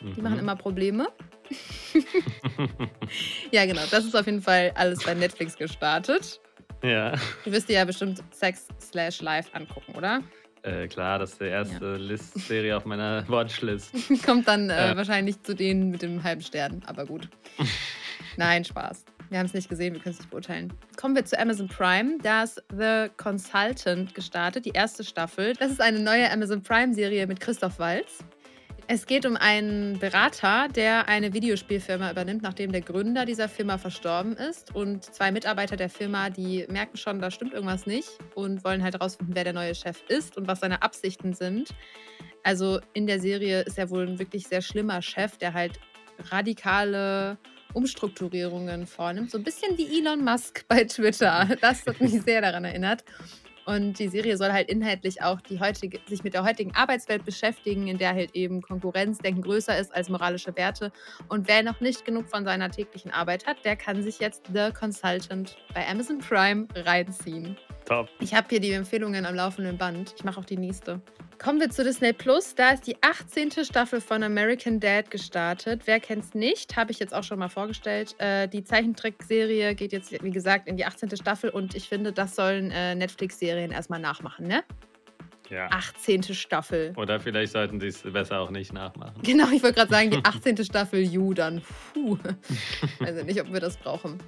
Die 0.00 0.20
mhm. 0.20 0.22
machen 0.22 0.38
immer 0.38 0.56
Probleme. 0.56 1.08
ja, 3.52 3.66
genau. 3.66 3.82
Das 3.90 4.04
ist 4.04 4.14
auf 4.14 4.26
jeden 4.26 4.42
Fall 4.42 4.72
alles 4.74 5.04
bei 5.04 5.14
Netflix 5.14 5.56
gestartet. 5.56 6.40
Ja. 6.82 7.12
Du 7.44 7.52
wirst 7.52 7.68
dir 7.68 7.74
ja 7.74 7.84
bestimmt 7.84 8.22
Sex 8.30 8.68
slash 8.80 9.20
Live 9.20 9.48
angucken, 9.52 9.94
oder? 9.96 10.22
Äh, 10.62 10.88
klar, 10.88 11.18
das 11.18 11.32
ist 11.32 11.40
die 11.40 11.46
erste 11.46 11.84
ja. 11.84 11.96
List-Serie 11.96 12.76
auf 12.76 12.84
meiner 12.84 13.24
Watchlist. 13.28 13.92
Kommt 14.24 14.48
dann 14.48 14.70
äh, 14.70 14.92
äh. 14.92 14.96
wahrscheinlich 14.96 15.42
zu 15.42 15.54
denen 15.54 15.90
mit 15.90 16.02
dem 16.02 16.22
halben 16.22 16.42
Stern, 16.42 16.82
aber 16.86 17.06
gut. 17.06 17.28
Nein, 18.36 18.64
Spaß. 18.64 19.04
Wir 19.30 19.38
haben 19.38 19.46
es 19.46 19.52
nicht 19.52 19.68
gesehen, 19.68 19.92
wir 19.92 20.00
können 20.00 20.14
es 20.14 20.20
nicht 20.20 20.30
beurteilen. 20.30 20.72
Kommen 20.96 21.14
wir 21.14 21.24
zu 21.24 21.38
Amazon 21.38 21.68
Prime. 21.68 22.16
Da 22.22 22.44
ist 22.44 22.62
The 22.70 23.08
Consultant 23.18 24.14
gestartet, 24.14 24.64
die 24.64 24.70
erste 24.70 25.04
Staffel. 25.04 25.52
Das 25.54 25.70
ist 25.70 25.82
eine 25.82 26.00
neue 26.00 26.30
Amazon 26.30 26.62
Prime-Serie 26.62 27.26
mit 27.26 27.38
Christoph 27.38 27.78
Walz. 27.78 28.24
Es 28.90 29.04
geht 29.04 29.26
um 29.26 29.36
einen 29.36 29.98
Berater, 29.98 30.66
der 30.74 31.08
eine 31.08 31.34
Videospielfirma 31.34 32.10
übernimmt, 32.10 32.42
nachdem 32.42 32.72
der 32.72 32.80
Gründer 32.80 33.26
dieser 33.26 33.46
Firma 33.46 33.76
verstorben 33.76 34.32
ist. 34.32 34.74
Und 34.74 35.04
zwei 35.04 35.30
Mitarbeiter 35.30 35.76
der 35.76 35.90
Firma, 35.90 36.30
die 36.30 36.64
merken 36.70 36.96
schon, 36.96 37.20
da 37.20 37.30
stimmt 37.30 37.52
irgendwas 37.52 37.84
nicht 37.84 38.08
und 38.34 38.64
wollen 38.64 38.82
halt 38.82 38.94
herausfinden, 38.94 39.34
wer 39.34 39.44
der 39.44 39.52
neue 39.52 39.74
Chef 39.74 40.02
ist 40.08 40.38
und 40.38 40.48
was 40.48 40.60
seine 40.60 40.80
Absichten 40.80 41.34
sind. 41.34 41.74
Also 42.42 42.80
in 42.94 43.06
der 43.06 43.20
Serie 43.20 43.60
ist 43.60 43.76
er 43.76 43.90
wohl 43.90 44.08
ein 44.08 44.18
wirklich 44.18 44.46
sehr 44.46 44.62
schlimmer 44.62 45.02
Chef, 45.02 45.36
der 45.36 45.52
halt 45.52 45.78
radikale 46.30 47.36
Umstrukturierungen 47.74 48.86
vornimmt. 48.86 49.30
So 49.30 49.36
ein 49.36 49.44
bisschen 49.44 49.76
wie 49.76 49.98
Elon 49.98 50.24
Musk 50.24 50.64
bei 50.66 50.84
Twitter. 50.84 51.46
Das 51.60 51.84
hat 51.84 52.00
mich 52.00 52.22
sehr 52.22 52.40
daran 52.40 52.64
erinnert. 52.64 53.04
Und 53.68 53.98
die 53.98 54.08
Serie 54.08 54.38
soll 54.38 54.50
halt 54.50 54.70
inhaltlich 54.70 55.20
auch 55.20 55.42
die 55.42 55.60
heutige, 55.60 56.00
sich 56.08 56.24
mit 56.24 56.32
der 56.32 56.42
heutigen 56.42 56.74
Arbeitswelt 56.74 57.26
beschäftigen, 57.26 57.86
in 57.86 57.98
der 57.98 58.14
halt 58.14 58.34
eben 58.34 58.62
Konkurrenzdenken 58.62 59.42
größer 59.42 59.76
ist 59.76 59.94
als 59.94 60.08
moralische 60.08 60.56
Werte. 60.56 60.90
Und 61.28 61.48
wer 61.48 61.62
noch 61.62 61.82
nicht 61.82 62.06
genug 62.06 62.30
von 62.30 62.46
seiner 62.46 62.70
täglichen 62.70 63.10
Arbeit 63.10 63.46
hat, 63.46 63.62
der 63.66 63.76
kann 63.76 64.02
sich 64.02 64.20
jetzt 64.20 64.46
The 64.54 64.70
Consultant 64.72 65.58
bei 65.74 65.86
Amazon 65.86 66.16
Prime 66.16 66.66
reinziehen. 66.74 67.58
Top. 67.88 68.08
Ich 68.20 68.34
habe 68.34 68.46
hier 68.50 68.60
die 68.60 68.72
Empfehlungen 68.72 69.24
am 69.24 69.34
laufenden 69.34 69.78
Band. 69.78 70.14
Ich 70.16 70.22
mache 70.24 70.38
auch 70.38 70.44
die 70.44 70.58
nächste. 70.58 71.00
Kommen 71.38 71.58
wir 71.60 71.70
zu 71.70 71.84
Disney 71.84 72.12
Plus. 72.12 72.54
Da 72.54 72.70
ist 72.70 72.86
die 72.86 72.96
18. 73.02 73.64
Staffel 73.64 74.00
von 74.00 74.22
American 74.22 74.78
Dad 74.78 75.10
gestartet. 75.10 75.82
Wer 75.86 75.98
kennt 76.00 76.24
es 76.24 76.34
nicht? 76.34 76.76
Habe 76.76 76.90
ich 76.90 76.98
jetzt 76.98 77.14
auch 77.14 77.24
schon 77.24 77.38
mal 77.38 77.48
vorgestellt. 77.48 78.14
Äh, 78.18 78.48
die 78.48 78.62
Zeichentrickserie 78.62 79.74
geht 79.74 79.92
jetzt, 79.92 80.22
wie 80.22 80.30
gesagt, 80.30 80.68
in 80.68 80.76
die 80.76 80.84
18. 80.84 81.16
Staffel 81.16 81.48
und 81.48 81.74
ich 81.74 81.88
finde, 81.88 82.12
das 82.12 82.34
sollen 82.36 82.70
äh, 82.72 82.94
Netflix-Serien 82.94 83.70
erstmal 83.70 84.00
nachmachen, 84.00 84.48
ne? 84.48 84.64
Ja. 85.48 85.68
18. 85.70 86.24
Staffel. 86.24 86.92
Oder 86.96 87.20
vielleicht 87.20 87.52
sollten 87.52 87.80
sie 87.80 87.86
es 87.86 88.02
besser 88.02 88.40
auch 88.40 88.50
nicht 88.50 88.74
nachmachen. 88.74 89.22
Genau, 89.22 89.46
ich 89.50 89.62
wollte 89.62 89.76
gerade 89.76 89.90
sagen, 89.90 90.10
die 90.10 90.18
18. 90.24 90.62
Staffel 90.62 91.00
You 91.00 91.32
dann. 91.32 91.62
Puh. 91.94 92.18
Also 93.00 93.24
nicht, 93.24 93.40
ob 93.40 93.50
wir 93.50 93.60
das 93.60 93.78
brauchen. 93.78 94.18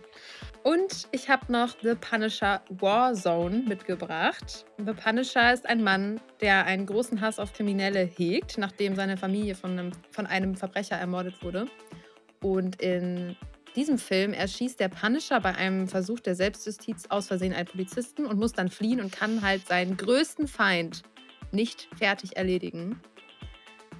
Und 0.63 1.09
ich 1.11 1.31
habe 1.31 1.51
noch 1.51 1.75
The 1.83 1.95
Punisher 1.95 2.63
Warzone 2.69 3.65
mitgebracht. 3.67 4.67
The 4.77 4.93
Punisher 4.93 5.55
ist 5.55 5.67
ein 5.67 5.83
Mann, 5.83 6.21
der 6.41 6.67
einen 6.67 6.85
großen 6.85 7.21
Hass 7.21 7.39
auf 7.39 7.55
Kriminelle 7.55 8.01
hegt, 8.01 8.59
nachdem 8.59 8.95
seine 8.95 9.17
Familie 9.17 9.55
von 9.55 9.79
einem, 9.79 9.93
von 10.11 10.27
einem 10.27 10.55
Verbrecher 10.57 10.97
ermordet 10.97 11.43
wurde. 11.43 11.67
Und 12.43 12.81
in 12.83 13.37
diesem 13.75 13.99
Film 13.99 14.35
erschießt 14.35 14.79
der 14.81 14.89
Punisher 14.89 15.41
bei 15.41 15.55
einem 15.55 15.89
Versuch 15.89 16.21
der 16.21 16.35
Selbstjustiz 16.35 17.05
aus 17.09 17.29
Versehen 17.29 17.55
einen 17.55 17.67
Polizisten 17.67 18.27
und 18.27 18.39
muss 18.39 18.53
dann 18.53 18.69
fliehen 18.69 19.01
und 19.01 19.13
kann 19.13 19.43
halt 19.43 19.67
seinen 19.67 19.97
größten 19.97 20.47
Feind 20.47 21.03
nicht 21.53 21.89
fertig 21.97 22.37
erledigen. 22.37 23.01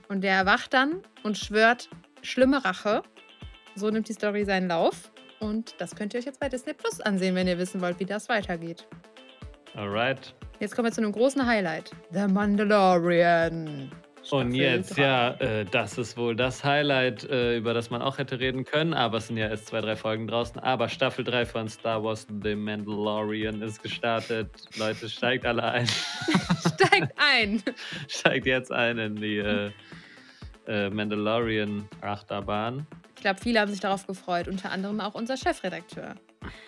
Und 0.09 0.23
der 0.23 0.35
erwacht 0.35 0.75
dann 0.75 1.03
und 1.23 1.39
schwört 1.39 1.89
schlimme 2.21 2.65
Rache. 2.65 3.03
So 3.77 3.89
nimmt 3.89 4.09
die 4.09 4.13
Story 4.13 4.45
seinen 4.45 4.69
Lauf. 4.69 5.11
Und 5.41 5.75
das 5.79 5.97
könnt 5.97 6.15
ihr 6.15 6.21
euch 6.21 6.27
jetzt 6.27 6.39
bei 6.39 6.49
Disney 6.49 6.75
Plus 6.75 7.01
ansehen, 7.01 7.35
wenn 7.35 7.49
ihr 7.49 7.59
wissen 7.59 7.81
wollt, 7.81 7.99
wie 7.99 8.05
das 8.05 8.29
weitergeht. 8.29 8.87
Alright. 9.75 10.35
Jetzt 10.59 10.77
kommen 10.77 10.87
wir 10.89 10.93
zu 10.93 11.01
einem 11.01 11.13
großen 11.13 11.45
Highlight. 11.47 11.91
The 12.13 12.27
Mandalorian. 12.27 13.91
Staffel 14.23 14.47
Und 14.47 14.53
jetzt, 14.55 14.99
3. 14.99 15.03
ja, 15.03 15.31
äh, 15.41 15.65
das 15.65 15.97
ist 15.97 16.19
wohl 16.19 16.37
das 16.37 16.63
Highlight, 16.63 17.25
äh, 17.25 17.57
über 17.57 17.73
das 17.73 17.89
man 17.89 18.03
auch 18.03 18.19
hätte 18.19 18.39
reden 18.39 18.65
können. 18.65 18.93
Aber 18.93 19.17
es 19.19 19.29
sind 19.29 19.39
ja 19.39 19.49
erst 19.49 19.69
zwei, 19.69 19.81
drei 19.81 19.97
Folgen 19.97 20.27
draußen. 20.27 20.61
Aber 20.61 20.89
Staffel 20.91 21.25
3 21.25 21.47
von 21.47 21.69
Star 21.69 22.05
Wars 22.05 22.27
The 22.43 22.55
Mandalorian 22.55 23.63
ist 23.63 23.83
gestartet. 23.83 24.51
Leute, 24.77 25.09
steigt 25.09 25.47
alle 25.47 25.65
ein. 25.65 25.87
steigt 26.77 27.15
ein. 27.17 27.63
steigt 28.09 28.45
jetzt 28.47 28.71
ein 28.71 28.99
in 28.99 29.17
die 29.17 29.39
äh, 29.39 29.71
äh 30.67 30.91
Mandalorian-Achterbahn. 30.91 32.87
Ich 33.21 33.23
glaube, 33.23 33.39
viele 33.39 33.61
haben 33.61 33.71
sich 33.71 33.81
darauf 33.81 34.07
gefreut, 34.07 34.49
unter 34.49 34.73
anderem 34.73 34.99
auch 34.99 35.15
unser 35.15 35.37
Chefredakteur. 35.37 36.15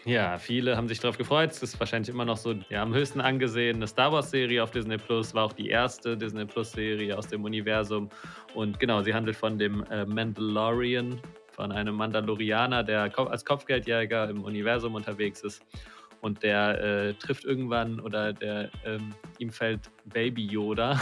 Ja, 0.04 0.36
viele 0.36 0.76
haben 0.76 0.86
sich 0.86 1.00
darauf 1.00 1.16
gefreut. 1.16 1.50
Es 1.50 1.62
ist 1.62 1.80
wahrscheinlich 1.80 2.10
immer 2.10 2.26
noch 2.26 2.36
so 2.36 2.52
ja, 2.68 2.82
am 2.82 2.92
höchsten 2.92 3.22
angesehene 3.22 3.86
Star 3.86 4.12
Wars-Serie 4.12 4.62
auf 4.62 4.70
Disney 4.70 4.98
Plus. 4.98 5.32
War 5.32 5.46
auch 5.46 5.54
die 5.54 5.70
erste 5.70 6.14
Disney 6.14 6.44
Plus-Serie 6.44 7.16
aus 7.16 7.26
dem 7.26 7.42
Universum. 7.44 8.10
Und 8.52 8.78
genau, 8.78 9.00
sie 9.00 9.14
handelt 9.14 9.34
von 9.34 9.58
dem 9.58 9.82
äh, 9.84 10.04
Mandalorian, 10.04 11.18
von 11.52 11.72
einem 11.72 11.94
Mandalorianer, 11.94 12.84
der 12.84 13.18
als 13.18 13.46
Kopfgeldjäger 13.46 14.28
im 14.28 14.44
Universum 14.44 14.94
unterwegs 14.94 15.40
ist 15.40 15.64
und 16.22 16.44
der 16.44 16.80
äh, 16.80 17.14
trifft 17.14 17.44
irgendwann 17.44 18.00
oder 18.00 18.32
der 18.32 18.70
ähm, 18.86 19.12
ihm 19.38 19.50
fällt 19.50 19.90
Baby 20.04 20.46
Yoda 20.46 21.00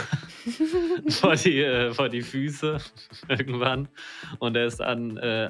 vor, 1.09 1.35
die, 1.35 1.61
äh, 1.61 1.93
vor 1.93 2.09
die 2.09 2.23
Füße 2.23 2.79
irgendwann. 3.29 3.87
Und 4.39 4.57
er 4.57 4.65
ist 4.65 4.79
dann, 4.79 5.17
äh, 5.17 5.49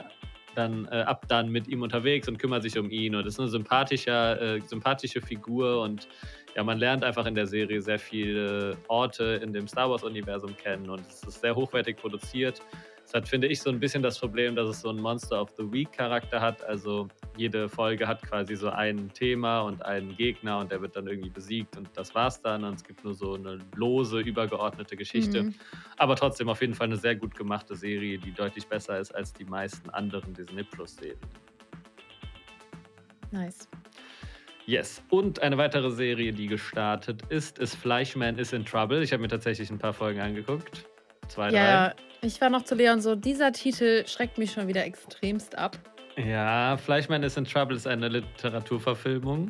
dann 0.56 0.86
äh, 0.92 1.04
ab 1.04 1.26
dann 1.30 1.50
mit 1.50 1.70
ihm 1.70 1.82
unterwegs 1.82 2.28
und 2.28 2.38
kümmert 2.38 2.64
sich 2.64 2.78
um 2.78 2.92
ihn. 2.92 3.16
Und 3.16 3.26
ist 3.26 3.40
eine 3.40 3.48
sympathischer, 3.48 4.42
äh, 4.42 4.60
sympathische 4.60 5.22
Figur. 5.22 5.82
Und 5.82 6.10
ja, 6.54 6.66
man 6.66 6.78
lernt 6.78 7.06
einfach 7.06 7.26
in 7.26 7.34
der 7.36 7.48
Serie 7.48 7.82
sehr 7.82 7.98
viele 7.98 8.76
Orte 8.90 9.40
in 9.42 9.54
dem 9.54 9.70
Star 9.70 9.90
Wars-Universum 9.90 10.56
kennen. 10.58 10.90
Und 10.90 11.00
es 11.08 11.24
ist 11.24 11.40
sehr 11.40 11.56
hochwertig 11.56 11.96
produziert. 11.96 12.62
Hat, 13.14 13.28
finde 13.28 13.48
ich, 13.48 13.62
so 13.62 13.70
ein 13.70 13.80
bisschen 13.80 14.02
das 14.02 14.18
Problem, 14.20 14.56
dass 14.56 14.70
es 14.70 14.82
so 14.82 14.90
einen 14.90 15.02
Monster 15.02 15.42
of 15.42 15.50
the 15.58 15.70
Week-Charakter 15.72 16.40
hat. 16.40 16.64
Also 16.64 17.10
jede 17.36 17.68
Folge 17.68 18.08
hat 18.08 18.22
quasi 18.22 18.56
so 18.56 18.70
ein 18.70 19.12
Thema 19.14 19.62
und 19.62 19.84
einen 19.84 20.16
Gegner 20.16 20.60
und 20.60 20.72
der 20.72 20.82
wird 20.82 20.96
dann 20.96 21.08
irgendwie 21.08 21.30
besiegt 21.30 21.76
und 21.78 21.90
das 21.96 22.16
war's 22.16 22.42
dann. 22.42 22.64
Und 22.64 22.76
es 22.76 22.84
gibt 22.84 23.04
nur 23.04 23.14
so 23.14 23.34
eine 23.34 23.60
lose, 23.76 24.20
übergeordnete 24.20 24.96
Geschichte. 24.96 25.44
Mhm. 25.44 25.56
Aber 25.98 26.16
trotzdem 26.16 26.48
auf 26.48 26.62
jeden 26.62 26.74
Fall 26.74 26.88
eine 26.88 26.98
sehr 26.98 27.16
gut 27.16 27.36
gemachte 27.36 27.76
Serie, 27.76 28.18
die 28.18 28.32
deutlich 28.32 28.66
besser 28.68 29.00
ist 29.00 29.14
als 29.14 29.34
die 29.34 29.46
meisten 29.46 29.90
anderen 29.90 30.34
Disney 30.34 30.64
Plus-Serien. 30.64 31.20
Nice. 33.32 33.68
Yes. 34.66 35.04
Und 35.10 35.42
eine 35.42 35.58
weitere 35.58 35.92
Serie, 35.92 36.32
die 36.32 36.48
gestartet 36.48 37.24
ist, 37.30 37.60
ist 37.60 37.76
Fleischman 37.76 38.38
is 38.38 38.54
in 38.54 38.64
Trouble. 38.64 39.02
Ich 39.02 39.12
habe 39.12 39.22
mir 39.22 39.28
tatsächlich 39.28 39.70
ein 39.70 39.80
paar 39.80 39.94
Folgen 39.94 40.22
angeguckt. 40.22 40.86
Zwei, 41.28 41.50
ja, 41.50 41.90
drei. 41.90 41.96
Ich 42.24 42.40
war 42.40 42.52
noch 42.52 42.64
zu 42.64 42.76
Leon 42.76 43.02
so, 43.02 43.16
dieser 43.16 43.52
Titel 43.52 44.06
schreckt 44.06 44.38
mich 44.38 44.52
schon 44.52 44.68
wieder 44.68 44.86
extremst 44.86 45.58
ab. 45.58 45.76
Ja, 46.18 46.78
Fleischmann 46.78 47.24
is 47.24 47.36
in 47.36 47.46
Trouble 47.46 47.76
ist 47.76 47.88
eine 47.88 48.10
Literaturverfilmung 48.10 49.50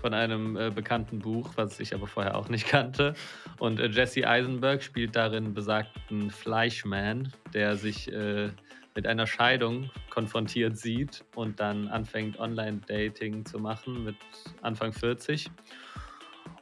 von 0.00 0.12
einem 0.12 0.56
äh, 0.56 0.70
bekannten 0.70 1.20
Buch, 1.20 1.52
was 1.54 1.78
ich 1.78 1.94
aber 1.94 2.08
vorher 2.08 2.36
auch 2.36 2.48
nicht 2.48 2.66
kannte. 2.66 3.14
Und 3.60 3.78
äh, 3.78 3.86
Jesse 3.86 4.26
Eisenberg 4.26 4.82
spielt 4.82 5.14
darin 5.14 5.54
besagten 5.54 6.30
Fleischman, 6.30 7.32
der 7.52 7.76
sich 7.76 8.12
äh, 8.12 8.50
mit 8.96 9.06
einer 9.06 9.28
Scheidung 9.28 9.88
konfrontiert 10.10 10.76
sieht 10.76 11.24
und 11.36 11.60
dann 11.60 11.86
anfängt, 11.86 12.40
Online-Dating 12.40 13.44
zu 13.44 13.60
machen 13.60 14.02
mit 14.02 14.16
Anfang 14.62 14.92
40. 14.92 15.48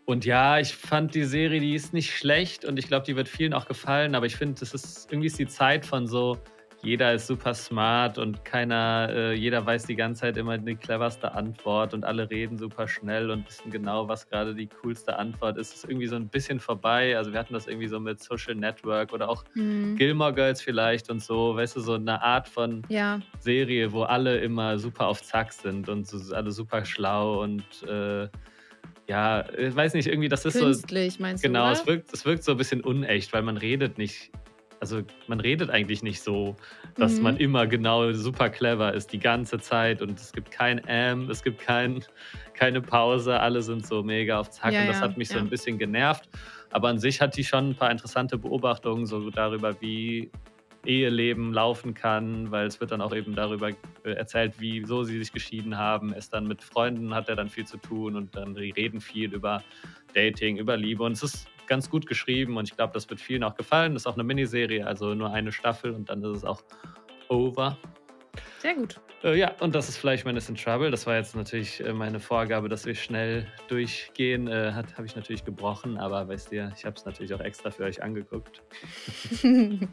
Und 0.05 0.25
ja, 0.25 0.59
ich 0.59 0.75
fand 0.75 1.15
die 1.15 1.25
Serie, 1.25 1.61
die 1.61 1.75
ist 1.75 1.93
nicht 1.93 2.17
schlecht 2.17 2.65
und 2.65 2.79
ich 2.79 2.89
glaube, 2.89 3.07
die 3.07 3.17
wird 3.17 3.29
vielen 3.29 3.55
auch 3.55 3.67
gefallen, 3.67 4.15
aber 4.15 4.27
ich 4.27 4.37
finde, 4.37 4.59
das 4.61 4.75
ist 4.75 5.11
irgendwie 5.11 5.29
ist 5.29 5.39
die 5.39 5.47
Zeit 5.47 5.87
von 5.87 6.07
so 6.07 6.39
jeder 6.83 7.15
ist 7.15 7.29
super 7.29 7.55
smart 7.55 8.19
und 8.19 8.45
keiner, 8.45 9.09
äh, 9.11 9.35
jeder 9.35 9.65
weiß 9.65 9.85
die 9.85 9.95
ganze 9.95 10.23
Zeit 10.23 10.37
immer 10.37 10.59
die 10.59 10.75
cleverste 10.75 11.33
Antwort 11.33 11.95
und 11.95 12.05
alle 12.05 12.29
reden 12.29 12.59
super 12.59 12.89
schnell 12.89 13.31
und 13.31 13.47
wissen 13.47 13.71
genau, 13.71 14.09
was 14.09 14.29
gerade 14.29 14.53
die 14.53 14.67
coolste 14.67 15.17
Antwort 15.17 15.59
ist. 15.59 15.69
Es 15.69 15.77
ist 15.77 15.85
irgendwie 15.85 16.09
so 16.09 16.17
ein 16.17 16.29
bisschen 16.29 16.59
vorbei. 16.59 17.17
Also 17.17 17.33
wir 17.33 17.39
hatten 17.39 17.55
das 17.55 17.69
irgendwie 17.69 17.87
so 17.87 18.01
mit 18.01 18.21
Social 18.21 18.57
Network 18.57 19.13
oder 19.13 19.29
auch 19.29 19.45
mhm. 19.55 19.97
Gilmore 19.97 20.35
Girls 20.35 20.61
vielleicht 20.61 21.09
und 21.09 21.23
so, 21.23 21.55
weißt 21.55 21.77
du, 21.77 21.81
so 21.81 21.95
eine 21.95 22.21
Art 22.21 22.49
von 22.49 22.83
ja. 22.89 23.21
Serie, 23.39 23.93
wo 23.93 24.03
alle 24.03 24.39
immer 24.39 24.77
super 24.79 25.07
auf 25.07 25.23
Zack 25.23 25.53
sind 25.53 25.89
und 25.89 26.09
so, 26.09 26.35
alle 26.35 26.51
super 26.51 26.85
schlau 26.85 27.43
und 27.43 27.65
äh, 27.85 28.29
ja, 29.09 29.45
ich 29.57 29.75
weiß 29.75 29.95
nicht, 29.95 30.07
irgendwie, 30.07 30.29
das 30.29 30.45
ist 30.45 30.59
Künstlich, 30.59 31.15
so. 31.15 31.23
meinst 31.23 31.45
du? 31.45 31.49
Genau, 31.49 31.71
es 31.71 31.87
wirkt, 31.87 32.13
es 32.13 32.25
wirkt 32.25 32.45
so 32.45 32.53
ein 32.53 32.59
bisschen 32.59 32.81
unecht, 32.83 33.33
weil 33.33 33.43
man 33.43 33.57
redet 33.57 33.99
nicht 33.99 34.31
also 34.83 35.01
man 35.29 35.39
redet 35.39 35.71
eigentlich 35.71 36.03
nicht 36.03 36.21
so, 36.21 36.57
dass 36.97 37.13
mhm. 37.15 37.23
man 37.23 37.37
immer 37.37 37.69
genau 37.69 38.13
super 38.15 38.51
clever 38.51 38.93
ist 38.93 39.13
die 39.13 39.21
ganze 39.21 39.61
Zeit 39.61 40.03
und 40.03 40.19
es 40.19 40.33
gibt 40.33 40.51
kein 40.51 40.81
Ähm, 40.89 41.31
es 41.31 41.45
gibt 41.45 41.61
kein, 41.61 42.05
keine 42.55 42.81
Pause, 42.81 43.39
alle 43.39 43.63
sind 43.63 43.87
so 43.87 44.03
mega 44.03 44.41
auf 44.41 44.51
Zack 44.51 44.73
ja, 44.73 44.81
und 44.81 44.89
das 44.89 44.97
ja, 44.97 45.03
hat 45.03 45.17
mich 45.17 45.29
ja. 45.29 45.37
so 45.37 45.41
ein 45.41 45.49
bisschen 45.49 45.79
genervt. 45.79 46.29
Aber 46.73 46.89
an 46.89 46.99
sich 46.99 47.21
hat 47.21 47.37
die 47.37 47.45
schon 47.45 47.71
ein 47.71 47.75
paar 47.77 47.93
interessante 47.93 48.37
Beobachtungen 48.37 49.07
so 49.07 49.31
darüber, 49.31 49.81
wie 49.81 50.33
Eheleben 50.85 51.53
laufen 51.53 51.95
kann, 51.95 52.51
weil 52.51 52.67
es 52.67 52.81
wird 52.81 52.91
dann 52.91 53.01
auch 53.01 53.15
eben 53.15 53.35
darüber 53.35 53.71
äh, 53.71 54.11
erzählt, 54.13 54.55
wieso 54.59 55.05
sie 55.05 55.19
sich 55.19 55.33
geschieden 55.33 55.79
haben. 55.79 56.13
Es 56.13 56.29
dann 56.29 56.47
mit 56.47 56.63
Freunden 56.63 57.15
hat 57.15 57.29
er 57.29 57.37
dann 57.37 57.49
viel 57.49 57.67
zu 57.67 57.77
tun 57.77 58.17
und 58.17 58.35
dann 58.35 58.55
die 58.55 58.71
reden 58.71 59.01
viel 59.01 59.33
über 59.33 59.63
Dating, 60.15 60.57
über 60.57 60.77
Liebe 60.77 61.05
und 61.05 61.13
es 61.13 61.23
ist 61.23 61.49
ganz 61.67 61.89
gut 61.89 62.07
geschrieben 62.07 62.57
und 62.57 62.69
ich 62.69 62.77
glaube, 62.77 62.93
das 62.93 63.09
wird 63.09 63.21
vielen 63.21 63.45
auch 63.45 63.55
gefallen. 63.55 63.97
Ist 63.97 64.07
auch 64.07 64.15
eine 64.15 64.25
Miniserie, 64.25 64.87
also 64.87 65.15
nur 65.15 65.31
eine 65.31 65.53
Staffel 65.53 65.93
und 65.93 66.09
dann 66.09 66.23
ist 66.23 66.39
es 66.39 66.45
auch 66.45 66.63
over. 67.29 67.79
Sehr 68.59 68.75
gut. 68.75 69.01
Äh, 69.25 69.39
ja, 69.39 69.53
und 69.61 69.75
das 69.75 69.89
ist 69.89 69.99
vielleicht 69.99 70.25
Man 70.25 70.37
is 70.37 70.49
in 70.49 70.57
Trouble. 70.57 70.91
Das 70.91 71.07
war 71.07 71.17
jetzt 71.17 71.37
natürlich 71.37 71.81
äh, 71.85 71.93
meine 71.93 72.19
Vorgabe, 72.19 72.69
dass 72.69 72.87
wir 72.87 72.95
schnell 72.95 73.47
durchgehen. 73.69 74.49
Äh, 74.49 74.73
habe 74.73 75.07
ich 75.07 75.17
natürlich 75.17 75.45
gebrochen, 75.45 75.97
aber 75.99 76.27
weißt 76.29 76.53
ihr, 76.53 76.73
ich 76.77 76.85
habe 76.85 76.97
es 76.97 77.05
natürlich 77.05 77.33
auch 77.35 77.41
extra 77.41 77.71
für 77.71 77.85
euch 77.85 78.03
angeguckt. 78.03 78.63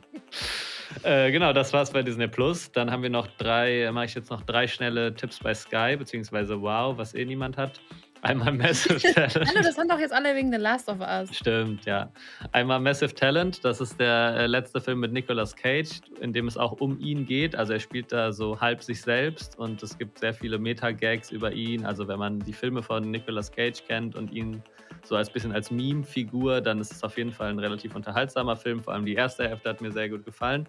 äh, 1.04 1.32
genau, 1.32 1.54
das 1.54 1.74
war's 1.74 1.92
bei 1.92 2.02
Disney 2.02 2.28
Plus. 2.28 2.72
Dann 2.72 2.92
haben 2.92 3.04
wir 3.04 3.10
noch 3.10 3.28
drei, 3.38 3.90
mache 3.92 4.06
ich 4.06 4.16
jetzt 4.16 4.30
noch 4.30 4.42
drei 4.42 4.68
schnelle 4.68 5.14
Tipps 5.14 5.40
bei 5.40 5.54
Sky, 5.54 5.96
beziehungsweise 5.98 6.62
Wow, 6.62 6.98
was 6.98 7.14
eh 7.14 7.26
niemand 7.26 7.58
hat. 7.58 7.80
Einmal 8.22 8.52
Massive 8.52 9.00
Talent. 9.14 9.50
Hallo, 9.50 9.62
das 9.64 9.78
haben 9.78 9.88
doch 9.88 10.00
jetzt 10.00 10.12
alle 10.12 10.36
wegen 10.36 10.52
The 10.52 10.58
Last 10.58 10.90
of 10.90 11.00
Us. 11.00 11.36
Stimmt, 11.36 11.86
ja. 11.86 12.12
Einmal 12.52 12.80
Massive 12.80 13.14
Talent, 13.14 13.64
das 13.64 13.80
ist 13.80 14.00
der 14.00 14.36
äh, 14.36 14.48
letzte 14.48 14.82
Film 14.82 15.00
mit 15.00 15.14
Nicolas 15.14 15.56
Cage, 15.56 16.02
in 16.20 16.34
dem 16.34 16.48
es 16.48 16.58
auch 16.58 16.74
um 16.74 17.00
ihn 17.00 17.26
geht. 17.26 17.56
Also 17.56 17.74
er 17.74 17.80
spielt 17.80 18.12
da 18.12 18.34
so 18.34 18.60
halb 18.60 18.84
sich 18.84 19.02
selbst 19.02 19.58
und 19.58 19.82
es 19.84 19.98
gibt 19.98 20.20
sehr 20.20 20.34
viele 20.34 20.58
Meta-Gags 20.58 21.32
über 21.32 21.54
ihn. 21.54 21.86
Also 21.86 22.08
wenn 22.08 22.20
man 22.20 22.40
die 22.40 22.54
Filme 22.54 22.84
von 22.84 23.10
Nicolas 23.10 23.52
Cage 23.52 23.84
kennt 23.88 24.16
und 24.16 24.34
ihn 24.34 24.62
so 25.04 25.16
als 25.16 25.30
bisschen 25.30 25.52
als 25.52 25.72
Meme-Figur, 25.72 26.62
dann 26.62 26.80
ist 26.80 26.92
es 26.92 27.04
auf 27.04 27.18
jeden 27.18 27.32
Fall 27.32 27.50
ein 27.50 27.60
relativ 27.60 27.96
unterhaltsamer 27.96 28.56
Film. 28.56 28.84
Vor 28.84 28.94
allem 28.94 29.06
die 29.06 29.16
erste 29.16 29.48
Hälfte 29.48 29.70
hat 29.70 29.82
mir 29.82 29.92
sehr 29.92 30.10
gut 30.10 30.26
gefallen 30.26 30.68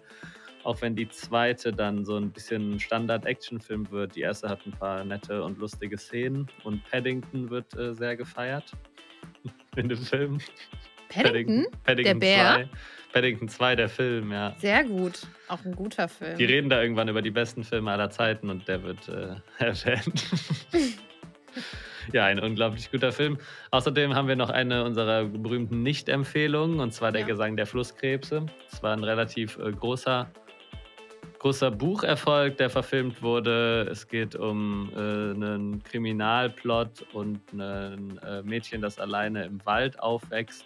auch 0.63 0.81
wenn 0.81 0.95
die 0.95 1.09
zweite 1.09 1.71
dann 1.73 2.05
so 2.05 2.17
ein 2.17 2.31
bisschen 2.31 2.79
Standard-Action-Film 2.79 3.89
wird. 3.91 4.15
Die 4.15 4.21
erste 4.21 4.49
hat 4.49 4.65
ein 4.65 4.71
paar 4.71 5.03
nette 5.03 5.43
und 5.43 5.57
lustige 5.57 5.97
Szenen 5.97 6.47
und 6.63 6.83
Paddington 6.89 7.49
wird 7.49 7.75
äh, 7.75 7.93
sehr 7.93 8.15
gefeiert 8.15 8.71
in 9.75 9.89
dem 9.89 9.97
Film. 9.97 10.39
Paddington? 11.09 11.67
Paddington 11.83 12.19
der 12.19 12.25
Bär? 12.25 12.53
2. 12.53 12.69
Paddington 13.13 13.49
2, 13.49 13.75
der 13.75 13.89
Film, 13.89 14.31
ja. 14.31 14.55
Sehr 14.59 14.85
gut. 14.85 15.27
Auch 15.49 15.65
ein 15.65 15.75
guter 15.75 16.07
Film. 16.07 16.37
Die 16.37 16.45
reden 16.45 16.69
da 16.69 16.81
irgendwann 16.81 17.09
über 17.09 17.21
die 17.21 17.31
besten 17.31 17.65
Filme 17.65 17.91
aller 17.91 18.09
Zeiten 18.09 18.49
und 18.49 18.67
der 18.69 18.83
wird 18.83 19.09
äh, 19.09 19.35
erwähnt. 19.57 20.29
ja, 22.13 22.25
ein 22.25 22.39
unglaublich 22.39 22.91
guter 22.91 23.11
Film. 23.11 23.37
Außerdem 23.71 24.15
haben 24.15 24.27
wir 24.27 24.35
noch 24.35 24.49
eine 24.49 24.83
unserer 24.83 25.25
berühmten 25.25 25.83
Nicht-Empfehlungen, 25.83 26.79
und 26.79 26.93
zwar 26.93 27.11
der 27.11 27.21
ja. 27.21 27.27
Gesang 27.27 27.57
der 27.57 27.65
Flusskrebse. 27.65 28.45
Es 28.71 28.81
war 28.83 28.93
ein 28.93 29.03
relativ 29.03 29.57
äh, 29.57 29.71
großer 29.71 30.29
großer 31.39 31.71
Bucherfolg, 31.71 32.57
der 32.57 32.69
verfilmt 32.69 33.23
wurde. 33.23 33.87
Es 33.89 34.07
geht 34.07 34.35
um 34.35 34.91
äh, 34.95 34.99
einen 34.99 35.83
Kriminalplot 35.83 37.07
und 37.13 37.41
ein 37.51 38.19
äh, 38.19 38.43
Mädchen, 38.43 38.79
das 38.79 38.99
alleine 38.99 39.45
im 39.45 39.65
Wald 39.65 39.99
aufwächst 39.99 40.65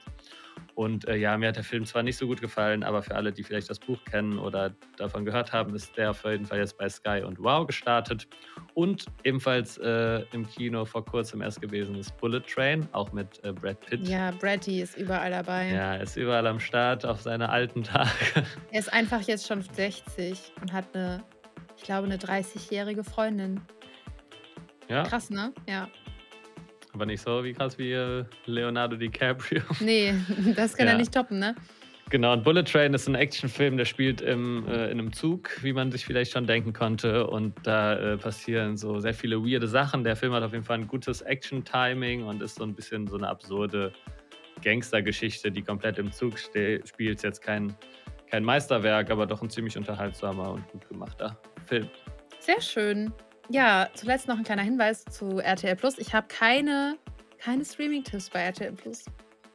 und 0.75 1.07
äh, 1.07 1.15
ja, 1.15 1.37
mir 1.37 1.47
hat 1.47 1.55
der 1.55 1.63
Film 1.63 1.85
zwar 1.85 2.03
nicht 2.03 2.17
so 2.17 2.27
gut 2.27 2.41
gefallen, 2.41 2.83
aber 2.83 3.01
für 3.01 3.15
alle, 3.15 3.31
die 3.31 3.43
vielleicht 3.43 3.69
das 3.69 3.79
Buch 3.79 3.97
kennen 4.03 4.37
oder 4.37 4.75
davon 4.97 5.23
gehört 5.23 5.53
haben, 5.53 5.73
ist 5.73 5.95
der 5.95 6.11
auf 6.11 6.23
jeden 6.25 6.45
Fall 6.45 6.59
jetzt 6.59 6.77
bei 6.77 6.89
Sky 6.89 7.23
und 7.25 7.41
Wow 7.41 7.65
gestartet. 7.65 8.27
Und 8.73 9.05
ebenfalls 9.23 9.77
äh, 9.77 10.23
im 10.33 10.45
Kino 10.45 10.83
vor 10.83 11.05
kurzem 11.05 11.41
erst 11.41 11.61
gewesen 11.61 11.95
ist 11.95 12.15
Bullet 12.17 12.41
Train, 12.41 12.87
auch 12.91 13.13
mit 13.13 13.41
äh, 13.45 13.53
Brad 13.53 13.79
Pitt. 13.79 14.05
Ja, 14.05 14.31
Braddy 14.31 14.81
ist 14.81 14.97
überall 14.97 15.31
dabei. 15.31 15.71
Ja, 15.71 15.95
ist 15.95 16.17
überall 16.17 16.45
am 16.45 16.59
Start 16.59 17.05
auf 17.05 17.21
seine 17.21 17.49
alten 17.49 17.83
Tage. 17.83 18.09
Er 18.71 18.79
ist 18.79 18.91
einfach 18.91 19.21
jetzt 19.21 19.47
schon 19.47 19.61
60 19.61 20.51
und 20.61 20.73
hat 20.73 20.85
eine, 20.93 21.23
ich 21.77 21.83
glaube, 21.83 22.05
eine 22.05 22.17
30-jährige 22.17 23.05
Freundin. 23.05 23.61
Ja. 24.89 25.03
Krass, 25.03 25.29
ne? 25.29 25.53
Ja. 25.67 25.87
Aber 26.95 27.05
nicht 27.05 27.21
so 27.21 27.43
wie 27.43 27.51
krass 27.51 27.77
wie 27.77 27.91
äh, 27.91 28.23
Leonardo 28.45 28.95
DiCaprio. 28.95 29.61
Nee, 29.81 30.13
das 30.55 30.77
kann 30.77 30.87
ja. 30.87 30.93
er 30.93 30.97
nicht 30.97 31.13
toppen, 31.13 31.39
ne? 31.39 31.53
Genau, 32.09 32.31
und 32.31 32.43
Bullet 32.43 32.63
Train 32.63 32.93
ist 32.93 33.09
ein 33.09 33.15
Actionfilm, 33.15 33.75
der 33.75 33.83
spielt 33.83 34.21
im, 34.21 34.65
äh, 34.67 34.85
in 34.85 34.99
einem 34.99 35.11
Zug, 35.11 35.61
wie 35.61 35.73
man 35.73 35.91
sich 35.91 36.05
vielleicht 36.05 36.31
schon 36.31 36.47
denken 36.47 36.71
konnte. 36.71 37.27
Und 37.27 37.53
da 37.63 37.95
äh, 37.95 38.17
passieren 38.17 38.77
so 38.77 38.99
sehr 39.01 39.13
viele 39.13 39.43
weirde 39.43 39.67
Sachen. 39.67 40.05
Der 40.05 40.15
Film 40.15 40.31
hat 40.31 40.43
auf 40.43 40.53
jeden 40.53 40.63
Fall 40.63 40.77
ein 40.77 40.87
gutes 40.87 41.21
Action-Timing 41.21 42.23
und 42.23 42.41
ist 42.41 42.55
so 42.55 42.63
ein 42.63 42.73
bisschen 42.73 43.07
so 43.07 43.17
eine 43.17 43.27
absurde 43.27 43.91
Gangstergeschichte, 44.63 45.51
die 45.51 45.63
komplett 45.63 45.97
im 45.97 46.13
Zug 46.13 46.39
spielt. 46.39 47.23
Jetzt 47.23 47.41
kein, 47.41 47.75
kein 48.31 48.45
Meisterwerk, 48.45 49.11
aber 49.11 49.25
doch 49.25 49.41
ein 49.41 49.49
ziemlich 49.49 49.75
unterhaltsamer 49.77 50.53
und 50.53 50.65
gut 50.69 50.87
gemachter 50.87 51.37
Film. 51.65 51.89
Sehr 52.39 52.61
schön. 52.61 53.11
Ja, 53.49 53.89
zuletzt 53.93 54.27
noch 54.27 54.37
ein 54.37 54.43
kleiner 54.43 54.63
Hinweis 54.63 55.05
zu 55.05 55.39
RTL 55.39 55.75
Plus. 55.75 55.97
Ich 55.97 56.13
habe 56.13 56.27
keine, 56.27 56.97
keine 57.37 57.63
Streaming-Tipps 57.63 58.29
bei 58.29 58.41
RTL 58.41 58.73
Plus. 58.73 59.05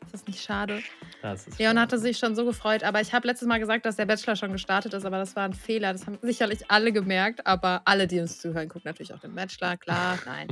Ist 0.05 0.15
das 0.15 0.27
nicht 0.27 0.43
schade? 0.43 0.83
Das 1.23 1.47
ist 1.47 1.59
Leon 1.59 1.71
schade. 1.71 1.81
hatte 1.81 1.99
sich 1.99 2.19
schon 2.19 2.35
so 2.35 2.45
gefreut, 2.45 2.83
aber 2.83 3.01
ich 3.01 3.13
habe 3.13 3.27
letztes 3.27 3.47
Mal 3.47 3.59
gesagt, 3.59 3.87
dass 3.87 3.97
der 3.97 4.07
Bachelor 4.07 4.37
schon 4.37 4.53
gestartet 4.53 4.95
ist, 4.95 5.05
aber 5.05 5.19
das 5.19 5.37
war 5.37 5.45
ein 5.45 5.55
Fehler. 5.55 5.93
Das 5.93 6.07
haben 6.07 6.19
sicherlich 6.23 6.71
alle 6.71 6.93
gemerkt, 6.93 7.47
aber 7.47 7.83
alle, 7.85 8.07
die 8.07 8.21
uns 8.21 8.39
zuhören, 8.41 8.69
gucken 8.69 8.89
natürlich 8.89 9.13
auch 9.13 9.21
den 9.21 9.35
Bachelor. 9.35 9.77
Klar, 9.77 10.19
nein. 10.27 10.49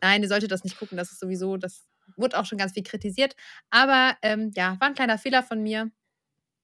nein, 0.00 0.22
ihr 0.22 0.28
solltet 0.28 0.50
das 0.50 0.64
nicht 0.64 0.78
gucken. 0.78 0.96
Das 0.96 1.10
ist 1.10 1.20
sowieso, 1.20 1.56
das 1.56 1.88
wurde 2.16 2.38
auch 2.38 2.44
schon 2.44 2.58
ganz 2.58 2.72
viel 2.72 2.82
kritisiert. 2.82 3.34
Aber 3.70 4.16
ähm, 4.22 4.50
ja, 4.54 4.76
war 4.80 4.88
ein 4.88 4.94
kleiner 4.94 5.18
Fehler 5.18 5.42
von 5.42 5.62
mir. 5.62 5.90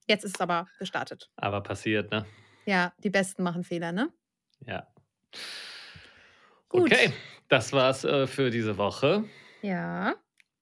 Jetzt 0.09 0.25
ist 0.25 0.37
es 0.37 0.41
aber 0.41 0.69
gestartet. 0.79 1.31
Aber 1.37 1.63
passiert, 1.63 2.11
ne? 2.11 2.27
Ja, 2.65 2.93
die 2.99 3.11
Besten 3.11 3.43
machen 3.43 3.65
Fehler, 3.65 3.93
ne? 3.93 4.13
Ja. 4.61 4.87
Gut. 6.69 6.93
Okay, 6.93 7.13
das 7.49 7.73
war's 7.73 8.05
äh, 8.05 8.27
für 8.27 8.51
diese 8.51 8.77
Woche. 8.77 9.25
Ja. 9.63 10.15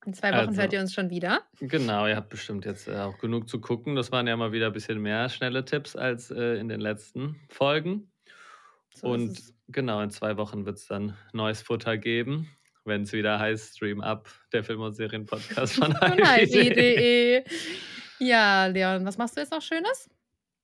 In 0.06 0.12
zwei 0.12 0.32
Wochen 0.32 0.48
also, 0.48 0.60
hört 0.60 0.72
ihr 0.72 0.80
uns 0.80 0.92
schon 0.92 1.08
wieder. 1.08 1.42
Genau, 1.60 2.06
ihr 2.06 2.16
habt 2.16 2.28
bestimmt 2.28 2.66
jetzt 2.66 2.88
äh, 2.88 2.96
auch 2.96 3.16
genug 3.18 3.48
zu 3.48 3.60
gucken. 3.60 3.96
Das 3.96 4.12
waren 4.12 4.26
ja 4.26 4.36
mal 4.36 4.52
wieder 4.52 4.66
ein 4.66 4.72
bisschen 4.72 5.00
mehr 5.00 5.28
schnelle 5.30 5.64
Tipps 5.64 5.96
als 5.96 6.30
äh, 6.30 6.56
in 6.56 6.68
den 6.68 6.80
letzten 6.80 7.40
Folgen. 7.48 8.10
So 8.94 9.08
Und 9.08 9.40
genau, 9.68 10.02
in 10.02 10.10
zwei 10.10 10.36
Wochen 10.36 10.66
wird 10.66 10.76
es 10.76 10.86
dann 10.86 11.16
neues 11.32 11.62
Futter 11.62 11.96
geben, 11.96 12.50
wenn 12.84 13.02
es 13.02 13.12
wieder 13.12 13.38
heißt 13.38 13.76
Stream 13.76 14.02
Up, 14.02 14.28
der 14.52 14.62
Film- 14.62 14.82
und 14.82 14.92
Serien-Podcast 14.92 15.74
von 15.76 15.98
HID.de. 15.98 17.42
ja, 18.18 18.66
Leon, 18.66 19.06
was 19.06 19.16
machst 19.16 19.36
du 19.36 19.40
jetzt 19.40 19.52
noch 19.52 19.62
Schönes? 19.62 20.10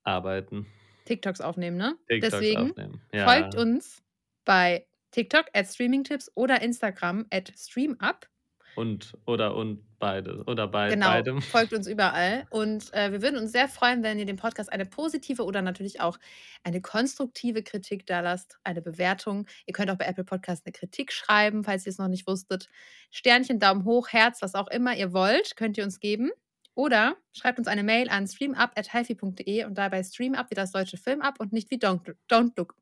Arbeiten. 0.04 0.66
TikToks 1.06 1.40
aufnehmen, 1.40 1.78
ne? 1.78 1.96
TikToks 2.08 2.32
Deswegen 2.32 2.70
aufnehmen. 2.70 3.00
Ja. 3.12 3.24
folgt 3.24 3.54
uns 3.54 4.02
bei 4.44 4.86
TikTok 5.10 5.46
at 5.52 5.66
Streamingtipps 5.66 6.30
oder 6.34 6.62
Instagram 6.62 7.26
at 7.30 7.52
StreamUp. 7.56 8.28
Und 8.76 9.14
oder 9.26 9.56
und 9.56 9.84
beide 9.98 10.44
oder 10.46 10.68
bei 10.68 10.90
Genau, 10.90 11.08
beidem. 11.08 11.42
folgt 11.42 11.72
uns 11.72 11.86
überall. 11.86 12.46
Und 12.50 12.92
äh, 12.94 13.10
wir 13.12 13.20
würden 13.20 13.38
uns 13.38 13.52
sehr 13.52 13.68
freuen, 13.68 14.02
wenn 14.02 14.18
ihr 14.18 14.26
dem 14.26 14.36
Podcast 14.36 14.72
eine 14.72 14.86
positive 14.86 15.44
oder 15.44 15.60
natürlich 15.60 16.00
auch 16.00 16.18
eine 16.62 16.80
konstruktive 16.80 17.62
Kritik 17.62 18.06
da 18.06 18.20
lasst, 18.20 18.58
eine 18.62 18.80
Bewertung. 18.80 19.46
Ihr 19.66 19.72
könnt 19.72 19.90
auch 19.90 19.96
bei 19.96 20.06
Apple 20.06 20.24
Podcast 20.24 20.64
eine 20.64 20.72
Kritik 20.72 21.12
schreiben, 21.12 21.64
falls 21.64 21.84
ihr 21.84 21.90
es 21.90 21.98
noch 21.98 22.08
nicht 22.08 22.26
wusstet. 22.26 22.68
Sternchen, 23.10 23.58
Daumen 23.58 23.84
hoch, 23.84 24.08
Herz, 24.08 24.40
was 24.40 24.54
auch 24.54 24.68
immer 24.68 24.96
ihr 24.96 25.12
wollt, 25.12 25.56
könnt 25.56 25.76
ihr 25.76 25.84
uns 25.84 25.98
geben. 25.98 26.30
Oder 26.74 27.16
schreibt 27.32 27.58
uns 27.58 27.66
eine 27.66 27.82
Mail 27.82 28.08
an 28.08 28.26
streamup.hifi.de 28.26 29.64
und 29.64 29.76
dabei 29.76 30.02
Streamup 30.02 30.50
wie 30.50 30.54
das 30.54 30.70
deutsche 30.70 30.96
Film 30.96 31.20
ab 31.20 31.34
und 31.40 31.52
nicht 31.52 31.70
wie 31.70 31.76
Don't, 31.76 32.14
don't 32.30 32.52
Look. 32.56 32.76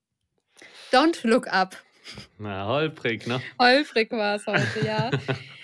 Don't 0.92 1.26
Look 1.26 1.48
Up. 1.48 1.76
Na, 2.38 2.66
holprig, 2.66 3.26
ne? 3.26 3.40
Holprig 3.58 4.10
war 4.12 4.36
es 4.36 4.46
heute, 4.46 4.84
ja. 4.84 5.10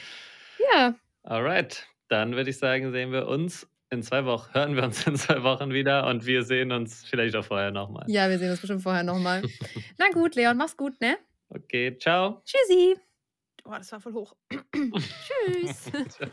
ja. 0.72 0.94
Alright, 1.22 1.86
dann 2.08 2.36
würde 2.36 2.50
ich 2.50 2.58
sagen, 2.58 2.92
sehen 2.92 3.12
wir 3.12 3.26
uns 3.28 3.66
in 3.90 4.02
zwei 4.02 4.24
Wochen, 4.24 4.52
hören 4.52 4.76
wir 4.76 4.84
uns 4.84 5.06
in 5.06 5.16
zwei 5.16 5.42
Wochen 5.42 5.72
wieder 5.72 6.06
und 6.06 6.26
wir 6.26 6.42
sehen 6.42 6.72
uns 6.72 7.04
vielleicht 7.04 7.36
auch 7.36 7.44
vorher 7.44 7.70
nochmal. 7.70 8.04
Ja, 8.08 8.28
wir 8.28 8.38
sehen 8.38 8.50
uns 8.50 8.60
bestimmt 8.60 8.82
vorher 8.82 9.02
nochmal. 9.02 9.42
Na 9.98 10.08
gut, 10.12 10.34
Leon, 10.34 10.56
mach's 10.56 10.76
gut, 10.76 11.00
ne? 11.00 11.16
Okay, 11.48 11.96
ciao. 11.98 12.42
Tschüssi. 12.44 12.96
Boah, 13.62 13.78
das 13.78 13.90
war 13.92 14.00
voll 14.00 14.12
hoch. 14.12 14.34
Tschüss. 14.50 15.90
ciao. 16.08 16.28